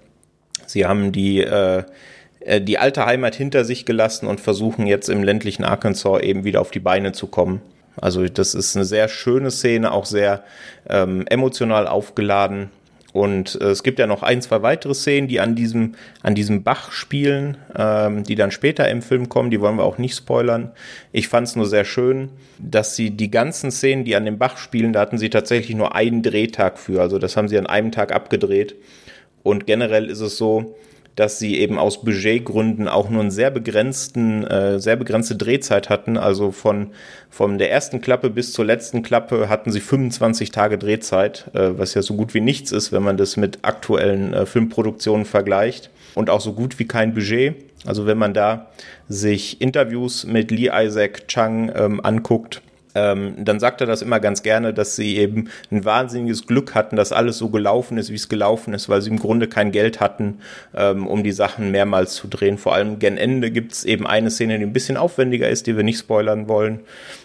Sie 0.67 0.85
haben 0.85 1.13
die 1.13 1.41
äh, 1.41 1.85
äh, 2.41 2.61
die 2.61 2.79
alte 2.79 3.05
Heimat 3.05 3.35
hinter 3.35 3.65
sich 3.65 3.85
gelassen 3.85 4.27
und 4.27 4.41
versuchen 4.41 4.87
jetzt 4.87 5.09
im 5.09 5.23
ländlichen 5.23 5.65
Arkansas 5.65 6.23
eben 6.23 6.45
wieder 6.45 6.61
auf 6.61 6.71
die 6.71 6.81
Beine 6.81 7.13
zu 7.13 7.27
kommen. 7.27 7.61
Also 8.01 8.27
das 8.27 8.55
ist 8.55 8.77
eine 8.77 8.85
sehr 8.85 9.09
schöne 9.09 9.51
Szene, 9.51 9.93
auch 9.93 10.07
sehr 10.07 10.45
ähm, 10.89 11.27
emotional 11.29 11.87
aufgeladen. 11.87 12.71
Und 13.13 13.59
äh, 13.61 13.71
es 13.71 13.83
gibt 13.83 13.99
ja 13.99 14.07
noch 14.07 14.23
ein, 14.23 14.43
zwei 14.43 14.63
weitere 14.63 14.95
Szenen, 14.95 15.29
die 15.29 15.41
an 15.41 15.55
diesem, 15.55 15.95
an 16.23 16.35
diesem 16.35 16.63
Bach 16.63 16.93
spielen, 16.93 17.57
ähm, 17.77 18.23
die 18.23 18.35
dann 18.35 18.51
später 18.51 18.89
im 18.89 19.03
Film 19.03 19.29
kommen. 19.29 19.51
Die 19.51 19.61
wollen 19.61 19.77
wir 19.77 19.85
auch 19.85 19.99
nicht 19.99 20.17
spoilern. 20.17 20.73
Ich 21.11 21.29
fand 21.29 21.49
es 21.49 21.57
nur 21.57 21.67
sehr 21.67 21.85
schön, 21.85 22.29
dass 22.59 22.97
sie 22.97 23.11
die 23.11 23.31
ganzen 23.31 23.71
Szenen, 23.71 24.05
die 24.05 24.15
an 24.15 24.25
dem 24.25 24.39
Bach 24.39 24.59
spielen, 24.59 24.93
da 24.93 25.01
hatten 25.01 25.19
sie 25.19 25.31
tatsächlich 25.31 25.77
nur 25.77 25.95
einen 25.95 26.23
Drehtag 26.23 26.79
für. 26.79 27.01
Also 27.01 27.19
das 27.19 27.37
haben 27.37 27.49
sie 27.49 27.59
an 27.59 27.67
einem 27.67 27.93
Tag 27.93 28.13
abgedreht. 28.13 28.77
Und 29.43 29.67
generell 29.67 30.11
ist 30.11 30.21
es 30.21 30.37
so, 30.37 30.77
dass 31.19 31.41
sie 31.41 31.59
eben 31.59 31.81
aus 31.81 32.03
Budgetgründen 32.03 32.87
auch 32.87 33.11
nur 33.11 33.23
einen 33.23 33.33
sehr 33.33 33.51
begrenzten, 33.51 34.45
äh, 34.45 34.79
sehr 34.79 34.95
begrenzte 34.95 35.35
Drehzeit 35.35 35.89
hatten. 35.89 36.17
Also 36.17 36.53
von, 36.53 36.91
von 37.29 37.59
der 37.59 37.73
ersten 37.73 38.01
Klappe 38.01 38.31
bis 38.31 38.53
zur 38.53 38.65
letzten 38.65 39.03
Klappe 39.03 39.49
hatten 39.49 39.73
sie 39.73 39.81
25 39.81 40.53
Tage 40.53 40.79
Drehzeit, 40.79 41.51
äh, 41.55 41.71
was 41.77 41.95
ja 41.95 42.03
so 42.03 42.15
gut 42.15 42.35
wie 42.35 42.41
nichts 42.41 42.71
ist, 42.71 42.93
wenn 42.93 43.03
man 43.03 43.17
das 43.17 43.37
mit 43.37 43.59
aktuellen 43.63 44.33
äh, 44.33 44.47
Filmproduktionen 44.47 45.27
vergleicht. 45.27 45.91
Und 46.15 46.31
auch 46.31 46.41
so 46.41 46.53
gut 46.53 46.79
wie 46.79 46.87
kein 46.87 47.15
Budget. 47.15 47.57
Also 47.85 48.07
wenn 48.07 48.19
man 48.19 48.33
da 48.33 48.69
sich 49.09 49.61
Interviews 49.61 50.25
mit 50.25 50.53
Lee 50.53 50.71
Isaac 50.73 51.27
Chung 51.27 51.73
ähm, 51.75 52.01
anguckt, 52.01 52.63
ähm, 52.95 53.35
dann 53.39 53.61
sagt 53.61 53.81
er 53.81 53.87
das 53.87 54.03
immer 54.03 54.21
ganz 54.21 54.43
gerne, 54.43 54.73
dass 54.73 54.97
sie 54.97 55.17
eben 55.17 55.49
ein 55.71 55.85
wahnsinniges 55.85 56.47
Glück 56.47 56.75
hatten, 56.75 56.97
dass 56.97 57.13
alles 57.13 57.39
so 57.39 57.49
gelaufen 57.49 57.99
ist, 57.99 58.11
wie 58.11 58.17
es 58.17 58.29
gelaufen 58.29 58.75
ist, 58.75 58.89
weil 58.89 59.03
sie 59.03 59.11
im 59.11 59.19
Grunde 59.19 59.49
kein 59.49 59.73
Geld 59.73 60.01
hatten, 60.01 60.39
ähm, 60.75 61.07
um 61.07 61.23
die 61.23 61.33
Sachen 61.33 61.71
mehrmals 61.71 62.15
zu 62.15 62.29
drehen. 62.29 62.59
Vor 62.59 62.75
allem 62.75 62.99
gen 62.99 63.19
Ende 63.19 63.51
gibt 63.51 63.73
es 63.73 63.85
eben 63.85 64.07
eine 64.07 64.31
Szene, 64.31 64.59
die 64.59 64.65
ein 64.65 64.73
bisschen 64.73 64.97
aufwendiger 64.97 65.49
ist, 65.49 65.67
die 65.67 65.77
wir 65.77 65.85
nicht 65.85 65.99
spoilern 65.99 66.49
wollen. 66.49 66.81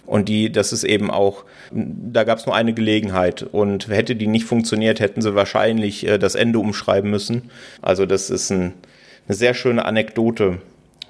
Und 0.06 0.28
die, 0.30 0.52
das 0.52 0.74
ist 0.74 0.84
eben 0.84 1.10
auch, 1.10 1.46
da 1.72 2.24
gab 2.24 2.40
es 2.40 2.46
nur 2.46 2.56
eine 2.56 2.74
Gelegenheit. 2.74 3.44
Und 3.44 3.88
hätte 3.88 4.16
die 4.16 4.28
nicht 4.28 4.46
funktioniert, 4.46 5.00
hätten 5.00 5.22
sie 5.22 5.36
wahrscheinlich 5.36 6.08
äh, 6.08 6.18
das 6.18 6.36
Ende 6.36 6.60
umschreiben 6.60 7.10
müssen. 7.10 7.50
Also 7.82 8.06
das 8.06 8.30
ist 8.30 8.52
ein, 8.52 8.74
eine 9.28 9.36
sehr 9.36 9.54
schöne 9.54 9.86
Anekdote, 9.86 10.60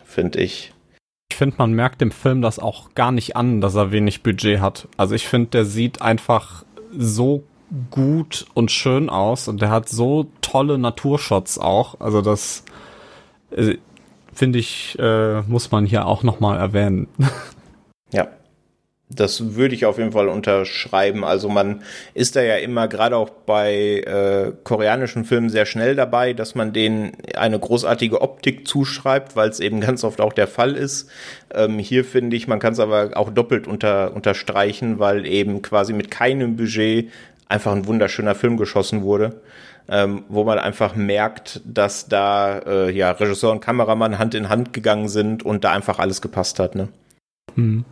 finde 0.06 0.40
ich. 0.40 0.73
Ich 1.34 1.38
finde, 1.38 1.56
man 1.58 1.74
merkt 1.74 2.00
dem 2.00 2.12
Film 2.12 2.44
das 2.44 2.60
auch 2.60 2.94
gar 2.94 3.12
nicht 3.12 3.36
an, 3.36 3.60
dass 3.60 3.74
er 3.74 3.92
wenig 3.92 4.22
Budget 4.22 4.60
hat. 4.60 4.88
Also 4.98 5.16
ich 5.16 5.28
finde, 5.28 5.50
der 5.50 5.66
sieht 5.66 6.00
einfach 6.00 6.64
so 6.96 7.44
gut 7.90 8.46
und 8.54 8.70
schön 8.70 9.10
aus 9.10 9.48
und 9.48 9.60
der 9.60 9.72
hat 9.72 9.90
so 9.90 10.28
tolle 10.42 10.78
Naturshots 10.78 11.58
auch. 11.58 12.00
Also 12.00 12.22
das 12.22 12.66
äh, 13.50 13.78
finde 14.32 14.60
ich, 14.60 14.96
äh, 15.00 15.42
muss 15.42 15.72
man 15.72 15.88
hier 15.88 16.06
auch 16.06 16.22
nochmal 16.22 16.60
erwähnen. 16.60 17.08
Ja, 18.12 18.28
das 19.16 19.56
würde 19.56 19.76
ich 19.76 19.86
auf 19.86 19.98
jeden 19.98 20.12
Fall 20.12 20.28
unterschreiben. 20.28 21.24
Also 21.24 21.50
man 21.50 21.82
ist 22.14 22.36
da 22.36 22.42
ja 22.42 22.56
immer, 22.56 22.88
gerade 22.88 23.18
auch 23.18 23.30
bei 23.30 24.00
äh, 24.00 24.54
koreanischen 24.64 25.26
Filmen, 25.26 25.50
sehr 25.50 25.66
schnell 25.66 25.96
dabei, 25.96 26.34
dass 26.34 26.56
man 26.56 26.74
denen 26.74 27.14
eine 27.36 27.60
großartige 27.60 28.22
Optik 28.22 28.68
zuschreibt, 28.68 29.36
weil 29.36 29.50
es 29.50 29.60
eben 29.60 29.82
ganz 29.82 30.04
oft 30.04 30.22
auch 30.22 30.34
der 30.34 30.48
Fall 30.48 30.76
ist. 30.76 31.10
Ähm, 31.54 31.80
hier 31.80 32.06
finde 32.06 32.36
ich, 32.36 32.48
man 32.48 32.60
kann 32.60 32.74
es 32.74 32.80
aber 32.80 33.12
auch 33.16 33.30
doppelt 33.30 33.68
unter, 33.68 34.14
unterstreichen, 34.14 35.00
weil 35.00 35.26
eben 35.26 35.62
quasi 35.62 35.94
mit 35.94 36.12
keinem 36.12 36.56
Budget 36.56 37.10
einfach 37.48 37.72
ein 37.72 37.88
wunderschöner 37.88 38.36
Film 38.36 38.58
geschossen 38.58 39.02
wurde. 39.04 39.42
Ähm, 39.90 40.24
wo 40.30 40.46
man 40.46 40.60
einfach 40.60 40.96
merkt, 40.96 41.60
dass 41.66 42.08
da 42.08 42.60
äh, 42.60 42.90
ja 42.92 43.12
Regisseur 43.12 43.52
und 43.52 43.60
Kameramann 43.60 44.18
Hand 44.18 44.34
in 44.34 44.48
Hand 44.48 44.72
gegangen 44.72 45.10
sind 45.10 45.44
und 45.44 45.66
da 45.66 45.74
einfach 45.74 46.00
alles 46.00 46.22
gepasst 46.22 46.60
hat. 46.60 46.76
Ne? 46.76 46.88
Mhm. 47.56 47.84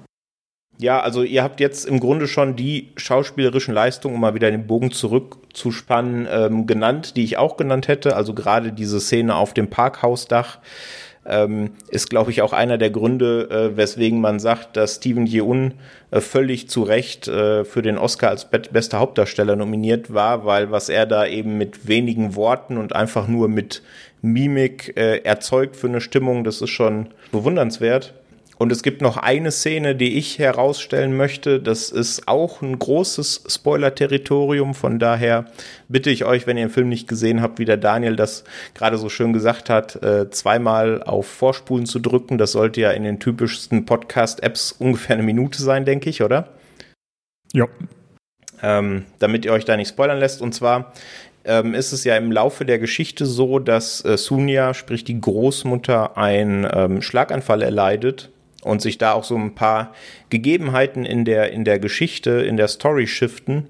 Ja, 0.81 0.99
also 0.99 1.21
ihr 1.21 1.43
habt 1.43 1.59
jetzt 1.59 1.85
im 1.85 1.99
Grunde 1.99 2.27
schon 2.27 2.55
die 2.55 2.89
schauspielerischen 2.97 3.71
Leistungen, 3.71 4.15
um 4.15 4.21
mal 4.21 4.33
wieder 4.33 4.49
den 4.49 4.65
Bogen 4.65 4.89
zurückzuspannen, 4.89 6.27
ähm, 6.31 6.65
genannt, 6.65 7.15
die 7.17 7.23
ich 7.23 7.37
auch 7.37 7.55
genannt 7.55 7.87
hätte. 7.87 8.15
Also 8.15 8.33
gerade 8.33 8.73
diese 8.73 8.99
Szene 8.99 9.35
auf 9.35 9.53
dem 9.53 9.69
Parkhausdach 9.69 10.57
ähm, 11.23 11.69
ist, 11.89 12.09
glaube 12.09 12.31
ich, 12.31 12.41
auch 12.41 12.51
einer 12.51 12.79
der 12.79 12.89
Gründe, 12.89 13.47
äh, 13.51 13.77
weswegen 13.77 14.21
man 14.21 14.39
sagt, 14.39 14.75
dass 14.75 14.95
Steven 14.95 15.27
Yeun 15.27 15.75
äh, 16.09 16.19
völlig 16.19 16.67
zu 16.67 16.81
Recht 16.81 17.27
äh, 17.27 17.63
für 17.63 17.83
den 17.83 17.99
Oscar 17.99 18.29
als 18.29 18.49
be 18.49 18.63
bester 18.71 18.97
Hauptdarsteller 18.97 19.55
nominiert 19.55 20.11
war, 20.15 20.45
weil 20.45 20.71
was 20.71 20.89
er 20.89 21.05
da 21.05 21.27
eben 21.27 21.59
mit 21.59 21.87
wenigen 21.87 22.35
Worten 22.35 22.79
und 22.79 22.95
einfach 22.95 23.27
nur 23.27 23.49
mit 23.49 23.83
Mimik 24.23 24.97
äh, 24.97 25.17
erzeugt 25.17 25.75
für 25.75 25.89
eine 25.89 26.01
Stimmung, 26.01 26.43
das 26.43 26.59
ist 26.59 26.71
schon 26.71 27.09
bewundernswert. 27.31 28.15
Und 28.61 28.71
es 28.71 28.83
gibt 28.83 29.01
noch 29.01 29.17
eine 29.17 29.49
Szene, 29.49 29.95
die 29.95 30.19
ich 30.19 30.37
herausstellen 30.37 31.17
möchte. 31.17 31.59
Das 31.59 31.89
ist 31.89 32.27
auch 32.27 32.61
ein 32.61 32.77
großes 32.77 33.45
Spoiler-Territorium. 33.47 34.75
Von 34.75 34.99
daher 34.99 35.45
bitte 35.87 36.11
ich 36.11 36.25
euch, 36.25 36.45
wenn 36.45 36.57
ihr 36.57 36.67
den 36.67 36.71
Film 36.71 36.87
nicht 36.87 37.07
gesehen 37.07 37.41
habt, 37.41 37.57
wie 37.57 37.65
der 37.65 37.77
Daniel 37.77 38.15
das 38.15 38.43
gerade 38.75 38.99
so 38.99 39.09
schön 39.09 39.33
gesagt 39.33 39.71
hat, 39.71 39.95
äh, 40.03 40.29
zweimal 40.29 41.01
auf 41.01 41.25
Vorspulen 41.25 41.87
zu 41.87 41.97
drücken. 41.97 42.37
Das 42.37 42.51
sollte 42.51 42.81
ja 42.81 42.91
in 42.91 43.01
den 43.01 43.19
typischsten 43.19 43.85
Podcast-Apps 43.87 44.73
ungefähr 44.73 45.15
eine 45.15 45.23
Minute 45.23 45.59
sein, 45.59 45.83
denke 45.83 46.11
ich, 46.11 46.21
oder? 46.21 46.49
Ja. 47.53 47.65
Ähm, 48.61 49.05
damit 49.17 49.43
ihr 49.43 49.53
euch 49.53 49.65
da 49.65 49.75
nicht 49.75 49.89
spoilern 49.89 50.19
lässt. 50.19 50.39
Und 50.39 50.53
zwar 50.53 50.93
ähm, 51.45 51.73
ist 51.73 51.93
es 51.93 52.03
ja 52.03 52.15
im 52.15 52.31
Laufe 52.31 52.63
der 52.63 52.77
Geschichte 52.77 53.25
so, 53.25 53.57
dass 53.57 54.05
äh, 54.05 54.19
Sunia, 54.19 54.75
sprich 54.75 55.03
die 55.03 55.19
Großmutter, 55.19 56.15
einen 56.15 56.67
ähm, 56.71 57.01
Schlaganfall 57.01 57.63
erleidet 57.63 58.29
und 58.61 58.81
sich 58.81 58.97
da 58.97 59.13
auch 59.13 59.23
so 59.23 59.35
ein 59.35 59.55
paar 59.55 59.93
Gegebenheiten 60.29 61.05
in 61.05 61.25
der, 61.25 61.51
in 61.51 61.65
der 61.65 61.79
Geschichte, 61.79 62.31
in 62.31 62.57
der 62.57 62.67
Story 62.67 63.07
shiften. 63.07 63.67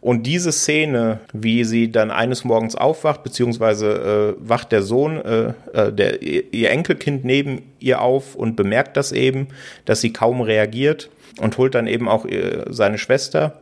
Und 0.00 0.22
diese 0.22 0.50
Szene, 0.50 1.20
wie 1.34 1.64
sie 1.64 1.92
dann 1.92 2.10
eines 2.10 2.44
Morgens 2.44 2.74
aufwacht, 2.74 3.22
beziehungsweise 3.22 4.36
äh, 4.38 4.48
wacht 4.48 4.72
der 4.72 4.82
Sohn, 4.82 5.18
äh, 5.18 5.52
äh, 5.74 5.92
der, 5.92 6.22
ihr 6.22 6.70
Enkelkind 6.70 7.24
neben 7.24 7.62
ihr 7.80 8.00
auf 8.00 8.34
und 8.34 8.56
bemerkt 8.56 8.96
das 8.96 9.12
eben, 9.12 9.48
dass 9.84 10.00
sie 10.00 10.12
kaum 10.12 10.40
reagiert 10.40 11.10
und 11.38 11.58
holt 11.58 11.74
dann 11.74 11.86
eben 11.86 12.08
auch 12.08 12.24
äh, 12.24 12.64
seine 12.70 12.96
Schwester. 12.96 13.60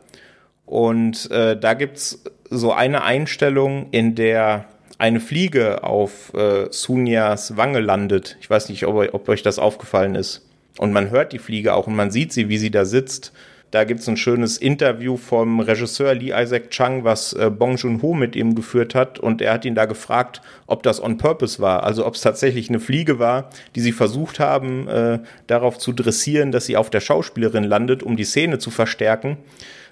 Und 0.65 1.29
äh, 1.29 1.59
da 1.59 1.73
gibt's 1.73 2.23
so 2.49 2.71
eine 2.71 3.03
Einstellung, 3.03 3.87
in 3.91 4.15
der 4.15 4.65
eine 4.97 5.19
Fliege 5.19 5.83
auf 5.83 6.33
äh, 6.33 6.67
Sunias 6.71 7.57
Wange 7.57 7.79
landet. 7.79 8.37
Ich 8.39 8.49
weiß 8.49 8.69
nicht, 8.69 8.85
ob, 8.85 9.13
ob 9.13 9.27
euch 9.27 9.43
das 9.43 9.59
aufgefallen 9.59 10.15
ist. 10.15 10.48
Und 10.79 10.93
man 10.93 11.09
hört 11.09 11.33
die 11.33 11.39
Fliege 11.39 11.73
auch 11.73 11.87
und 11.87 11.95
man 11.97 12.09
sieht 12.09 12.31
sie, 12.31 12.47
wie 12.47 12.57
sie 12.57 12.71
da 12.71 12.85
sitzt. 12.85 13.33
Da 13.69 13.83
gibt 13.83 13.99
es 13.99 14.07
ein 14.07 14.15
schönes 14.15 14.57
Interview 14.57 15.17
vom 15.17 15.59
Regisseur 15.59 16.15
Lee 16.15 16.31
Isaac 16.33 16.69
Chung, 16.69 17.03
was 17.03 17.33
äh, 17.33 17.51
Bong 17.51 17.75
Joon-ho 17.75 18.13
mit 18.13 18.33
ihm 18.37 18.55
geführt 18.55 18.95
hat. 18.95 19.19
Und 19.19 19.41
er 19.41 19.51
hat 19.51 19.65
ihn 19.65 19.75
da 19.75 19.85
gefragt, 19.85 20.41
ob 20.67 20.81
das 20.81 21.03
on 21.03 21.17
purpose 21.17 21.61
war. 21.61 21.83
Also 21.83 22.05
ob 22.05 22.15
es 22.15 22.21
tatsächlich 22.21 22.69
eine 22.69 22.79
Fliege 22.79 23.19
war, 23.19 23.49
die 23.75 23.81
sie 23.81 23.91
versucht 23.91 24.39
haben, 24.39 24.87
äh, 24.87 25.19
darauf 25.47 25.77
zu 25.77 25.91
dressieren, 25.91 26.53
dass 26.53 26.65
sie 26.65 26.77
auf 26.77 26.89
der 26.89 27.01
Schauspielerin 27.01 27.65
landet, 27.65 28.01
um 28.01 28.15
die 28.15 28.23
Szene 28.23 28.57
zu 28.57 28.71
verstärken. 28.71 29.35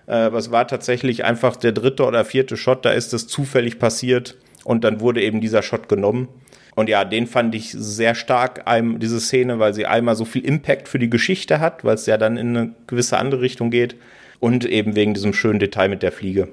Äh, 0.08 0.13
aber 0.13 0.38
es 0.38 0.52
war 0.52 0.69
tatsächlich 0.69 1.26
einfach 1.26 1.58
der 1.58 1.73
dritte 1.73 2.06
oder 2.06 2.23
vierte 2.23 2.56
Shot. 2.56 2.86
Da 2.86 2.91
ist 2.91 3.13
es 3.13 3.28
zufällig 3.28 3.78
passiert. 3.78 4.38
Und 4.63 4.86
dann 4.86 5.02
wurde 5.02 5.21
eben 5.21 5.41
dieser 5.41 5.63
Shot 5.63 5.89
genommen. 5.89 6.30
Und 6.77 6.89
ja, 6.89 7.05
den 7.05 7.25
fand 7.25 7.55
ich 7.55 7.71
sehr 7.71 8.13
stark, 8.13 8.63
diese 8.99 9.19
Szene, 9.19 9.57
weil 9.57 9.73
sie 9.73 9.87
einmal 9.87 10.15
so 10.15 10.25
viel 10.25 10.45
Impact 10.45 10.87
für 10.87 10.99
die 10.99 11.09
Geschichte 11.09 11.59
hat, 11.59 11.83
weil 11.83 11.95
es 11.95 12.05
ja 12.05 12.19
dann 12.19 12.37
in 12.37 12.55
eine 12.55 12.75
gewisse 12.85 13.17
andere 13.17 13.41
Richtung 13.41 13.71
geht. 13.71 13.95
Und 14.39 14.63
eben 14.63 14.95
wegen 14.95 15.15
diesem 15.15 15.33
schönen 15.33 15.57
Detail 15.57 15.89
mit 15.89 16.03
der 16.03 16.11
Fliege. 16.11 16.49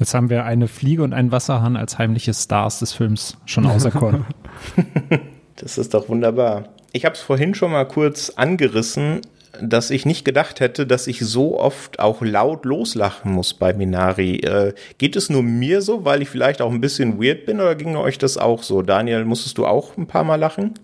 Jetzt 0.00 0.12
haben 0.12 0.28
wir 0.28 0.44
eine 0.44 0.66
Fliege 0.66 1.04
und 1.04 1.12
einen 1.12 1.30
Wasserhahn 1.30 1.76
als 1.76 1.98
heimliche 1.98 2.34
Stars 2.34 2.80
des 2.80 2.94
Films 2.94 3.36
schon 3.46 3.64
auserkoren. 3.66 4.26
das 5.54 5.78
ist 5.78 5.94
doch 5.94 6.08
wunderbar. 6.08 6.70
Ich 6.90 7.04
habe 7.04 7.14
es 7.14 7.20
vorhin 7.20 7.54
schon 7.54 7.70
mal 7.70 7.84
kurz 7.84 8.30
angerissen 8.30 9.20
dass 9.60 9.90
ich 9.90 10.06
nicht 10.06 10.24
gedacht 10.24 10.60
hätte, 10.60 10.86
dass 10.86 11.06
ich 11.06 11.20
so 11.20 11.58
oft 11.58 12.00
auch 12.00 12.22
laut 12.22 12.64
loslachen 12.64 13.32
muss 13.32 13.54
bei 13.54 13.72
Minari. 13.72 14.36
Äh, 14.36 14.74
geht 14.98 15.16
es 15.16 15.30
nur 15.30 15.42
mir 15.42 15.82
so, 15.82 16.04
weil 16.04 16.22
ich 16.22 16.28
vielleicht 16.28 16.62
auch 16.62 16.70
ein 16.70 16.80
bisschen 16.80 17.22
weird 17.22 17.46
bin 17.46 17.60
oder 17.60 17.74
ging 17.74 17.96
euch 17.96 18.18
das 18.18 18.38
auch 18.38 18.62
so? 18.62 18.82
Daniel, 18.82 19.24
musstest 19.24 19.58
du 19.58 19.66
auch 19.66 19.96
ein 19.96 20.06
paar 20.06 20.24
Mal 20.24 20.36
lachen? 20.36 20.74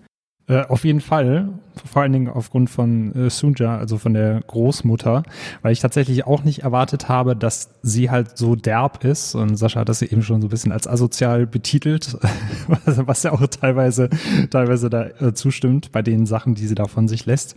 Äh, 0.51 0.65
auf 0.67 0.83
jeden 0.83 0.99
Fall, 0.99 1.47
vor 1.85 2.01
allen 2.01 2.11
Dingen 2.11 2.27
aufgrund 2.27 2.69
von 2.69 3.15
äh, 3.15 3.29
Sunja, 3.29 3.77
also 3.77 3.97
von 3.97 4.13
der 4.13 4.41
Großmutter, 4.47 5.23
weil 5.61 5.71
ich 5.71 5.79
tatsächlich 5.79 6.25
auch 6.25 6.43
nicht 6.43 6.63
erwartet 6.63 7.07
habe, 7.07 7.37
dass 7.37 7.69
sie 7.83 8.09
halt 8.09 8.37
so 8.37 8.57
derb 8.57 9.05
ist 9.05 9.33
und 9.33 9.55
Sascha 9.55 9.79
hat 9.79 9.87
das 9.87 10.01
ja 10.01 10.07
eben 10.07 10.23
schon 10.23 10.41
so 10.41 10.47
ein 10.47 10.49
bisschen 10.49 10.73
als 10.73 10.87
asozial 10.87 11.47
betitelt, 11.47 12.17
was 12.85 13.23
ja 13.23 13.31
auch 13.31 13.47
teilweise, 13.47 14.09
teilweise 14.49 14.89
da 14.89 15.05
äh, 15.05 15.33
zustimmt 15.33 15.93
bei 15.93 16.01
den 16.01 16.25
Sachen, 16.25 16.55
die 16.55 16.67
sie 16.67 16.75
da 16.75 16.87
von 16.87 17.07
sich 17.07 17.25
lässt. 17.25 17.55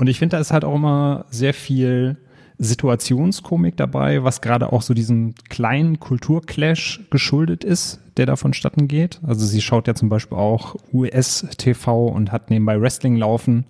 Und 0.00 0.06
ich 0.06 0.18
finde, 0.18 0.36
da 0.36 0.40
ist 0.40 0.50
halt 0.50 0.64
auch 0.64 0.76
immer 0.76 1.26
sehr 1.28 1.52
viel 1.52 2.16
Situationskomik 2.56 3.76
dabei, 3.76 4.24
was 4.24 4.40
gerade 4.40 4.72
auch 4.72 4.80
so 4.80 4.94
diesem 4.94 5.34
kleinen 5.50 6.00
Kulturclash 6.00 7.02
geschuldet 7.10 7.64
ist, 7.64 8.00
der 8.16 8.24
da 8.24 8.36
vonstatten 8.36 8.88
geht. 8.88 9.20
Also 9.22 9.44
sie 9.44 9.60
schaut 9.60 9.88
ja 9.88 9.94
zum 9.94 10.08
Beispiel 10.08 10.38
auch 10.38 10.76
US-TV 10.94 12.06
und 12.06 12.32
hat 12.32 12.48
nebenbei 12.48 12.80
Wrestling 12.80 13.16
laufen 13.16 13.66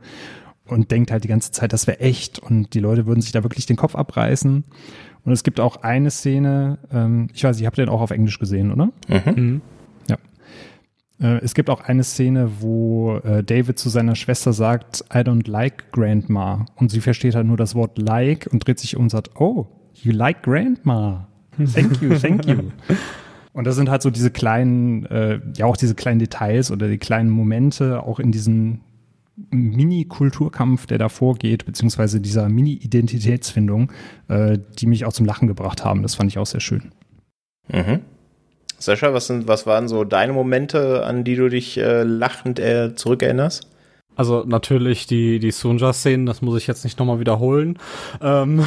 und 0.67 0.93
denkt 0.93 1.11
halt 1.11 1.25
die 1.25 1.29
ganze 1.29 1.51
Zeit, 1.51 1.73
das 1.73 1.89
wäre 1.89 1.99
echt 1.99 2.39
und 2.39 2.75
die 2.75 2.81
Leute 2.81 3.07
würden 3.07 3.23
sich 3.23 3.33
da 3.33 3.43
wirklich 3.43 3.67
den 3.67 3.77
Kopf 3.77 3.97
abreißen. 3.97 4.63
Und 5.25 5.33
es 5.33 5.43
gibt 5.43 5.59
auch 5.59 5.83
eine 5.83 6.13
Szene, 6.13 6.79
ähm, 6.93 7.27
ich 7.35 7.43
weiß, 7.43 7.59
ich 7.59 7.67
habe 7.67 7.75
den 7.75 7.89
auch 7.89 8.01
auf 8.01 8.13
Englisch 8.13 8.39
gesehen, 8.39 8.71
oder? 8.71 8.91
Mhm. 9.09 9.35
mhm. 9.35 9.61
Äh, 11.21 11.39
es 11.43 11.55
gibt 11.55 11.71
auch 11.71 11.83
eine 11.83 12.05
Szene, 12.05 12.51
wo 12.61 13.17
äh, 13.19 13.43
David 13.43 13.79
zu 13.79 13.89
seiner 13.89 14.15
Schwester 14.15 14.53
sagt, 14.53 15.05
I 15.13 15.19
don't 15.19 15.49
like 15.49 15.93
Grandma. 15.93 16.67
Und 16.77 16.91
sie 16.91 17.01
versteht 17.01 17.35
halt 17.35 17.47
nur 17.47 17.57
das 17.57 17.75
Wort 17.75 17.99
like 17.99 18.49
und 18.51 18.67
dreht 18.67 18.79
sich 18.79 18.97
um 18.97 19.05
und 19.05 19.11
sagt, 19.11 19.41
oh, 19.41 19.67
you 19.95 20.13
like 20.13 20.43
Grandma. 20.43 21.29
Thank 21.75 22.01
you, 22.01 22.15
thank 22.15 22.47
you. 22.47 22.71
Und 23.53 23.67
das 23.67 23.77
sind 23.77 23.91
halt 23.91 24.03
so 24.03 24.11
diese 24.11 24.31
kleinen, 24.31 25.05
äh, 25.07 25.41
ja 25.57 25.67
auch 25.67 25.77
diese 25.77 25.95
kleinen 25.95 26.21
Details 26.21 26.71
oder 26.71 26.89
die 26.89 26.99
kleinen 26.99 27.31
Momente, 27.31 28.03
auch 28.03 28.21
in 28.21 28.33
diesem 28.33 28.81
Mini-Kulturkampf, 29.51 30.87
der 30.87 30.99
da 30.99 31.09
vorgeht, 31.09 31.65
beziehungsweise 31.65 32.21
dieser 32.21 32.49
Mini-Identitätsfindung, 32.49 33.91
äh, 34.29 34.59
die 34.79 34.87
mich 34.87 35.05
auch 35.05 35.13
zum 35.13 35.27
Lachen 35.27 35.49
gebracht 35.49 35.85
haben. 35.85 36.03
Das 36.03 36.15
fand 36.15 36.31
ich 36.31 36.39
auch 36.39 36.47
sehr 36.47 36.61
schön. 36.61 36.93
Mhm. 37.69 38.01
Sascha, 38.81 39.13
was, 39.13 39.27
sind, 39.27 39.47
was 39.47 39.67
waren 39.67 39.89
so 39.89 40.05
deine 40.05 40.33
Momente, 40.33 41.05
an 41.05 41.23
die 41.23 41.37
du 41.37 41.49
dich 41.49 41.77
äh, 41.79 42.03
lachend 42.03 42.59
äh, 42.59 42.95
zurückerinnerst? 42.95 43.69
Also 44.17 44.45
natürlich 44.47 45.07
die, 45.07 45.39
die 45.39 45.51
Sunja-Szenen, 45.51 46.27
das 46.27 46.43
muss 46.43 46.59
ich 46.59 46.67
jetzt 46.67 46.85
nicht 46.85 46.99
nochmal 46.99 47.21
wiederholen. 47.21 47.79
Ähm 48.21 48.67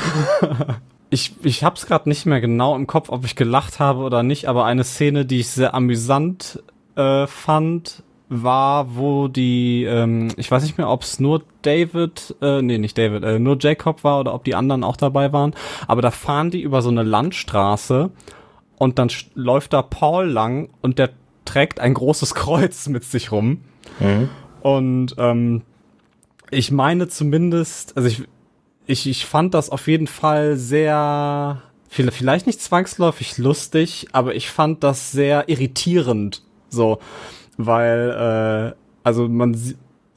ich, 1.09 1.33
ich 1.43 1.63
habe 1.63 1.75
es 1.75 1.85
gerade 1.85 2.07
nicht 2.09 2.25
mehr 2.25 2.41
genau 2.41 2.75
im 2.75 2.87
Kopf, 2.87 3.09
ob 3.09 3.25
ich 3.25 3.35
gelacht 3.35 3.79
habe 3.79 4.03
oder 4.03 4.23
nicht, 4.23 4.47
aber 4.47 4.65
eine 4.65 4.83
Szene, 4.83 5.25
die 5.25 5.41
ich 5.41 5.49
sehr 5.49 5.73
amüsant 5.73 6.63
äh, 6.95 7.27
fand, 7.27 8.03
war, 8.29 8.95
wo 8.95 9.27
die, 9.27 9.83
ähm, 9.83 10.29
ich 10.37 10.49
weiß 10.49 10.63
nicht 10.63 10.77
mehr, 10.77 10.89
ob 10.89 11.03
es 11.03 11.19
nur 11.19 11.43
David, 11.61 12.35
äh, 12.41 12.61
nee, 12.61 12.77
nicht 12.77 12.97
David, 12.97 13.23
äh, 13.23 13.39
nur 13.39 13.57
Jacob 13.59 14.03
war 14.03 14.19
oder 14.19 14.33
ob 14.33 14.43
die 14.43 14.55
anderen 14.55 14.83
auch 14.83 14.97
dabei 14.97 15.33
waren, 15.33 15.53
aber 15.87 16.01
da 16.01 16.11
fahren 16.11 16.49
die 16.49 16.61
über 16.61 16.81
so 16.81 16.89
eine 16.89 17.03
Landstraße 17.03 18.09
und 18.83 18.99
dann 18.99 19.09
läuft 19.33 19.73
da 19.73 19.81
Paul 19.81 20.27
lang 20.27 20.69
und 20.81 20.99
der 20.99 21.11
trägt 21.45 21.79
ein 21.79 21.93
großes 21.93 22.35
Kreuz 22.35 22.87
mit 22.87 23.03
sich 23.03 23.31
rum. 23.31 23.61
Mhm. 23.99 24.29
Und 24.61 25.15
ähm, 25.17 25.61
ich 26.51 26.71
meine 26.71 27.07
zumindest, 27.07 27.97
also 27.97 28.07
ich, 28.09 28.23
ich, 28.85 29.07
ich 29.07 29.25
fand 29.25 29.53
das 29.53 29.69
auf 29.69 29.87
jeden 29.87 30.07
Fall 30.07 30.57
sehr, 30.57 31.61
vielleicht 31.89 32.45
nicht 32.47 32.61
zwangsläufig 32.61 33.37
lustig, 33.37 34.07
aber 34.11 34.35
ich 34.35 34.49
fand 34.49 34.83
das 34.83 35.11
sehr 35.11 35.49
irritierend. 35.49 36.43
So, 36.69 36.99
weil, 37.57 38.73
äh, 38.73 38.75
also 39.03 39.27
man, 39.27 39.57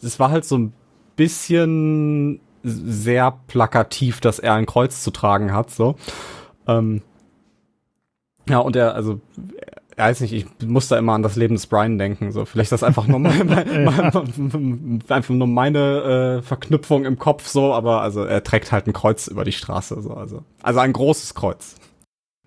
es 0.02 0.18
war 0.18 0.30
halt 0.30 0.44
so 0.44 0.58
ein 0.58 0.72
bisschen 1.16 2.40
sehr 2.62 3.38
plakativ, 3.46 4.20
dass 4.20 4.38
er 4.38 4.54
ein 4.54 4.66
Kreuz 4.66 5.02
zu 5.02 5.10
tragen 5.10 5.52
hat, 5.52 5.70
so. 5.70 5.96
Ähm, 6.66 7.02
ja, 8.48 8.58
und 8.58 8.76
er, 8.76 8.94
also 8.94 9.20
weiß 9.96 10.20
nicht, 10.20 10.32
ich 10.32 10.46
muss 10.66 10.88
da 10.88 10.98
immer 10.98 11.14
an 11.14 11.22
das 11.22 11.36
Leben 11.36 11.54
des 11.54 11.66
Brian 11.66 11.98
denken. 11.98 12.32
So, 12.32 12.44
vielleicht 12.44 12.66
ist 12.66 12.82
das 12.82 12.82
einfach 12.82 13.06
nur 13.06 13.18
mein, 13.20 13.46
mein, 13.46 15.02
einfach 15.08 15.34
nur 15.34 15.46
meine 15.46 16.38
äh, 16.38 16.42
Verknüpfung 16.42 17.04
im 17.04 17.18
Kopf 17.18 17.46
so, 17.46 17.72
aber 17.72 18.02
also 18.02 18.24
er 18.24 18.44
trägt 18.44 18.72
halt 18.72 18.86
ein 18.86 18.92
Kreuz 18.92 19.26
über 19.26 19.44
die 19.44 19.52
Straße. 19.52 20.00
So, 20.02 20.14
also, 20.14 20.42
also 20.62 20.80
ein 20.80 20.92
großes 20.92 21.34
Kreuz. 21.34 21.76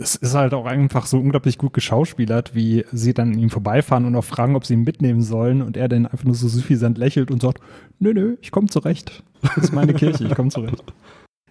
Es 0.01 0.15
ist 0.15 0.33
halt 0.33 0.53
auch 0.53 0.65
einfach 0.65 1.05
so 1.05 1.17
unglaublich 1.17 1.57
gut 1.57 1.73
geschauspielert, 1.73 2.55
wie 2.55 2.85
sie 2.93 3.13
dann 3.13 3.33
an 3.33 3.39
ihm 3.39 3.49
vorbeifahren 3.49 4.05
und 4.05 4.15
auch 4.15 4.23
fragen, 4.23 4.55
ob 4.55 4.65
sie 4.65 4.75
ihn 4.75 4.85
mitnehmen 4.85 5.21
sollen 5.21 5.61
und 5.61 5.75
er 5.75 5.89
dann 5.89 6.05
einfach 6.05 6.23
nur 6.23 6.35
so 6.35 6.47
suffisant 6.47 6.97
lächelt 6.97 7.31
und 7.31 7.41
sagt, 7.41 7.61
nö, 7.99 8.13
nö, 8.13 8.37
ich 8.41 8.51
komme 8.51 8.67
zurecht. 8.67 9.23
Das 9.41 9.57
ist 9.57 9.73
meine 9.73 9.93
Kirche, 9.93 10.23
ich 10.23 10.35
komme 10.35 10.49
zurecht. 10.49 10.83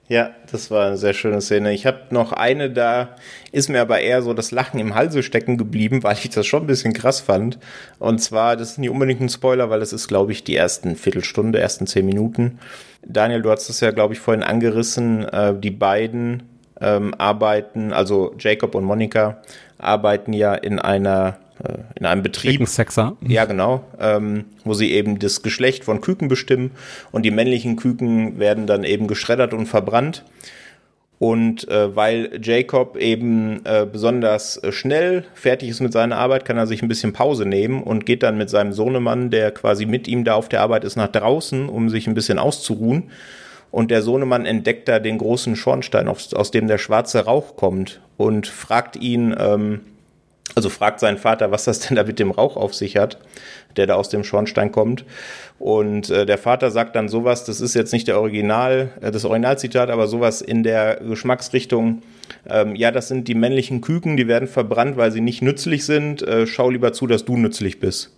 Ja, 0.08 0.30
das 0.50 0.70
war 0.70 0.86
eine 0.86 0.96
sehr 0.96 1.12
schöne 1.12 1.42
Szene. 1.42 1.72
Ich 1.74 1.84
habe 1.84 2.00
noch 2.10 2.32
eine, 2.32 2.70
da 2.70 3.10
ist 3.52 3.68
mir 3.68 3.82
aber 3.82 4.00
eher 4.00 4.22
so 4.22 4.32
das 4.32 4.52
Lachen 4.52 4.80
im 4.80 4.94
Halse 4.94 5.22
stecken 5.22 5.58
geblieben, 5.58 6.02
weil 6.02 6.16
ich 6.16 6.30
das 6.30 6.46
schon 6.46 6.62
ein 6.62 6.66
bisschen 6.66 6.94
krass 6.94 7.20
fand. 7.20 7.58
Und 7.98 8.18
zwar, 8.20 8.56
das 8.56 8.72
ist 8.72 8.78
nicht 8.78 8.88
unbedingt 8.88 9.20
ein 9.20 9.28
Spoiler, 9.28 9.68
weil 9.68 9.82
es 9.82 9.92
ist, 9.92 10.08
glaube 10.08 10.32
ich, 10.32 10.44
die 10.44 10.56
ersten 10.56 10.96
Viertelstunde, 10.96 11.60
ersten 11.60 11.86
zehn 11.86 12.06
Minuten. 12.06 12.58
Daniel, 13.04 13.42
du 13.42 13.50
hast 13.50 13.68
es 13.68 13.80
ja, 13.80 13.90
glaube 13.90 14.14
ich, 14.14 14.20
vorhin 14.20 14.42
angerissen. 14.42 15.28
Äh, 15.28 15.54
die 15.58 15.70
beiden 15.70 16.44
ähm, 16.80 17.12
arbeiten, 17.18 17.92
also 17.92 18.34
Jacob 18.38 18.74
und 18.74 18.84
Monika, 18.84 19.42
arbeiten 19.76 20.32
ja 20.32 20.54
in 20.54 20.78
einer 20.78 21.36
in 21.94 22.06
einem 22.06 22.22
Betrieb. 22.22 22.66
Sexer. 22.68 23.16
Ja, 23.26 23.44
genau. 23.44 23.84
Ähm, 24.00 24.44
wo 24.64 24.74
sie 24.74 24.92
eben 24.92 25.18
das 25.18 25.42
Geschlecht 25.42 25.84
von 25.84 26.00
Küken 26.00 26.28
bestimmen 26.28 26.70
und 27.12 27.24
die 27.24 27.30
männlichen 27.30 27.76
Küken 27.76 28.38
werden 28.38 28.66
dann 28.66 28.84
eben 28.84 29.06
geschreddert 29.06 29.54
und 29.54 29.66
verbrannt. 29.66 30.24
Und 31.18 31.68
äh, 31.68 31.96
weil 31.96 32.38
Jacob 32.40 32.96
eben 32.96 33.64
äh, 33.64 33.86
besonders 33.90 34.60
schnell 34.70 35.24
fertig 35.34 35.68
ist 35.68 35.80
mit 35.80 35.92
seiner 35.92 36.16
Arbeit, 36.16 36.44
kann 36.44 36.56
er 36.56 36.68
sich 36.68 36.80
ein 36.80 36.88
bisschen 36.88 37.12
Pause 37.12 37.44
nehmen 37.44 37.82
und 37.82 38.06
geht 38.06 38.22
dann 38.22 38.38
mit 38.38 38.50
seinem 38.50 38.72
Sohnemann, 38.72 39.30
der 39.30 39.50
quasi 39.50 39.84
mit 39.84 40.06
ihm 40.06 40.22
da 40.22 40.34
auf 40.34 40.48
der 40.48 40.60
Arbeit 40.60 40.84
ist, 40.84 40.94
nach 40.94 41.08
draußen, 41.08 41.68
um 41.68 41.90
sich 41.90 42.06
ein 42.06 42.14
bisschen 42.14 42.38
auszuruhen. 42.38 43.10
Und 43.72 43.90
der 43.90 44.02
Sohnemann 44.02 44.46
entdeckt 44.46 44.88
da 44.88 45.00
den 45.00 45.18
großen 45.18 45.56
Schornstein, 45.56 46.06
aus, 46.06 46.32
aus 46.32 46.52
dem 46.52 46.68
der 46.68 46.78
schwarze 46.78 47.24
Rauch 47.24 47.56
kommt 47.56 48.00
und 48.16 48.46
fragt 48.46 48.96
ihn, 48.96 49.34
ähm, 49.38 49.80
also 50.54 50.70
fragt 50.70 51.00
seinen 51.00 51.18
Vater, 51.18 51.50
was 51.50 51.64
das 51.64 51.80
denn 51.80 51.96
da 51.96 52.04
mit 52.04 52.18
dem 52.18 52.30
Rauch 52.30 52.56
auf 52.56 52.74
sich 52.74 52.96
hat, 52.96 53.18
der 53.76 53.86
da 53.86 53.94
aus 53.94 54.08
dem 54.08 54.24
Schornstein 54.24 54.72
kommt. 54.72 55.04
Und 55.58 56.10
äh, 56.10 56.26
der 56.26 56.38
Vater 56.38 56.70
sagt 56.70 56.96
dann 56.96 57.08
sowas, 57.08 57.44
das 57.44 57.60
ist 57.60 57.74
jetzt 57.74 57.92
nicht 57.92 58.08
der 58.08 58.20
Original, 58.20 58.90
äh, 59.00 59.10
das 59.10 59.24
Originalzitat, 59.24 59.90
aber 59.90 60.06
sowas 60.06 60.40
in 60.40 60.62
der 60.62 60.96
Geschmacksrichtung, 60.96 62.02
ähm, 62.48 62.74
ja, 62.76 62.90
das 62.90 63.08
sind 63.08 63.28
die 63.28 63.34
männlichen 63.34 63.80
Küken, 63.80 64.16
die 64.16 64.28
werden 64.28 64.48
verbrannt, 64.48 64.96
weil 64.96 65.12
sie 65.12 65.20
nicht 65.20 65.42
nützlich 65.42 65.84
sind. 65.84 66.22
Äh, 66.22 66.46
schau 66.46 66.70
lieber 66.70 66.92
zu, 66.92 67.06
dass 67.06 67.24
du 67.24 67.36
nützlich 67.36 67.80
bist. 67.80 68.14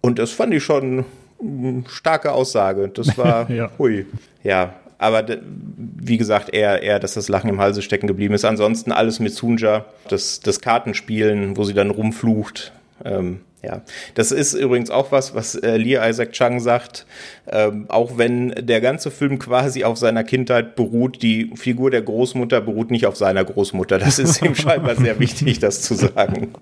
Und 0.00 0.18
das 0.18 0.32
fand 0.32 0.52
ich 0.54 0.64
schon 0.64 1.04
eine 1.40 1.84
starke 1.88 2.32
Aussage. 2.32 2.88
Das 2.88 3.16
war, 3.18 3.50
ja. 3.50 3.70
hui. 3.78 4.06
Ja, 4.42 4.74
aber 5.02 5.24
wie 5.44 6.16
gesagt, 6.16 6.54
eher, 6.54 6.82
eher, 6.82 6.98
dass 6.98 7.14
das 7.14 7.28
Lachen 7.28 7.50
im 7.50 7.60
Halse 7.60 7.82
stecken 7.82 8.06
geblieben 8.06 8.34
ist. 8.34 8.44
Ansonsten 8.44 8.92
alles 8.92 9.20
mit 9.20 9.34
Sunja, 9.34 9.84
das, 10.08 10.40
das 10.40 10.60
Kartenspielen, 10.60 11.56
wo 11.56 11.64
sie 11.64 11.74
dann 11.74 11.90
rumflucht. 11.90 12.72
Ähm, 13.04 13.40
ja, 13.62 13.82
das 14.14 14.32
ist 14.32 14.54
übrigens 14.54 14.90
auch 14.90 15.12
was, 15.12 15.34
was 15.34 15.54
äh, 15.54 15.76
Lee 15.76 15.98
Isaac 16.00 16.32
Chung 16.32 16.58
sagt. 16.60 17.06
Ähm, 17.46 17.86
auch 17.88 18.18
wenn 18.18 18.48
der 18.58 18.80
ganze 18.80 19.10
Film 19.10 19.38
quasi 19.38 19.84
auf 19.84 19.98
seiner 19.98 20.24
Kindheit 20.24 20.74
beruht, 20.74 21.22
die 21.22 21.52
Figur 21.54 21.90
der 21.90 22.02
Großmutter 22.02 22.60
beruht 22.60 22.90
nicht 22.90 23.06
auf 23.06 23.16
seiner 23.16 23.44
Großmutter. 23.44 23.98
Das 23.98 24.18
ist 24.18 24.42
ihm 24.42 24.54
scheinbar 24.56 24.96
sehr 24.96 25.18
wichtig, 25.20 25.60
das 25.60 25.82
zu 25.82 25.94
sagen. 25.94 26.54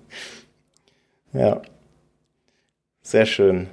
Ja, 1.33 1.61
sehr 3.01 3.25
schön. 3.25 3.67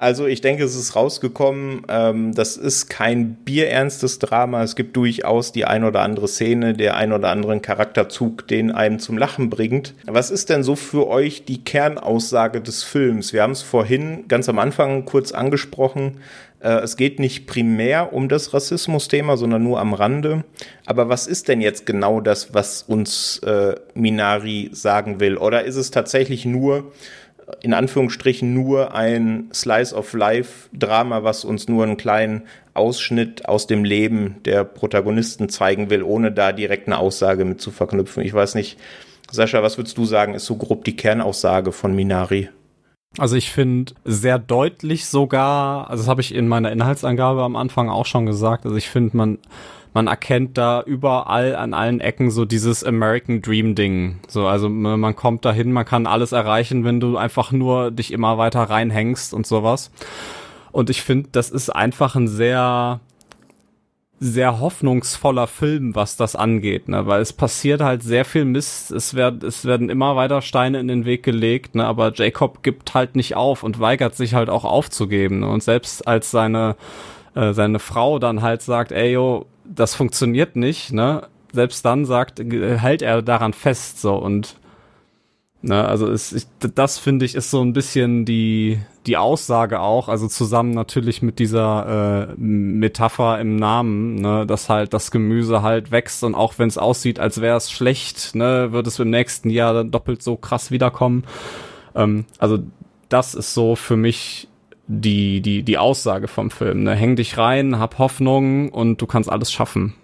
Also 0.00 0.26
ich 0.26 0.40
denke, 0.40 0.62
es 0.62 0.76
ist 0.76 0.94
rausgekommen. 0.94 1.82
Ähm, 1.88 2.34
das 2.34 2.56
ist 2.56 2.88
kein 2.88 3.34
bierernstes 3.34 4.20
Drama. 4.20 4.62
Es 4.62 4.76
gibt 4.76 4.96
durchaus 4.96 5.50
die 5.50 5.64
ein 5.64 5.82
oder 5.82 6.00
andere 6.02 6.28
Szene, 6.28 6.74
der 6.74 6.96
ein 6.96 7.12
oder 7.12 7.30
anderen 7.30 7.62
Charakterzug, 7.62 8.46
den 8.46 8.70
einem 8.70 9.00
zum 9.00 9.18
Lachen 9.18 9.50
bringt. 9.50 9.94
Was 10.06 10.30
ist 10.30 10.50
denn 10.50 10.62
so 10.62 10.76
für 10.76 11.08
euch 11.08 11.44
die 11.44 11.64
Kernaussage 11.64 12.60
des 12.60 12.84
Films? 12.84 13.32
Wir 13.32 13.42
haben 13.42 13.52
es 13.52 13.62
vorhin 13.62 14.28
ganz 14.28 14.48
am 14.48 14.60
Anfang 14.60 15.04
kurz 15.04 15.32
angesprochen. 15.32 16.18
Äh, 16.60 16.80
es 16.80 16.96
geht 16.96 17.18
nicht 17.18 17.46
primär 17.46 18.12
um 18.12 18.28
das 18.28 18.54
Rassismus-Thema, 18.54 19.36
sondern 19.36 19.64
nur 19.64 19.80
am 19.80 19.94
Rande. 19.94 20.44
Aber 20.86 21.08
was 21.08 21.26
ist 21.26 21.48
denn 21.48 21.60
jetzt 21.60 21.86
genau 21.86 22.20
das, 22.20 22.54
was 22.54 22.82
uns 22.82 23.38
äh, 23.38 23.74
Minari 23.94 24.70
sagen 24.72 25.18
will? 25.18 25.36
Oder 25.36 25.64
ist 25.64 25.76
es 25.76 25.90
tatsächlich 25.90 26.44
nur 26.44 26.92
in 27.62 27.74
Anführungsstrichen 27.74 28.52
nur 28.52 28.94
ein 28.94 29.50
Slice 29.52 29.94
of 29.94 30.12
Life 30.12 30.68
Drama, 30.72 31.24
was 31.24 31.44
uns 31.44 31.68
nur 31.68 31.84
einen 31.84 31.96
kleinen 31.96 32.42
Ausschnitt 32.74 33.48
aus 33.48 33.66
dem 33.66 33.84
Leben 33.84 34.36
der 34.44 34.64
Protagonisten 34.64 35.48
zeigen 35.48 35.90
will, 35.90 36.02
ohne 36.02 36.32
da 36.32 36.52
direkt 36.52 36.86
eine 36.86 36.98
Aussage 36.98 37.44
mit 37.44 37.60
zu 37.60 37.70
verknüpfen. 37.70 38.22
Ich 38.22 38.32
weiß 38.32 38.54
nicht, 38.54 38.78
Sascha, 39.30 39.62
was 39.62 39.76
würdest 39.76 39.98
du 39.98 40.04
sagen, 40.04 40.34
ist 40.34 40.46
so 40.46 40.56
grob 40.56 40.84
die 40.84 40.96
Kernaussage 40.96 41.72
von 41.72 41.94
Minari? 41.94 42.48
Also 43.16 43.36
ich 43.36 43.50
finde 43.50 43.94
sehr 44.04 44.38
deutlich 44.38 45.06
sogar, 45.06 45.90
also 45.90 46.02
das 46.02 46.08
habe 46.08 46.20
ich 46.20 46.34
in 46.34 46.46
meiner 46.46 46.70
Inhaltsangabe 46.70 47.42
am 47.42 47.56
Anfang 47.56 47.88
auch 47.88 48.06
schon 48.06 48.26
gesagt, 48.26 48.64
also 48.64 48.76
ich 48.76 48.88
finde 48.88 49.16
man 49.16 49.38
man 49.94 50.06
erkennt 50.06 50.58
da 50.58 50.82
überall 50.82 51.56
an 51.56 51.74
allen 51.74 52.00
Ecken 52.00 52.30
so 52.30 52.44
dieses 52.44 52.84
American 52.84 53.40
Dream 53.42 53.74
Ding. 53.74 54.20
So, 54.28 54.46
also 54.46 54.68
man 54.68 55.16
kommt 55.16 55.44
dahin, 55.44 55.72
man 55.72 55.86
kann 55.86 56.06
alles 56.06 56.32
erreichen, 56.32 56.84
wenn 56.84 57.00
du 57.00 57.16
einfach 57.16 57.52
nur 57.52 57.90
dich 57.90 58.12
immer 58.12 58.38
weiter 58.38 58.62
reinhängst 58.62 59.32
und 59.32 59.46
sowas. 59.46 59.90
Und 60.72 60.90
ich 60.90 61.02
finde, 61.02 61.30
das 61.32 61.50
ist 61.50 61.70
einfach 61.70 62.14
ein 62.14 62.28
sehr 62.28 63.00
sehr 64.20 64.58
hoffnungsvoller 64.58 65.46
Film, 65.46 65.94
was 65.94 66.16
das 66.16 66.34
angeht, 66.34 66.88
ne? 66.88 67.06
weil 67.06 67.20
es 67.20 67.32
passiert 67.32 67.80
halt 67.80 68.02
sehr 68.02 68.24
viel 68.24 68.44
Mist, 68.44 68.90
es 68.90 69.14
werden, 69.14 69.46
es 69.46 69.64
werden 69.64 69.90
immer 69.90 70.16
weiter 70.16 70.42
Steine 70.42 70.80
in 70.80 70.88
den 70.88 71.04
Weg 71.04 71.22
gelegt, 71.22 71.76
ne? 71.76 71.84
aber 71.84 72.12
Jacob 72.12 72.62
gibt 72.62 72.94
halt 72.94 73.14
nicht 73.14 73.36
auf 73.36 73.62
und 73.62 73.78
weigert 73.78 74.16
sich 74.16 74.34
halt 74.34 74.50
auch 74.50 74.64
aufzugeben. 74.64 75.40
Ne? 75.40 75.48
Und 75.48 75.62
selbst 75.62 76.06
als 76.08 76.32
seine, 76.32 76.76
äh, 77.34 77.52
seine 77.52 77.78
Frau 77.78 78.18
dann 78.18 78.42
halt 78.42 78.62
sagt, 78.62 78.90
ey 78.90 79.12
yo, 79.12 79.46
das 79.64 79.94
funktioniert 79.94 80.56
nicht, 80.56 80.92
ne? 80.92 81.28
Selbst 81.52 81.84
dann 81.84 82.04
sagt, 82.04 82.40
hält 82.40 83.00
er 83.00 83.22
daran 83.22 83.52
fest, 83.54 84.00
so 84.00 84.16
und 84.16 84.57
ne, 85.62 85.84
also 85.84 86.08
ist, 86.08 86.32
ich, 86.32 86.46
das 86.58 86.98
finde 86.98 87.24
ich 87.24 87.34
ist 87.34 87.50
so 87.50 87.62
ein 87.62 87.72
bisschen 87.72 88.24
die 88.24 88.78
die 89.06 89.16
Aussage 89.16 89.80
auch, 89.80 90.08
also 90.08 90.28
zusammen 90.28 90.72
natürlich 90.72 91.22
mit 91.22 91.38
dieser 91.38 92.28
äh, 92.28 92.34
Metapher 92.36 93.40
im 93.40 93.56
Namen, 93.56 94.16
ne, 94.16 94.46
dass 94.46 94.68
halt 94.68 94.92
das 94.92 95.10
Gemüse 95.10 95.62
halt 95.62 95.90
wächst 95.90 96.24
und 96.24 96.34
auch 96.34 96.58
wenn 96.58 96.68
es 96.68 96.78
aussieht, 96.78 97.18
als 97.18 97.40
wäre 97.40 97.56
es 97.56 97.70
schlecht, 97.70 98.34
ne, 98.34 98.72
wird 98.72 98.86
es 98.86 98.98
im 98.98 99.10
nächsten 99.10 99.50
Jahr 99.50 99.74
dann 99.74 99.90
doppelt 99.90 100.22
so 100.22 100.36
krass 100.36 100.70
wiederkommen. 100.70 101.24
Ähm, 101.94 102.26
also 102.38 102.58
das 103.08 103.34
ist 103.34 103.54
so 103.54 103.76
für 103.76 103.96
mich 103.96 104.48
die, 104.88 105.40
die, 105.40 105.62
die 105.62 105.78
Aussage 105.78 106.28
vom 106.28 106.50
Film. 106.50 106.82
Ne? 106.82 106.94
Häng 106.94 107.16
dich 107.16 107.38
rein, 107.38 107.78
hab 107.78 107.98
Hoffnung 107.98 108.70
und 108.70 109.00
du 109.00 109.06
kannst 109.06 109.30
alles 109.30 109.52
schaffen. 109.52 109.94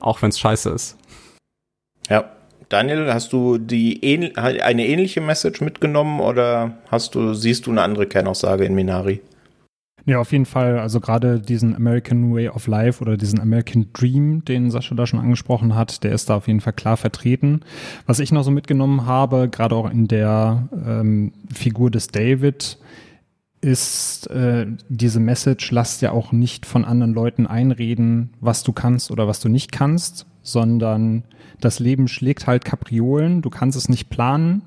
Auch 0.00 0.20
wenn 0.20 0.30
es 0.30 0.38
scheiße 0.38 0.70
ist. 0.70 0.98
Ja. 2.08 2.35
Daniel, 2.68 3.12
hast 3.14 3.32
du 3.32 3.58
die 3.58 4.00
eine 4.36 4.86
ähnliche 4.86 5.20
Message 5.20 5.60
mitgenommen 5.60 6.20
oder 6.20 6.78
hast 6.90 7.14
du, 7.14 7.32
siehst 7.34 7.66
du 7.66 7.70
eine 7.70 7.82
andere 7.82 8.06
Kernaussage 8.06 8.64
in 8.64 8.74
Minari? 8.74 9.20
Ja, 10.04 10.20
auf 10.20 10.30
jeden 10.30 10.46
Fall. 10.46 10.78
Also 10.78 11.00
gerade 11.00 11.40
diesen 11.40 11.74
American 11.74 12.32
Way 12.32 12.48
of 12.48 12.68
Life 12.68 13.02
oder 13.02 13.16
diesen 13.16 13.40
American 13.40 13.88
Dream, 13.92 14.44
den 14.44 14.70
Sascha 14.70 14.94
da 14.94 15.04
schon 15.06 15.18
angesprochen 15.18 15.74
hat, 15.74 16.04
der 16.04 16.12
ist 16.12 16.30
da 16.30 16.36
auf 16.36 16.46
jeden 16.46 16.60
Fall 16.60 16.74
klar 16.74 16.96
vertreten. 16.96 17.60
Was 18.06 18.20
ich 18.20 18.30
noch 18.30 18.44
so 18.44 18.52
mitgenommen 18.52 19.06
habe, 19.06 19.48
gerade 19.48 19.74
auch 19.74 19.90
in 19.90 20.06
der 20.06 20.68
ähm, 20.72 21.32
Figur 21.52 21.90
des 21.90 22.06
David, 22.06 22.78
ist 23.60 24.28
äh, 24.30 24.66
diese 24.88 25.18
Message, 25.18 25.72
lass 25.72 25.98
dir 25.98 26.12
auch 26.12 26.30
nicht 26.30 26.66
von 26.66 26.84
anderen 26.84 27.12
Leuten 27.12 27.48
einreden, 27.48 28.30
was 28.40 28.62
du 28.62 28.72
kannst 28.72 29.10
oder 29.10 29.26
was 29.26 29.40
du 29.40 29.48
nicht 29.48 29.72
kannst, 29.72 30.26
sondern 30.42 31.24
das 31.60 31.78
Leben 31.78 32.08
schlägt 32.08 32.46
halt 32.46 32.64
Kapriolen, 32.64 33.42
du 33.42 33.50
kannst 33.50 33.76
es 33.76 33.88
nicht 33.88 34.08
planen, 34.10 34.62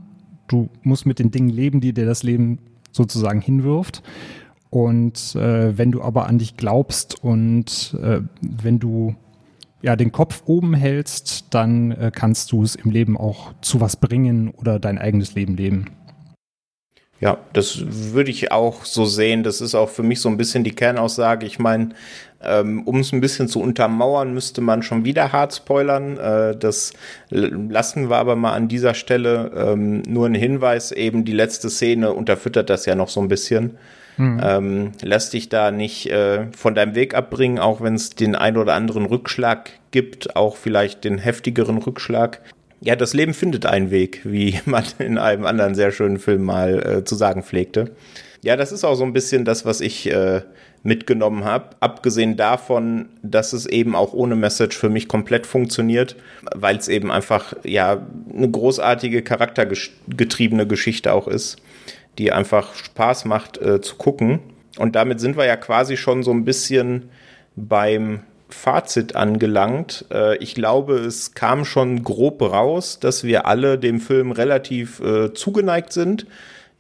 du 0.47 0.69
musst 0.83 1.05
mit 1.05 1.19
den 1.19 1.31
Dingen 1.31 1.49
leben, 1.49 1.81
die 1.81 1.93
dir 1.93 2.05
das 2.05 2.23
Leben 2.23 2.59
sozusagen 2.91 3.41
hinwirft. 3.41 4.03
Und 4.69 5.35
äh, 5.35 5.77
wenn 5.77 5.91
du 5.91 6.01
aber 6.01 6.27
an 6.27 6.37
dich 6.37 6.55
glaubst 6.55 7.23
und 7.23 7.97
äh, 8.01 8.21
wenn 8.41 8.79
du 8.79 9.15
ja 9.81 9.95
den 9.95 10.11
Kopf 10.11 10.43
oben 10.45 10.73
hältst, 10.73 11.53
dann 11.53 11.91
äh, 11.91 12.11
kannst 12.13 12.51
du 12.51 12.63
es 12.63 12.75
im 12.75 12.91
Leben 12.91 13.17
auch 13.17 13.53
zu 13.61 13.81
was 13.81 13.95
bringen 13.95 14.49
oder 14.49 14.79
dein 14.79 14.99
eigenes 14.99 15.33
Leben 15.33 15.55
leben. 15.57 15.85
Ja, 17.21 17.37
das 17.51 17.83
würde 18.13 18.31
ich 18.31 18.51
auch 18.51 18.85
so 18.85 19.05
sehen. 19.05 19.43
Das 19.43 19.59
ist 19.59 19.75
auch 19.75 19.89
für 19.89 20.03
mich 20.03 20.21
so 20.21 20.29
ein 20.29 20.37
bisschen 20.37 20.63
die 20.63 20.71
Kernaussage. 20.71 21.45
Ich 21.45 21.59
meine, 21.59 21.89
um 22.41 22.99
es 22.99 23.11
ein 23.11 23.21
bisschen 23.21 23.47
zu 23.47 23.61
untermauern, 23.61 24.33
müsste 24.33 24.61
man 24.61 24.81
schon 24.81 25.05
wieder 25.05 25.31
hart 25.31 25.55
spoilern. 25.55 26.17
Äh, 26.17 26.55
das 26.55 26.93
lassen 27.29 28.09
wir 28.09 28.17
aber 28.17 28.35
mal 28.35 28.53
an 28.53 28.67
dieser 28.67 28.93
Stelle. 28.93 29.51
Ähm, 29.55 30.03
nur 30.07 30.25
ein 30.25 30.35
Hinweis, 30.35 30.91
eben 30.91 31.25
die 31.25 31.33
letzte 31.33 31.69
Szene 31.69 32.13
unterfüttert 32.13 32.69
das 32.69 32.85
ja 32.85 32.95
noch 32.95 33.09
so 33.09 33.21
ein 33.21 33.27
bisschen. 33.27 33.77
Ähm, 34.19 34.91
lass 35.01 35.29
dich 35.29 35.47
da 35.47 35.71
nicht 35.71 36.07
äh, 36.07 36.47
von 36.51 36.75
deinem 36.75 36.93
Weg 36.93 37.15
abbringen, 37.15 37.57
auch 37.57 37.79
wenn 37.79 37.95
es 37.95 38.09
den 38.09 38.35
ein 38.35 38.57
oder 38.57 38.73
anderen 38.73 39.05
Rückschlag 39.05 39.71
gibt, 39.91 40.35
auch 40.35 40.57
vielleicht 40.57 41.05
den 41.05 41.19
heftigeren 41.19 41.77
Rückschlag. 41.77 42.41
Ja, 42.81 42.97
das 42.97 43.13
Leben 43.13 43.33
findet 43.33 43.65
einen 43.65 43.91
Weg, 43.91 44.21
wie 44.25 44.59
man 44.65 44.83
in 44.99 45.17
einem 45.17 45.45
anderen 45.45 45.73
sehr 45.73 45.91
schönen 45.91 46.19
Film 46.19 46.43
mal 46.43 46.85
äh, 46.85 47.03
zu 47.05 47.15
sagen 47.15 47.43
pflegte. 47.43 47.91
Ja, 48.41 48.57
das 48.57 48.73
ist 48.73 48.83
auch 48.83 48.95
so 48.95 49.05
ein 49.05 49.13
bisschen 49.13 49.45
das, 49.45 49.65
was 49.65 49.79
ich 49.79 50.11
äh, 50.11 50.41
mitgenommen 50.84 51.43
habe. 51.43 51.75
Abgesehen 51.80 52.38
davon, 52.38 53.09
dass 53.21 53.53
es 53.53 53.65
eben 53.65 53.95
auch 53.95 54.13
ohne 54.13 54.36
Message 54.36 54.77
für 54.77 54.89
mich 54.89 55.07
komplett 55.07 55.45
funktioniert, 55.45 56.15
weil 56.55 56.77
es 56.77 56.88
eben 56.88 57.11
einfach 57.11 57.53
ja 57.63 58.05
eine 58.34 58.49
großartige 58.49 59.21
charaktergetriebene 59.21 60.67
Geschichte 60.67 61.13
auch 61.13 61.27
ist, 61.27 61.57
die 62.17 62.32
einfach 62.32 62.75
Spaß 62.75 63.25
macht 63.25 63.57
äh, 63.57 63.82
zu 63.82 63.95
gucken. 63.95 64.39
Und 64.77 64.95
damit 64.95 65.19
sind 65.19 65.36
wir 65.38 65.45
ja 65.45 65.57
quasi 65.57 65.97
schon 65.97 66.23
so 66.23 66.32
ein 66.32 66.45
bisschen 66.45 67.09
beim 67.55 68.21
Fazit 68.49 69.15
angelangt. 69.15 70.05
Äh, 70.11 70.38
ich 70.38 70.55
glaube, 70.55 70.95
es 70.95 71.34
kam 71.34 71.65
schon 71.65 72.03
grob 72.03 72.41
raus, 72.41 72.99
dass 72.99 73.23
wir 73.23 73.45
alle 73.45 73.77
dem 73.77 73.99
Film 73.99 74.32
relativ 74.32 74.99
äh, 75.01 75.34
zugeneigt 75.34 75.93
sind. 75.93 76.25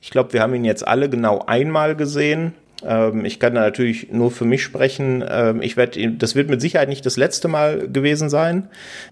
Ich 0.01 0.09
glaube, 0.09 0.33
wir 0.33 0.41
haben 0.41 0.55
ihn 0.55 0.65
jetzt 0.65 0.87
alle 0.87 1.09
genau 1.09 1.43
einmal 1.45 1.95
gesehen. 1.95 2.53
Ähm, 2.85 3.25
ich 3.25 3.39
kann 3.39 3.55
da 3.55 3.61
natürlich 3.61 4.11
nur 4.11 4.31
für 4.31 4.45
mich 4.45 4.63
sprechen. 4.63 5.23
Ähm, 5.27 5.61
ich 5.61 5.77
werde, 5.77 6.11
das 6.11 6.35
wird 6.35 6.49
mit 6.49 6.61
Sicherheit 6.61 6.89
nicht 6.89 7.05
das 7.05 7.17
letzte 7.17 7.47
Mal 7.47 7.87
gewesen 7.89 8.29
sein. 8.29 8.69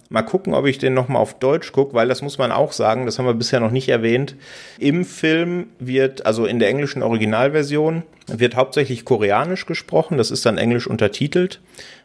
Mal 0.09 0.21
gucken, 0.21 0.53
ob 0.53 0.65
ich 0.65 0.77
den 0.77 0.93
nochmal 0.93 1.21
auf 1.21 1.37
Deutsch 1.39 1.71
gucke, 1.71 1.93
weil 1.93 2.07
das 2.07 2.21
muss 2.21 2.37
man 2.37 2.51
auch 2.51 2.71
sagen, 2.71 3.05
das 3.05 3.19
haben 3.19 3.25
wir 3.25 3.33
bisher 3.33 3.59
noch 3.59 3.71
nicht 3.71 3.89
erwähnt. 3.89 4.35
Im 4.79 5.05
Film 5.05 5.67
wird, 5.79 6.25
also 6.25 6.45
in 6.45 6.59
der 6.59 6.69
englischen 6.69 7.03
Originalversion, 7.03 8.03
wird 8.27 8.55
hauptsächlich 8.55 9.05
koreanisch 9.05 9.65
gesprochen. 9.65 10.17
Das 10.17 10.31
ist 10.31 10.45
dann 10.45 10.57
englisch 10.57 10.87
untertitelt, 10.87 11.61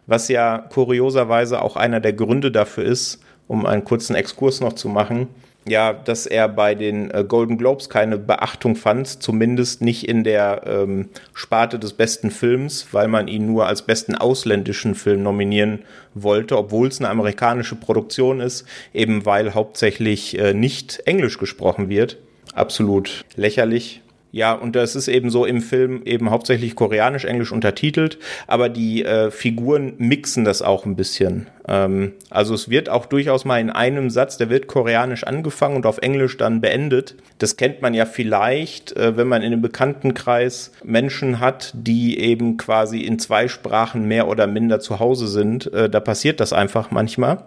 was 0.07 0.29
ja 0.29 0.59
kurioserweise 0.59 1.63
auch 1.63 1.77
einer 1.77 2.01
der 2.01 2.13
Gründe 2.13 2.51
dafür 2.51 2.85
ist, 2.85 3.21
um 3.49 3.67
einen 3.67 3.85
kurzen 3.85 4.15
Exkurs 4.15 4.61
noch 4.61 4.73
zu 4.75 4.89
machen, 4.89 5.29
ja, 5.67 5.93
dass 5.93 6.27
er 6.27 6.49
bei 6.49 6.75
den 6.75 7.11
äh, 7.11 7.25
Golden 7.27 7.57
Globes 7.57 7.89
keine 7.89 8.19
Beachtung 8.19 8.75
fand, 8.75 9.23
zumindest 9.23 9.81
nicht 9.81 10.09
in 10.09 10.25
der 10.25 10.63
ähm, 10.67 11.09
Sparte 11.35 11.79
des 11.79 11.93
besten 11.93 12.31
Films, 12.31 12.89
weil 12.93 13.09
man 13.09 13.29
ihn 13.29 13.47
nur 13.47 13.67
als 13.67 13.83
besten 13.83 14.15
ausländischen 14.15 14.95
Film 14.95 15.23
nominieren 15.23 15.81
wollte, 16.15 16.59
obwohl 16.59 16.89
es 16.89 16.99
eine 16.99 17.09
amerikanische 17.11 17.77
Produktion 17.77 18.41
ist, 18.41 18.67
eben 18.93 19.25
weil 19.25 19.55
hauptsächlich 19.55 20.39
äh, 20.39 20.53
nicht 20.53 21.03
Englisch 21.07 21.39
gesprochen 21.39 21.89
wird. 21.89 22.19
Absolut 22.55 23.25
lächerlich. 23.37 24.03
Ja, 24.33 24.55
und 24.55 24.75
das 24.77 24.97
ist 24.97 25.09
eben 25.09 25.29
so 25.29 25.45
im 25.45 25.61
Film 25.61 26.01
eben 26.07 26.31
hauptsächlich 26.31 26.75
koreanisch, 26.75 27.27
englisch 27.27 27.53
untertitelt, 27.53 28.19
aber 28.47 28.71
die 28.71 29.05
äh, 29.05 29.31
Figuren 29.31 29.93
mixen 29.99 30.45
das 30.45 30.63
auch 30.63 30.87
ein 30.87 30.97
bisschen. 30.97 31.49
Ähm, 31.69 32.13
also 32.31 32.55
es 32.55 32.71
wird 32.71 32.89
auch 32.89 33.05
durchaus 33.05 33.45
mal 33.45 33.61
in 33.61 33.69
einem 33.69 34.09
Satz, 34.09 34.39
der 34.39 34.49
wird 34.49 34.69
koreanisch 34.69 35.25
angefangen 35.25 35.77
und 35.77 35.85
auf 35.85 35.99
Englisch 35.99 36.39
dann 36.39 36.63
beendet. 36.63 37.15
Das 37.37 37.59
kennt 37.59 37.83
man 37.83 37.93
ja 37.93 38.07
vielleicht, 38.07 38.97
äh, 38.97 39.19
wenn 39.19 39.29
man 39.29 39.43
in 39.43 39.53
einem 39.53 39.61
Bekanntenkreis 39.61 40.73
Menschen 40.83 41.39
hat, 41.39 41.73
die 41.75 42.19
eben 42.19 42.57
quasi 42.57 43.01
in 43.01 43.19
zwei 43.19 43.49
Sprachen 43.49 44.09
mehr 44.09 44.29
oder 44.29 44.47
minder 44.47 44.81
zu 44.81 44.99
Hause 44.99 45.29
sind. 45.29 45.71
Äh, 45.75 45.91
da 45.91 46.01
passiert 46.01 46.41
das 46.41 46.55
einfach 46.55 46.91
manchmal. 46.91 47.45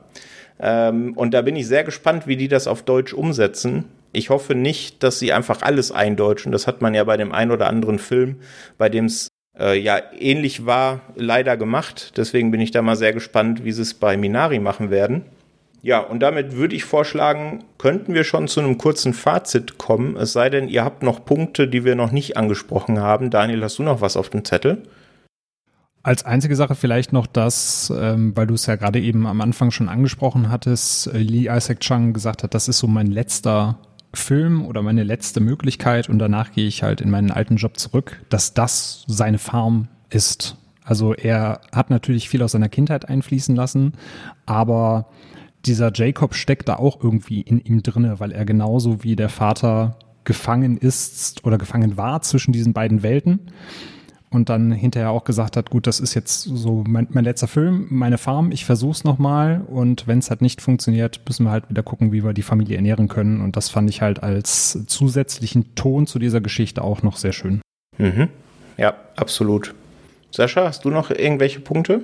Ähm, 0.60 1.14
und 1.16 1.34
da 1.34 1.42
bin 1.42 1.56
ich 1.56 1.68
sehr 1.68 1.84
gespannt, 1.84 2.28
wie 2.28 2.38
die 2.38 2.48
das 2.48 2.68
auf 2.68 2.84
Deutsch 2.84 3.14
umsetzen 3.14 3.86
ich 4.16 4.30
hoffe 4.30 4.56
nicht, 4.56 5.04
dass 5.04 5.20
sie 5.20 5.34
einfach 5.34 5.62
alles 5.62 5.92
eindeutschen. 5.92 6.52
Das 6.52 6.68
hat 6.68 6.82
man 6.82 6.94
ja 6.94 7.04
bei 7.04 7.18
dem 7.18 7.32
einen 7.32 7.52
oder 7.52 7.68
anderen 7.68 8.00
Film, 8.00 8.38
bei 8.78 8.90
dem 8.90 9.06
es 9.06 9.28
äh, 9.60 9.78
ja 9.78 10.00
ähnlich 10.18 10.66
war, 10.66 11.02
leider 11.16 11.58
gemacht. 11.58 12.14
Deswegen 12.18 12.52
bin 12.52 12.62
ich 12.62 12.72
da 12.72 12.82
mal 12.82 12.96
sehr 12.96 13.14
gespannt, 13.14 13.64
wie 13.64 13.72
sie 13.72 13.82
es 13.82 13.94
bei 13.94 14.18
Minari 14.18 14.60
machen 14.60 14.90
werden. 14.90 15.26
Ja, 15.82 16.00
und 16.00 16.22
damit 16.22 16.56
würde 16.56 16.76
ich 16.76 16.84
vorschlagen, 16.84 17.64
könnten 17.78 18.16
wir 18.16 18.24
schon 18.24 18.48
zu 18.48 18.60
einem 18.60 18.80
kurzen 18.80 19.14
Fazit 19.14 19.78
kommen. 19.78 20.18
Es 20.18 20.34
sei 20.34 20.50
denn, 20.50 20.68
ihr 20.68 20.84
habt 20.84 21.04
noch 21.04 21.26
Punkte, 21.26 21.68
die 21.68 21.86
wir 21.86 21.96
noch 21.96 22.12
nicht 22.12 22.38
angesprochen 22.38 23.00
haben. 23.00 23.30
Daniel, 23.30 23.62
hast 23.62 23.78
du 23.78 23.84
noch 23.84 24.02
was 24.02 24.18
auf 24.18 24.30
dem 24.30 24.44
Zettel? 24.44 24.82
Als 26.06 26.24
einzige 26.24 26.56
Sache 26.56 26.76
vielleicht 26.76 27.14
noch 27.14 27.26
das, 27.26 27.92
ähm, 28.00 28.38
weil 28.38 28.46
du 28.46 28.54
es 28.54 28.68
ja 28.68 28.76
gerade 28.76 29.02
eben 29.02 29.26
am 29.26 29.42
Anfang 29.42 29.72
schon 29.72 29.90
angesprochen 29.90 30.52
hattest, 30.52 31.08
äh, 31.08 31.18
Lee 31.18 31.50
Isaac 31.50 31.80
Chung 31.80 32.14
gesagt 32.14 32.44
hat, 32.44 32.54
das 32.54 32.68
ist 32.68 32.78
so 32.78 32.86
mein 32.86 33.08
letzter 33.08 33.80
Film 34.14 34.64
oder 34.64 34.84
meine 34.84 35.02
letzte 35.02 35.40
Möglichkeit 35.40 36.08
und 36.08 36.20
danach 36.20 36.52
gehe 36.52 36.68
ich 36.68 36.84
halt 36.84 37.02
in 37.02 37.10
meinen 37.10 37.32
alten 37.32 37.56
Job 37.56 37.80
zurück, 37.80 38.22
dass 38.30 38.54
das 38.54 39.04
seine 39.08 39.40
Farm 39.40 39.88
ist. 40.12 40.58
Also 40.84 41.16
er 41.16 41.62
hat 41.72 41.90
natürlich 41.90 42.30
viel 42.30 42.44
aus 42.44 42.52
seiner 42.52 42.70
Kindheit 42.70 43.10
einfließen 43.10 43.56
lassen, 43.56 43.94
aber 44.46 45.08
dieser 45.66 45.92
Jacob 45.92 46.36
steckt 46.36 46.70
da 46.70 46.76
auch 46.76 47.04
irgendwie 47.04 47.42
in 47.42 47.60
ihm 47.60 47.82
drinne, 47.82 48.20
weil 48.20 48.32
er 48.32 48.46
genauso 48.46 49.04
wie 49.04 49.16
der 49.16 49.30
Vater 49.30 49.98
gefangen 50.24 50.78
ist 50.78 51.44
oder 51.44 51.58
gefangen 51.58 51.98
war 51.98 52.22
zwischen 52.22 52.52
diesen 52.52 52.74
beiden 52.74 53.02
Welten 53.02 53.40
und 54.36 54.50
dann 54.50 54.72
hinterher 54.72 55.12
auch 55.12 55.24
gesagt 55.24 55.58
hat, 55.58 55.70
gut, 55.70 55.88
das 55.88 56.00
ist 56.00 56.14
jetzt 56.14 56.44
so 56.44 56.84
mein, 56.88 57.08
mein 57.12 57.24
letzter 57.24 57.48
Film, 57.48 57.88
meine 57.90 58.18
Farm, 58.18 58.52
ich 58.52 58.66
versuch's 58.66 59.04
nochmal 59.04 59.62
und 59.68 60.08
wenn 60.08 60.20
es 60.20 60.30
halt 60.30 60.42
nicht 60.42 60.62
funktioniert, 60.62 61.22
müssen 61.28 61.46
wir 61.46 61.52
halt 61.52 61.70
wieder 61.70 61.84
gucken, 61.84 62.12
wie 62.12 62.24
wir 62.24 62.34
die 62.34 62.42
Familie 62.42 62.76
ernähren 62.76 63.08
können 63.08 63.42
und 63.42 63.56
das 63.56 63.70
fand 63.70 63.90
ich 63.90 64.02
halt 64.02 64.22
als 64.22 64.86
zusätzlichen 64.88 65.74
Ton 65.76 66.06
zu 66.06 66.20
dieser 66.20 66.42
Geschichte 66.42 66.84
auch 66.84 67.02
noch 67.02 67.18
sehr 67.18 67.34
schön. 67.34 67.62
Mhm. 67.98 68.30
Ja, 68.78 68.94
absolut. 69.16 69.74
Sascha, 70.32 70.66
hast 70.66 70.84
du 70.84 70.90
noch 70.90 71.12
irgendwelche 71.12 71.62
Punkte? 71.62 72.04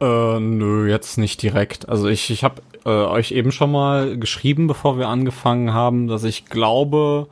Äh, 0.00 0.40
nö, 0.40 0.88
jetzt 0.88 1.18
nicht 1.18 1.42
direkt. 1.42 1.88
Also 1.88 2.08
ich, 2.08 2.30
ich 2.30 2.44
habe 2.44 2.62
äh, 2.84 2.90
euch 2.90 3.32
eben 3.32 3.50
schon 3.50 3.72
mal 3.72 4.18
geschrieben, 4.18 4.66
bevor 4.66 4.98
wir 4.98 5.08
angefangen 5.08 5.72
haben, 5.72 6.06
dass 6.06 6.22
ich 6.24 6.46
glaube, 6.46 7.28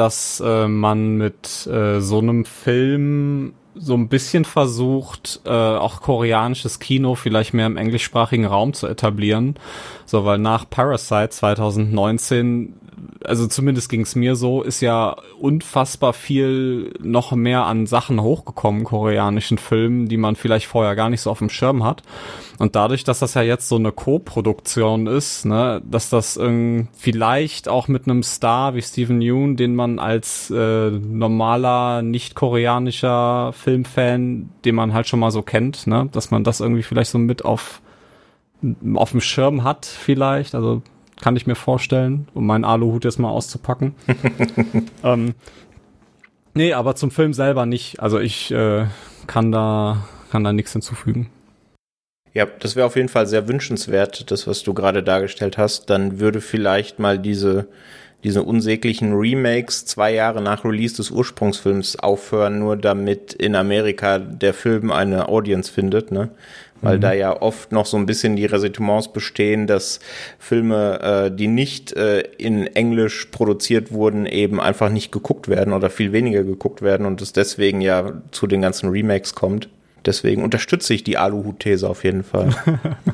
dass 0.00 0.40
äh, 0.40 0.66
man 0.66 1.16
mit 1.16 1.66
äh, 1.66 2.00
so 2.00 2.20
einem 2.20 2.46
Film 2.46 3.52
so 3.74 3.92
ein 3.92 4.08
bisschen 4.08 4.46
versucht, 4.46 5.42
äh, 5.44 5.50
auch 5.50 6.00
koreanisches 6.00 6.78
Kino 6.78 7.16
vielleicht 7.16 7.52
mehr 7.52 7.66
im 7.66 7.76
englischsprachigen 7.76 8.46
Raum 8.46 8.72
zu 8.72 8.86
etablieren. 8.86 9.56
So, 10.06 10.24
weil 10.24 10.38
nach 10.38 10.68
Parasite 10.70 11.28
2019 11.28 12.72
also 13.24 13.46
zumindest 13.46 13.88
ging 13.88 14.02
es 14.02 14.14
mir 14.14 14.36
so, 14.36 14.62
ist 14.62 14.80
ja 14.80 15.16
unfassbar 15.38 16.12
viel 16.12 16.92
noch 17.00 17.32
mehr 17.32 17.64
an 17.66 17.86
Sachen 17.86 18.20
hochgekommen, 18.22 18.84
koreanischen 18.84 19.58
Filmen, 19.58 20.08
die 20.08 20.16
man 20.16 20.36
vielleicht 20.36 20.66
vorher 20.66 20.96
gar 20.96 21.10
nicht 21.10 21.20
so 21.20 21.30
auf 21.30 21.38
dem 21.38 21.50
Schirm 21.50 21.84
hat. 21.84 22.02
Und 22.58 22.76
dadurch, 22.76 23.04
dass 23.04 23.20
das 23.20 23.34
ja 23.34 23.42
jetzt 23.42 23.68
so 23.68 23.76
eine 23.76 23.92
Co-Produktion 23.92 25.06
ist, 25.06 25.44
ne, 25.46 25.82
dass 25.84 26.10
das 26.10 26.36
ähm, 26.36 26.88
vielleicht 26.96 27.68
auch 27.68 27.88
mit 27.88 28.06
einem 28.06 28.22
Star 28.22 28.74
wie 28.74 28.82
Steven 28.82 29.20
Yeun, 29.20 29.56
den 29.56 29.74
man 29.74 29.98
als 29.98 30.50
äh, 30.50 30.90
normaler, 30.90 32.02
nicht 32.02 32.34
koreanischer 32.34 33.52
Filmfan, 33.52 34.50
den 34.64 34.74
man 34.74 34.92
halt 34.92 35.08
schon 35.08 35.20
mal 35.20 35.30
so 35.30 35.42
kennt, 35.42 35.86
ne, 35.86 36.08
dass 36.12 36.30
man 36.30 36.44
das 36.44 36.60
irgendwie 36.60 36.82
vielleicht 36.82 37.10
so 37.10 37.18
mit 37.18 37.44
auf 37.44 37.80
auf 38.94 39.12
dem 39.12 39.20
Schirm 39.20 39.64
hat 39.64 39.86
vielleicht, 39.86 40.54
also 40.54 40.82
kann 41.20 41.36
ich 41.36 41.46
mir 41.46 41.54
vorstellen, 41.54 42.28
um 42.34 42.46
meinen 42.46 42.64
Aluhut 42.64 43.04
jetzt 43.04 43.18
mal 43.18 43.30
auszupacken. 43.30 43.94
ähm, 45.04 45.34
nee, 46.54 46.72
aber 46.72 46.96
zum 46.96 47.10
Film 47.10 47.32
selber 47.32 47.66
nicht. 47.66 48.00
Also 48.00 48.18
ich, 48.18 48.50
äh, 48.50 48.86
kann 49.30 49.52
da, 49.52 50.08
kann 50.32 50.42
da 50.42 50.52
nichts 50.52 50.72
hinzufügen. 50.72 51.30
Ja, 52.34 52.46
das 52.46 52.74
wäre 52.74 52.86
auf 52.86 52.96
jeden 52.96 53.08
Fall 53.08 53.26
sehr 53.26 53.46
wünschenswert, 53.46 54.30
das, 54.30 54.48
was 54.48 54.64
du 54.64 54.74
gerade 54.74 55.04
dargestellt 55.04 55.56
hast. 55.56 55.88
Dann 55.88 56.18
würde 56.18 56.40
vielleicht 56.40 56.98
mal 56.98 57.16
diese, 57.16 57.68
diese 58.24 58.42
unsäglichen 58.42 59.14
Remakes 59.14 59.86
zwei 59.86 60.12
Jahre 60.12 60.42
nach 60.42 60.64
Release 60.64 60.96
des 60.96 61.10
Ursprungsfilms 61.10 61.96
aufhören, 61.96 62.58
nur 62.58 62.76
damit 62.76 63.32
in 63.32 63.54
Amerika 63.54 64.18
der 64.18 64.54
Film 64.54 64.90
eine 64.90 65.28
Audience 65.28 65.72
findet, 65.72 66.12
ne? 66.12 66.30
Weil 66.82 66.96
mhm. 66.96 67.00
da 67.02 67.12
ja 67.12 67.40
oft 67.42 67.72
noch 67.72 67.84
so 67.84 67.98
ein 67.98 68.06
bisschen 68.06 68.36
die 68.36 68.46
Ressentiments 68.46 69.12
bestehen, 69.12 69.66
dass 69.66 70.00
Filme, 70.38 71.00
äh, 71.02 71.34
die 71.34 71.46
nicht 71.46 71.92
äh, 71.92 72.20
in 72.38 72.66
Englisch 72.68 73.26
produziert 73.26 73.92
wurden, 73.92 74.24
eben 74.24 74.60
einfach 74.60 74.88
nicht 74.88 75.12
geguckt 75.12 75.48
werden 75.48 75.74
oder 75.74 75.90
viel 75.90 76.12
weniger 76.12 76.42
geguckt 76.42 76.80
werden 76.80 77.06
und 77.06 77.20
es 77.20 77.32
deswegen 77.34 77.82
ja 77.82 78.22
zu 78.30 78.46
den 78.46 78.62
ganzen 78.62 78.88
Remakes 78.88 79.34
kommt. 79.34 79.68
Deswegen 80.06 80.42
unterstütze 80.42 80.94
ich 80.94 81.04
die 81.04 81.18
Aluhut-These 81.18 81.88
auf 81.88 82.04
jeden 82.04 82.24
Fall. 82.24 82.54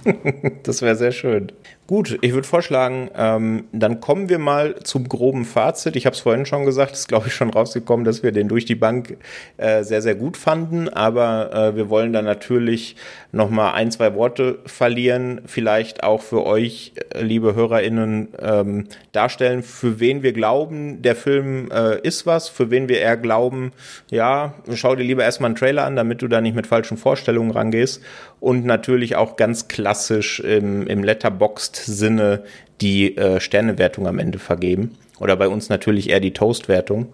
das 0.63 0.83
wäre 0.83 0.95
sehr 0.95 1.11
schön. 1.11 1.51
Gut, 1.87 2.19
ich 2.21 2.33
würde 2.35 2.49
vorschlagen, 2.49 3.11
ähm, 3.17 3.65
dann 3.71 4.01
kommen 4.01 4.29
wir 4.29 4.41
mal 4.41 4.75
zum 4.83 5.09
groben 5.09 5.45
Fazit. 5.45 5.95
Ich 5.95 6.05
habe 6.05 6.15
es 6.15 6.21
vorhin 6.21 6.45
schon 6.45 6.65
gesagt, 6.65 6.95
ist 6.95 7.07
glaube 7.07 7.29
ich 7.29 7.35
schon 7.35 7.49
rausgekommen, 7.49 8.05
dass 8.05 8.25
wir 8.25 8.33
den 8.33 8.49
durch 8.49 8.65
die 8.65 8.75
Bank 8.75 9.17
äh, 9.57 9.85
sehr, 9.85 10.03
sehr 10.03 10.17
gut 10.17 10.37
fanden. 10.37 10.89
Aber 10.89 11.53
äh, 11.55 11.77
wir 11.77 11.89
wollen 11.89 12.13
dann 12.13 12.25
natürlich 12.25 12.97
noch 13.31 13.51
mal 13.51 13.73
ein, 13.73 13.93
zwei 13.93 14.17
Worte 14.17 14.59
verlieren, 14.67 15.43
vielleicht 15.47 16.03
auch 16.03 16.23
für 16.23 16.45
euch, 16.45 16.93
äh, 17.11 17.23
liebe 17.23 17.55
HörerInnen, 17.55 18.31
ähm, 18.41 18.89
darstellen, 19.13 19.63
für 19.63 20.01
wen 20.01 20.25
wir 20.25 20.33
glauben, 20.33 21.03
der 21.03 21.15
Film 21.15 21.71
äh, 21.71 22.01
ist 22.01 22.27
was, 22.27 22.49
für 22.49 22.71
wen 22.73 22.89
wir 22.89 22.99
eher 22.99 23.17
glauben, 23.17 23.71
ja, 24.11 24.55
schau 24.75 24.97
dir 24.97 25.05
lieber 25.05 25.23
erstmal 25.23 25.51
einen 25.51 25.57
Trailer 25.57 25.85
an, 25.85 25.95
damit 25.95 26.21
du 26.21 26.27
da 26.27 26.41
nicht 26.41 26.57
mit 26.57 26.67
falschen 26.67 26.97
Vorstellungen 26.97 27.53
rangehst. 27.53 28.03
Und 28.41 28.65
natürlich 28.65 29.17
auch 29.17 29.37
ganz 29.37 29.69
klassisch 29.69 30.41
im, 30.41 30.87
im 30.87 31.03
Letterboxd-Sinne 31.03 32.45
die 32.81 33.17
äh, 33.17 33.41
Sternewertung 33.41 34.07
am 34.07 34.19
Ende 34.19 34.39
vergeben. 34.39 34.97
Oder 35.19 35.37
bei 35.37 35.49
uns 35.49 35.69
natürlich 35.69 36.11
eher 36.11 36.21
die 36.21 36.33
Toastwertung. 36.33 37.09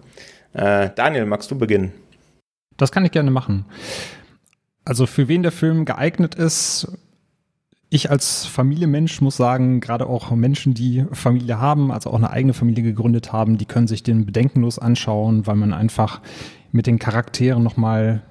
Äh, 0.53 0.89
Daniel, 0.95 1.25
magst 1.25 1.49
du 1.51 1.57
beginnen? 1.57 1.93
Das 2.77 2.91
kann 2.91 3.05
ich 3.05 3.11
gerne 3.11 3.31
machen. 3.31 3.65
Also 4.85 5.05
für 5.05 5.27
wen 5.27 5.43
der 5.43 5.53
Film 5.53 5.85
geeignet 5.85 6.35
ist, 6.35 6.91
ich 7.89 8.09
als 8.09 8.45
Familienmensch 8.45 9.21
muss 9.21 9.37
sagen, 9.37 9.79
gerade 9.79 10.07
auch 10.07 10.31
Menschen, 10.31 10.73
die 10.73 11.05
Familie 11.11 11.59
haben, 11.59 11.91
also 11.91 12.09
auch 12.09 12.15
eine 12.15 12.31
eigene 12.31 12.53
Familie 12.53 12.83
gegründet 12.83 13.31
haben, 13.31 13.57
die 13.57 13.65
können 13.65 13.87
sich 13.87 14.01
den 14.01 14.25
bedenkenlos 14.25 14.79
anschauen, 14.79 15.45
weil 15.45 15.55
man 15.55 15.73
einfach 15.73 16.21
mit 16.71 16.87
den 16.87 16.97
Charakteren 16.97 17.61
nochmal 17.61 18.23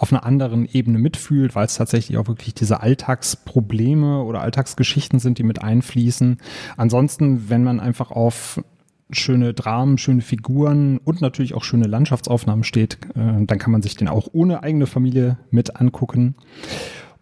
auf 0.00 0.12
einer 0.12 0.24
anderen 0.24 0.64
Ebene 0.64 0.98
mitfühlt, 0.98 1.54
weil 1.54 1.66
es 1.66 1.74
tatsächlich 1.74 2.16
auch 2.16 2.26
wirklich 2.26 2.54
diese 2.54 2.80
Alltagsprobleme 2.80 4.22
oder 4.22 4.40
Alltagsgeschichten 4.40 5.18
sind, 5.18 5.36
die 5.36 5.42
mit 5.42 5.62
einfließen. 5.62 6.38
Ansonsten, 6.78 7.50
wenn 7.50 7.64
man 7.64 7.80
einfach 7.80 8.10
auf 8.10 8.62
schöne 9.10 9.52
Dramen, 9.52 9.98
schöne 9.98 10.22
Figuren 10.22 10.98
und 10.98 11.20
natürlich 11.20 11.52
auch 11.52 11.64
schöne 11.64 11.86
Landschaftsaufnahmen 11.86 12.64
steht, 12.64 12.98
äh, 13.14 13.44
dann 13.44 13.58
kann 13.58 13.72
man 13.72 13.82
sich 13.82 13.94
den 13.94 14.08
auch 14.08 14.28
ohne 14.32 14.62
eigene 14.62 14.86
Familie 14.86 15.36
mit 15.50 15.76
angucken. 15.76 16.34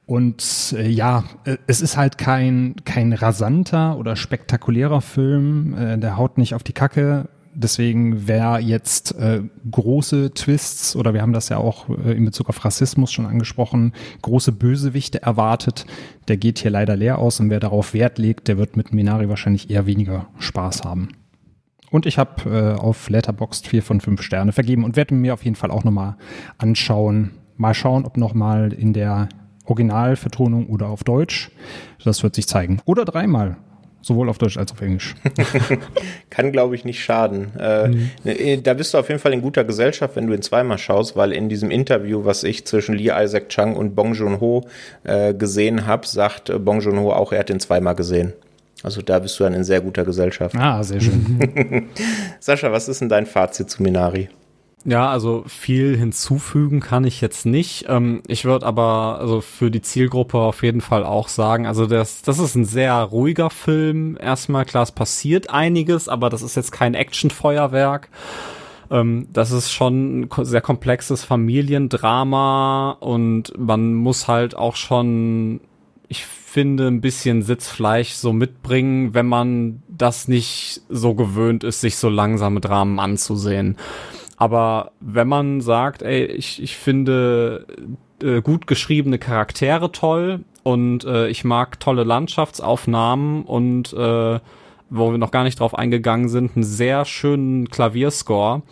Und 0.07 0.75
äh, 0.79 0.89
ja, 0.89 1.25
äh, 1.45 1.57
es 1.67 1.81
ist 1.81 1.97
halt 1.97 2.17
kein, 2.17 2.77
kein 2.85 3.13
rasanter 3.13 3.99
oder 3.99 4.15
spektakulärer 4.15 5.01
Film. 5.01 5.75
Äh, 5.77 5.99
der 5.99 6.17
haut 6.17 6.39
nicht 6.39 6.55
auf 6.55 6.63
die 6.63 6.73
Kacke. 6.73 7.29
Deswegen, 7.61 8.29
wer 8.29 8.61
jetzt 8.61 9.17
äh, 9.17 9.43
große 9.69 10.33
Twists 10.33 10.95
oder 10.95 11.13
wir 11.13 11.23
haben 11.23 11.33
das 11.33 11.49
ja 11.49 11.57
auch 11.57 11.89
äh, 11.89 12.13
in 12.13 12.25
Bezug 12.25 12.49
auf 12.49 12.65
Rassismus 12.65 13.11
schon 13.11 13.27
angesprochen, 13.27 13.95
große 14.23 14.53
Bösewichte 14.53 15.21
erwartet, 15.23 15.85
der 16.29 16.37
geht 16.37 16.61
hier 16.61 16.71
leider 16.71 16.95
leer 16.95 17.19
aus 17.19 17.41
und 17.41 17.51
wer 17.51 17.59
darauf 17.59 17.95
Wert 17.95 18.19
legt, 18.19 18.47
der 18.47 18.59
wird 18.59 18.77
mit 18.77 18.95
Minari 18.95 19.29
wahrscheinlich 19.29 19.71
eher 19.71 19.87
weniger 19.87 20.29
Spaß 20.39 20.85
haben. 20.85 21.09
Und 21.91 22.07
ich 22.07 22.17
habe 22.17 22.49
äh, 22.49 22.81
auf 22.81 23.11
Letterboxd 23.11 23.67
vier 23.67 23.83
von 23.83 24.01
fünf 24.01 24.23
Sterne 24.23 24.53
vergeben 24.53 24.85
und 24.85 24.95
werde 24.95 25.15
mir 25.15 25.35
auf 25.35 25.45
jeden 25.45 25.57
Fall 25.57 25.73
auch 25.73 25.83
nochmal 25.83 26.17
anschauen. 26.59 27.33
Mal 27.57 27.75
schauen, 27.75 28.05
ob 28.05 28.17
nochmal 28.17 28.73
in 28.73 28.93
der 28.93 29.31
Originalvertonung 29.65 30.69
oder 30.69 30.91
auf 30.91 31.03
Deutsch. 31.03 31.51
Das 32.05 32.23
wird 32.23 32.37
sich 32.37 32.47
zeigen. 32.47 32.81
Oder 32.85 33.05
dreimal. 33.05 33.57
Sowohl 34.01 34.29
auf 34.29 34.39
Deutsch 34.39 34.57
als 34.57 34.71
auch 34.71 34.77
auf 34.77 34.83
Englisch. 34.83 35.15
Kann, 36.31 36.53
glaube 36.53 36.75
ich, 36.75 36.85
nicht 36.85 37.03
schaden. 37.03 37.53
Äh, 37.59 37.89
mhm. 37.89 38.11
Ne, 38.25 38.59
da 38.59 38.75
bist 38.75 38.95
du 38.95 38.99
auf 38.99 39.09
jeden 39.09 39.21
Fall 39.21 39.33
in 39.33 39.43
guter 39.43 39.65
Gesellschaft, 39.65 40.17
wenn 40.17 40.27
du 40.27 40.35
ihn 40.35 40.43
zweimal 40.43 40.79
schaust, 40.79 41.17
weil 41.17 41.33
in 41.33 41.49
diesem 41.49 41.71
Interview, 41.71 42.25
was 42.25 42.45
ich 42.45 42.65
zwischen 42.65 42.95
Lee 42.95 43.11
Isaac 43.13 43.49
Chung 43.49 43.77
und 43.77 43.95
Bong 43.95 44.15
Joon-ho 44.15 44.67
äh, 45.05 45.35
gesehen 45.35 45.87
habe, 45.87 46.07
sagt 46.07 46.49
äh, 46.49 46.59
Bong 46.59 46.81
Joon-ho 46.81 47.13
auch, 47.13 47.33
er 47.33 47.41
hat 47.41 47.51
ihn 47.51 47.61
zweimal 47.61 47.97
gesehen. 47.97 48.33
Also 48.85 49.03
da 49.03 49.19
bist 49.19 49.39
du 49.41 49.45
dann 49.45 49.55
in 49.55 49.65
sehr 49.65 49.81
guter 49.81 50.05
Gesellschaft. 50.05 50.55
Ah, 50.57 50.83
sehr 50.85 51.01
schön. 51.01 51.89
Sascha, 52.41 52.71
was 52.71 52.89
ist 52.89 53.01
denn 53.01 53.09
dein 53.09 53.27
Fazit 53.27 53.69
zu 53.69 53.83
Minari? 53.83 54.29
Ja, 54.85 55.11
also 55.11 55.45
viel 55.47 55.97
hinzufügen 55.97 56.81
kann 56.81 57.05
ich 57.05 57.21
jetzt 57.21 57.47
nicht. 57.47 57.87
Ähm, 57.89 58.23
ich 58.29 58.45
würde 58.45 58.65
aber 58.65 59.19
also 59.21 59.41
für 59.41 59.71
die 59.71 59.83
Zielgruppe 59.83 60.39
auf 60.39 60.63
jeden 60.63 60.81
Fall 60.81 61.05
auch 61.05 61.29
sagen, 61.29 61.67
also 61.67 61.87
das, 61.87 62.23
das 62.23 62.39
ist 62.39 62.55
ein 62.55 62.65
sehr 62.65 62.95
ruhiger 62.95 63.51
Film. 63.51 64.17
Erstmal 64.21 64.65
klar, 64.65 64.85
es 64.85 64.93
passiert 64.93 65.51
einiges, 65.51 66.09
aber 66.09 66.31
das 66.31 66.43
ist 66.43 66.55
jetzt 66.55 66.71
kein 66.71 66.95
Actionfeuerwerk. 66.95 68.09
Ähm, 68.91 69.29
das 69.33 69.51
ist 69.51 69.73
schon 69.73 70.23
ein 70.23 70.45
sehr 70.45 70.61
komplexes 70.61 71.25
Familiendrama 71.25 72.93
und 73.01 73.53
man 73.59 73.95
muss 73.95 74.29
halt 74.29 74.57
auch 74.57 74.77
schon, 74.77 75.61
ich 76.09 76.25
finde, 76.25 76.87
ein 76.87 77.01
bisschen 77.01 77.43
Sitzfleisch 77.43 78.13
so 78.13 78.33
mitbringen, 78.33 79.13
wenn 79.13 79.27
man 79.27 79.83
das 79.89 80.29
nicht 80.29 80.83
so 80.89 81.15
gewöhnt 81.15 81.65
ist, 81.65 81.81
sich 81.81 81.97
so 81.97 82.09
langsame 82.09 82.61
Dramen 82.61 82.99
anzusehen. 83.01 83.77
Aber 84.39 84.93
wenn 85.01 85.29
man 85.29 85.61
sagt, 85.61 86.03
ey, 86.03 86.25
ich, 86.25 86.63
ich 86.63 86.77
finde 86.77 87.67
äh, 88.23 88.41
gut 88.41 88.67
geschriebene 88.67 89.19
Charaktere 89.19 89.91
toll 89.91 90.45
und 90.63 91.05
äh, 91.05 91.29
ich 91.29 91.45
mag 91.45 91.81
tolle 91.81 92.05
Landschaftsaufnahmen 92.05 93.43
und 93.43 93.93
äh, 93.93 94.39
wo 94.91 95.11
wir 95.11 95.19
noch 95.19 95.33
gar 95.33 95.45
nicht 95.45 95.61
drauf 95.61 95.77
eingegangen 95.77 96.29
sind, 96.29 96.55
einen 96.55 96.65
sehr 96.65 97.05
schönen 97.05 97.69
Klavierscore, 97.69 98.63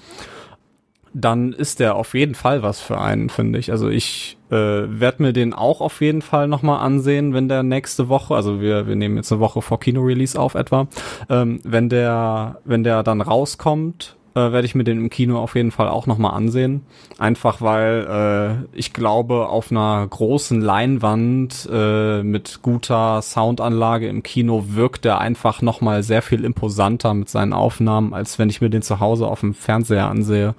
dann 1.12 1.52
ist 1.52 1.80
der 1.80 1.96
auf 1.96 2.14
jeden 2.14 2.34
Fall 2.34 2.62
was 2.62 2.80
für 2.80 3.00
einen, 3.00 3.28
finde 3.28 3.58
ich. 3.58 3.70
Also 3.72 3.88
ich 3.88 4.36
äh, 4.50 4.54
werde 4.54 5.22
mir 5.22 5.32
den 5.32 5.52
auch 5.52 5.80
auf 5.80 6.00
jeden 6.00 6.22
Fall 6.22 6.46
nochmal 6.46 6.80
ansehen, 6.80 7.34
wenn 7.34 7.48
der 7.48 7.62
nächste 7.62 8.08
Woche, 8.08 8.34
also 8.34 8.60
wir, 8.60 8.86
wir 8.86 8.96
nehmen 8.96 9.16
jetzt 9.16 9.32
eine 9.32 9.40
Woche 9.40 9.62
vor 9.62 9.80
Kino-Release 9.80 10.38
auf 10.38 10.54
etwa, 10.54 10.88
ähm, 11.28 11.60
wenn 11.64 11.88
der, 11.88 12.60
wenn 12.64 12.84
der 12.84 13.02
dann 13.02 13.20
rauskommt, 13.20 14.15
äh, 14.37 14.53
werde 14.53 14.66
ich 14.66 14.74
mir 14.74 14.84
den 14.84 14.99
im 14.99 15.11
Kino 15.11 15.39
auf 15.39 15.55
jeden 15.55 15.70
Fall 15.70 15.89
auch 15.89 16.07
nochmal 16.07 16.34
ansehen. 16.34 16.82
Einfach 17.18 17.62
weil 17.62 18.66
äh, 18.74 18.78
ich 18.78 18.93
glaube, 18.93 19.49
auf 19.49 19.70
einer 19.70 20.07
großen 20.07 20.61
Leinwand 20.61 21.68
äh, 21.72 22.22
mit 22.22 22.61
guter 22.61 23.22
Soundanlage 23.22 24.09
im 24.09 24.22
Kino 24.22 24.64
wirkt 24.68 25.07
er 25.07 25.18
einfach 25.18 25.62
nochmal 25.62 26.03
sehr 26.03 26.20
viel 26.20 26.45
imposanter 26.45 27.14
mit 27.14 27.30
seinen 27.30 27.55
Aufnahmen, 27.55 28.12
als 28.12 28.39
wenn 28.39 28.51
ich 28.51 28.61
mir 28.61 28.68
den 28.68 28.82
zu 28.82 29.01
Hause 29.01 29.26
auf 29.26 29.41
dem 29.41 29.55
Fernseher 29.55 30.09
ansehe. 30.09 30.55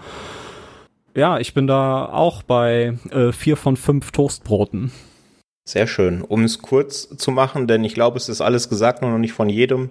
Ja, 1.13 1.37
ich 1.37 1.53
bin 1.53 1.67
da 1.67 2.05
auch 2.05 2.41
bei 2.41 2.97
äh, 3.11 3.31
vier 3.31 3.57
von 3.57 3.77
fünf 3.77 4.11
Toastbroten. 4.11 4.91
Sehr 5.67 5.85
schön. 5.85 6.21
Um 6.21 6.45
es 6.45 6.59
kurz 6.59 7.09
zu 7.17 7.29
machen, 7.29 7.67
denn 7.67 7.83
ich 7.83 7.93
glaube, 7.93 8.15
es 8.15 8.29
ist 8.29 8.39
alles 8.39 8.69
gesagt, 8.69 9.01
nur 9.01 9.11
noch 9.11 9.17
nicht 9.17 9.33
von 9.33 9.49
jedem. 9.49 9.89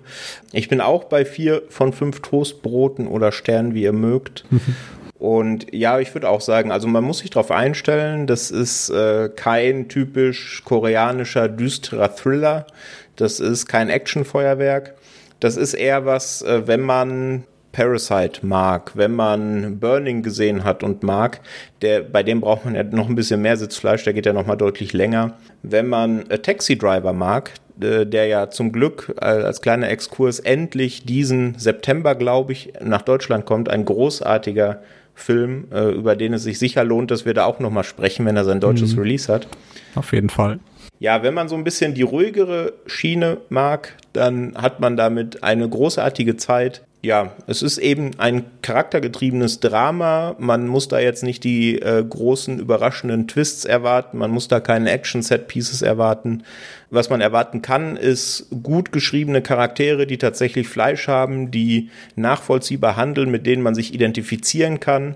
Ich 0.53 0.71
bin 0.71 0.81
auch 0.81 1.05
bei 1.05 1.27
vier 1.27 1.65
von 1.69 1.93
fünf 1.93 2.21
Toastbroten 2.23 3.07
oder 3.07 3.31
Sternen, 3.31 3.75
wie 3.75 3.83
ihr 3.83 3.93
mögt. 3.93 4.47
Und 5.19 5.67
ja, 5.75 6.01
ich 6.01 6.15
würde 6.15 6.31
auch 6.31 6.41
sagen, 6.41 6.73
also 6.73 6.89
man 6.89 7.05
muss 7.05 7.19
sich 7.19 7.29
darauf 7.29 7.51
einstellen, 7.51 8.27
das 8.27 8.51
ist 8.51 8.89
äh, 8.89 9.29
kein 9.29 9.89
typisch 9.89 10.63
koreanischer 10.65 11.47
düsterer 11.47 12.15
Thriller. 12.17 12.67
Das 13.17 13.39
ist 13.39 13.67
kein 13.67 13.91
Actionfeuerwerk. 13.91 14.95
Das 15.41 15.59
ist 15.59 15.75
eher 15.75 16.07
was, 16.07 16.41
äh, 16.41 16.67
wenn 16.67 16.81
man 16.81 17.45
Parasite 17.77 18.45
mag, 18.47 18.93
wenn 18.95 19.15
man 19.15 19.79
Burning 19.79 20.23
gesehen 20.23 20.65
hat 20.65 20.83
und 20.83 21.03
mag, 21.03 21.41
der, 21.83 22.01
bei 22.01 22.23
dem 22.23 22.41
braucht 22.41 22.65
man 22.65 22.75
ja 22.75 22.83
noch 22.83 23.11
ein 23.11 23.15
bisschen 23.15 23.43
mehr 23.43 23.59
Sitzfleisch, 23.59 24.03
der 24.03 24.15
geht 24.15 24.25
ja 24.25 24.33
noch 24.33 24.47
mal 24.47 24.57
deutlich 24.57 24.95
länger. 24.95 25.35
Wenn 25.63 25.87
man 25.87 26.25
A 26.31 26.39
Taxi 26.39 26.79
Driver 26.79 27.13
mag, 27.13 27.53
äh, 27.79 28.07
der 28.07 28.29
ja 28.29 28.49
zum 28.49 28.73
Glück 28.73 29.15
als 29.19 29.61
kleiner 29.61 29.91
Exkurs 29.91 30.39
endlich 30.39 31.05
diesen 31.05 31.59
September, 31.59 32.15
glaube 32.15 32.53
ich, 32.53 32.73
nach 32.83 33.03
Deutschland 33.03 33.45
kommt, 33.45 33.69
ein 33.69 33.85
großartiger 33.85 34.81
Film, 35.15 35.67
äh, 35.71 35.91
über 35.91 36.17
den 36.17 36.33
es 36.33 36.45
sich 36.45 36.59
sicher 36.59 36.83
lohnt, 36.83 37.11
dass 37.11 37.27
wir 37.27 37.35
da 37.35 37.45
auch 37.45 37.61
noch 37.61 37.71
mal 37.71 37.85
sprechen, 37.85 38.25
wenn 38.25 38.39
er 38.39 38.45
sein 38.45 38.61
deutsches 38.61 38.97
mhm. 38.97 39.03
Release 39.03 39.31
hat. 39.31 39.49
Auf 39.95 40.15
jeden 40.15 40.31
Fall. 40.31 40.61
Ja, 40.99 41.23
wenn 41.23 41.35
man 41.35 41.51
so 41.51 41.57
ein 41.57 41.65
bisschen 41.65 41.93
die 41.93 42.03
ruhigere 42.03 42.73
Schiene 42.87 43.37
mag, 43.51 43.97
dann 44.15 44.55
hat 44.57 44.81
man 44.81 44.97
damit 44.97 45.43
eine 45.43 45.69
großartige 45.69 46.39
Zeit. 46.39 46.83
Ja, 47.07 47.37
es 47.47 47.63
ist 47.63 47.79
eben 47.79 48.11
ein 48.19 48.45
charaktergetriebenes 48.63 49.61
Drama. 49.61 50.35
Man 50.41 50.67
muss 50.67 50.89
da 50.89 50.99
jetzt 50.99 51.23
nicht 51.23 51.45
die 51.45 51.81
äh, 51.81 52.05
großen 52.05 52.59
überraschenden 52.59 53.29
Twists 53.29 53.65
erwarten. 53.65 54.19
Man 54.19 54.33
muss 54.33 54.49
da 54.49 54.59
keine 54.59 54.91
Action-Set-Pieces 54.91 55.83
erwarten. 55.83 56.43
Was 56.91 57.09
man 57.09 57.21
erwarten 57.21 57.63
kann, 57.63 57.97
ist 57.97 58.49
gut 58.65 58.91
geschriebene 58.91 59.41
Charaktere, 59.41 60.09
die 60.09 60.19
tatsächlich 60.19 60.67
Fleisch 60.67 61.07
haben, 61.07 61.53
die 61.53 61.91
nachvollziehbar 62.17 62.97
handeln, 62.97 63.31
mit 63.31 63.47
denen 63.47 63.63
man 63.63 63.77
sich 63.77 63.95
identifizieren 63.95 64.81
kann 64.81 65.15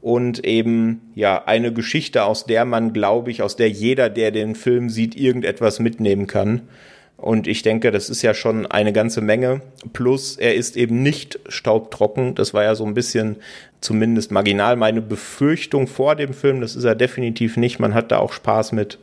und 0.00 0.44
eben 0.44 1.12
ja 1.14 1.44
eine 1.46 1.72
Geschichte, 1.72 2.24
aus 2.24 2.44
der 2.44 2.64
man, 2.64 2.92
glaube 2.92 3.30
ich, 3.30 3.42
aus 3.42 3.54
der 3.54 3.70
jeder, 3.70 4.10
der 4.10 4.32
den 4.32 4.56
Film 4.56 4.90
sieht, 4.90 5.14
irgendetwas 5.14 5.78
mitnehmen 5.78 6.26
kann. 6.26 6.62
Und 7.20 7.46
ich 7.46 7.62
denke, 7.62 7.90
das 7.90 8.08
ist 8.08 8.22
ja 8.22 8.32
schon 8.32 8.66
eine 8.66 8.92
ganze 8.94 9.20
Menge. 9.20 9.60
Plus, 9.92 10.36
er 10.36 10.54
ist 10.54 10.76
eben 10.76 11.02
nicht 11.02 11.38
staubtrocken. 11.48 12.34
Das 12.34 12.54
war 12.54 12.64
ja 12.64 12.74
so 12.74 12.86
ein 12.86 12.94
bisschen 12.94 13.36
zumindest 13.82 14.30
marginal 14.30 14.76
meine 14.76 15.02
Befürchtung 15.02 15.86
vor 15.86 16.16
dem 16.16 16.32
Film. 16.32 16.62
Das 16.62 16.76
ist 16.76 16.84
er 16.84 16.94
definitiv 16.94 17.58
nicht. 17.58 17.78
Man 17.78 17.92
hat 17.92 18.10
da 18.10 18.18
auch 18.18 18.32
Spaß 18.32 18.72
mit. 18.72 18.98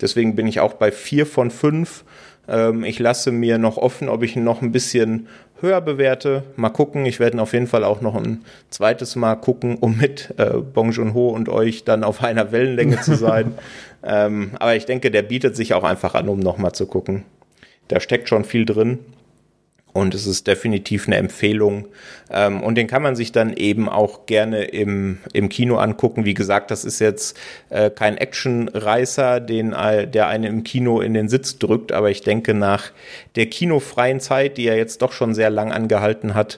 Deswegen 0.00 0.36
bin 0.36 0.46
ich 0.46 0.60
auch 0.60 0.74
bei 0.74 0.92
vier 0.92 1.24
von 1.24 1.50
fünf. 1.50 2.04
Ähm, 2.46 2.84
ich 2.84 2.98
lasse 2.98 3.32
mir 3.32 3.56
noch 3.56 3.78
offen, 3.78 4.10
ob 4.10 4.22
ich 4.22 4.36
ihn 4.36 4.44
noch 4.44 4.60
ein 4.60 4.72
bisschen 4.72 5.28
höher 5.62 5.80
bewerte. 5.80 6.42
Mal 6.56 6.70
gucken. 6.70 7.06
Ich 7.06 7.20
werde 7.20 7.38
ihn 7.38 7.40
auf 7.40 7.54
jeden 7.54 7.68
Fall 7.68 7.84
auch 7.84 8.02
noch 8.02 8.16
ein 8.16 8.44
zweites 8.68 9.16
Mal 9.16 9.36
gucken, 9.36 9.78
um 9.78 9.96
mit 9.96 10.34
äh, 10.36 10.58
Bong 10.58 10.90
Joon-ho 10.90 11.30
und 11.30 11.48
euch 11.48 11.84
dann 11.84 12.04
auf 12.04 12.22
einer 12.22 12.52
Wellenlänge 12.52 13.00
zu 13.00 13.14
sein. 13.14 13.54
ähm, 14.02 14.50
aber 14.58 14.76
ich 14.76 14.84
denke, 14.84 15.10
der 15.10 15.22
bietet 15.22 15.56
sich 15.56 15.72
auch 15.72 15.84
einfach 15.84 16.14
an, 16.14 16.28
um 16.28 16.38
nochmal 16.38 16.72
zu 16.72 16.86
gucken. 16.86 17.24
Da 17.92 18.00
steckt 18.00 18.30
schon 18.30 18.44
viel 18.44 18.64
drin. 18.64 19.00
Und 19.92 20.14
es 20.14 20.26
ist 20.26 20.46
definitiv 20.46 21.06
eine 21.06 21.16
Empfehlung. 21.16 21.88
Ähm, 22.30 22.62
und 22.62 22.76
den 22.76 22.86
kann 22.86 23.02
man 23.02 23.14
sich 23.16 23.32
dann 23.32 23.52
eben 23.52 23.90
auch 23.90 24.24
gerne 24.24 24.64
im, 24.64 25.18
im 25.34 25.50
Kino 25.50 25.76
angucken. 25.76 26.24
Wie 26.24 26.32
gesagt, 26.32 26.70
das 26.70 26.86
ist 26.86 26.98
jetzt 27.00 27.38
äh, 27.68 27.90
kein 27.90 28.16
Actionreißer, 28.16 29.40
den, 29.40 29.72
der 29.72 30.28
einen 30.28 30.44
im 30.44 30.64
Kino 30.64 31.02
in 31.02 31.12
den 31.12 31.28
Sitz 31.28 31.58
drückt. 31.58 31.92
Aber 31.92 32.10
ich 32.10 32.22
denke, 32.22 32.54
nach 32.54 32.92
der 33.36 33.44
kinofreien 33.46 34.20
Zeit, 34.20 34.56
die 34.56 34.66
er 34.66 34.78
jetzt 34.78 35.02
doch 35.02 35.12
schon 35.12 35.34
sehr 35.34 35.50
lang 35.50 35.70
angehalten 35.70 36.32
hat, 36.32 36.56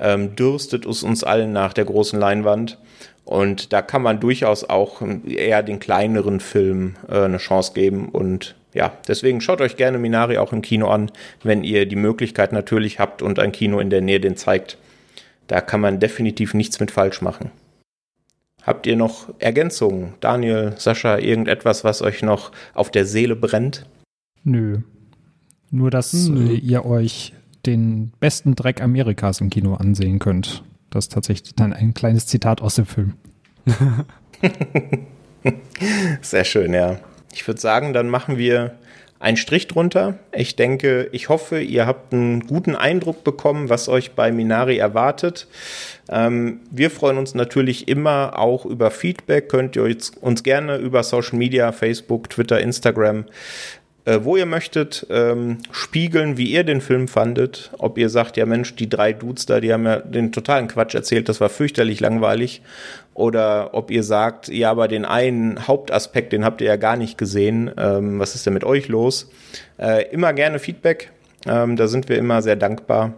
ähm, 0.00 0.34
dürstet 0.34 0.84
es 0.84 1.04
uns 1.04 1.22
allen 1.22 1.52
nach 1.52 1.74
der 1.74 1.84
großen 1.84 2.18
Leinwand. 2.18 2.78
Und 3.24 3.72
da 3.72 3.82
kann 3.82 4.02
man 4.02 4.18
durchaus 4.18 4.68
auch 4.68 5.00
eher 5.28 5.62
den 5.62 5.78
kleineren 5.78 6.40
Film 6.40 6.96
äh, 7.08 7.20
eine 7.20 7.38
Chance 7.38 7.74
geben 7.74 8.08
und 8.08 8.56
ja, 8.74 8.92
deswegen 9.06 9.40
schaut 9.40 9.60
euch 9.60 9.76
gerne 9.76 9.98
Minari 9.98 10.38
auch 10.38 10.52
im 10.52 10.62
Kino 10.62 10.88
an, 10.88 11.10
wenn 11.42 11.62
ihr 11.64 11.86
die 11.86 11.96
Möglichkeit 11.96 12.52
natürlich 12.52 12.98
habt 12.98 13.22
und 13.22 13.38
ein 13.38 13.52
Kino 13.52 13.80
in 13.80 13.90
der 13.90 14.00
Nähe 14.00 14.20
den 14.20 14.36
zeigt. 14.36 14.78
Da 15.46 15.60
kann 15.60 15.80
man 15.80 16.00
definitiv 16.00 16.54
nichts 16.54 16.80
mit 16.80 16.90
falsch 16.90 17.20
machen. 17.20 17.50
Habt 18.62 18.86
ihr 18.86 18.96
noch 18.96 19.28
Ergänzungen? 19.38 20.14
Daniel, 20.20 20.74
Sascha, 20.78 21.18
irgendetwas, 21.18 21.82
was 21.84 22.00
euch 22.00 22.22
noch 22.22 22.52
auf 22.74 22.90
der 22.90 23.04
Seele 23.04 23.34
brennt? 23.34 23.86
Nö. 24.44 24.78
Nur, 25.70 25.90
dass 25.90 26.12
Nö. 26.12 26.54
ihr 26.54 26.84
euch 26.84 27.32
den 27.66 28.12
besten 28.20 28.54
Dreck 28.54 28.80
Amerikas 28.80 29.40
im 29.40 29.50
Kino 29.50 29.74
ansehen 29.74 30.18
könnt. 30.18 30.62
Das 30.90 31.06
ist 31.06 31.12
tatsächlich 31.12 31.54
dann 31.54 31.72
ein 31.72 31.94
kleines 31.94 32.26
Zitat 32.26 32.60
aus 32.60 32.76
dem 32.76 32.86
Film. 32.86 33.14
Sehr 36.20 36.44
schön, 36.44 36.74
ja. 36.74 36.98
Ich 37.32 37.46
würde 37.46 37.60
sagen, 37.60 37.92
dann 37.92 38.08
machen 38.08 38.38
wir 38.38 38.72
einen 39.22 39.36
Strich 39.36 39.68
drunter. 39.68 40.18
Ich 40.32 40.56
denke, 40.56 41.08
ich 41.12 41.28
hoffe, 41.28 41.60
ihr 41.60 41.86
habt 41.86 42.12
einen 42.12 42.46
guten 42.46 42.74
Eindruck 42.74 43.22
bekommen, 43.22 43.68
was 43.68 43.88
euch 43.88 44.12
bei 44.12 44.32
Minari 44.32 44.78
erwartet. 44.78 45.46
Ähm, 46.08 46.60
wir 46.72 46.90
freuen 46.90 47.18
uns 47.18 47.34
natürlich 47.34 47.86
immer 47.86 48.36
auch 48.36 48.66
über 48.66 48.90
Feedback. 48.90 49.48
Könnt 49.48 49.76
ihr 49.76 49.84
uns 50.20 50.42
gerne 50.42 50.76
über 50.76 51.04
Social 51.04 51.38
Media, 51.38 51.70
Facebook, 51.70 52.30
Twitter, 52.30 52.60
Instagram 52.60 53.24
äh, 54.04 54.20
wo 54.22 54.36
ihr 54.36 54.46
möchtet, 54.46 55.06
ähm, 55.10 55.58
spiegeln, 55.70 56.36
wie 56.36 56.50
ihr 56.50 56.64
den 56.64 56.80
Film 56.80 57.08
fandet. 57.08 57.70
Ob 57.78 57.98
ihr 57.98 58.08
sagt, 58.08 58.36
ja 58.36 58.46
Mensch, 58.46 58.74
die 58.74 58.88
drei 58.88 59.12
Dudes 59.12 59.46
da, 59.46 59.60
die 59.60 59.72
haben 59.72 59.84
ja 59.84 59.98
den 59.98 60.32
totalen 60.32 60.68
Quatsch 60.68 60.94
erzählt, 60.94 61.28
das 61.28 61.40
war 61.40 61.48
fürchterlich 61.48 62.00
langweilig. 62.00 62.62
Oder 63.14 63.74
ob 63.74 63.90
ihr 63.90 64.02
sagt, 64.02 64.48
ja, 64.48 64.70
aber 64.70 64.88
den 64.88 65.04
einen 65.04 65.66
Hauptaspekt, 65.66 66.32
den 66.32 66.44
habt 66.44 66.60
ihr 66.60 66.68
ja 66.68 66.76
gar 66.76 66.96
nicht 66.96 67.18
gesehen. 67.18 67.70
Ähm, 67.76 68.18
was 68.18 68.34
ist 68.34 68.46
denn 68.46 68.54
mit 68.54 68.64
euch 68.64 68.88
los? 68.88 69.30
Äh, 69.78 70.10
immer 70.10 70.32
gerne 70.32 70.58
Feedback. 70.58 71.10
Ähm, 71.46 71.76
da 71.76 71.88
sind 71.88 72.08
wir 72.08 72.16
immer 72.16 72.40
sehr 72.40 72.56
dankbar. 72.56 73.14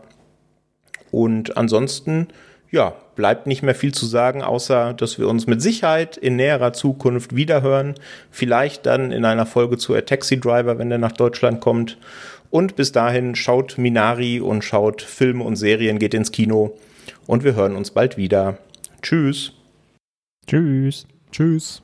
Und 1.10 1.56
ansonsten 1.56 2.28
ja, 2.74 2.92
bleibt 3.14 3.46
nicht 3.46 3.62
mehr 3.62 3.76
viel 3.76 3.94
zu 3.94 4.04
sagen, 4.04 4.42
außer 4.42 4.94
dass 4.94 5.16
wir 5.16 5.28
uns 5.28 5.46
mit 5.46 5.62
Sicherheit 5.62 6.16
in 6.16 6.34
näherer 6.34 6.72
Zukunft 6.72 7.36
wiederhören. 7.36 7.94
Vielleicht 8.32 8.84
dann 8.84 9.12
in 9.12 9.24
einer 9.24 9.46
Folge 9.46 9.78
zu 9.78 9.94
A 9.94 10.00
Taxi 10.00 10.40
Driver, 10.40 10.76
wenn 10.76 10.88
der 10.88 10.98
nach 10.98 11.12
Deutschland 11.12 11.60
kommt. 11.60 11.98
Und 12.50 12.74
bis 12.74 12.90
dahin 12.90 13.36
schaut 13.36 13.78
Minari 13.78 14.40
und 14.40 14.64
schaut 14.64 15.02
Filme 15.02 15.44
und 15.44 15.54
Serien, 15.54 16.00
geht 16.00 16.14
ins 16.14 16.32
Kino. 16.32 16.76
Und 17.26 17.44
wir 17.44 17.54
hören 17.54 17.76
uns 17.76 17.92
bald 17.92 18.16
wieder. 18.16 18.58
Tschüss. 19.02 19.53
Tschüss. 20.46 21.06
Tschüss. 21.30 21.83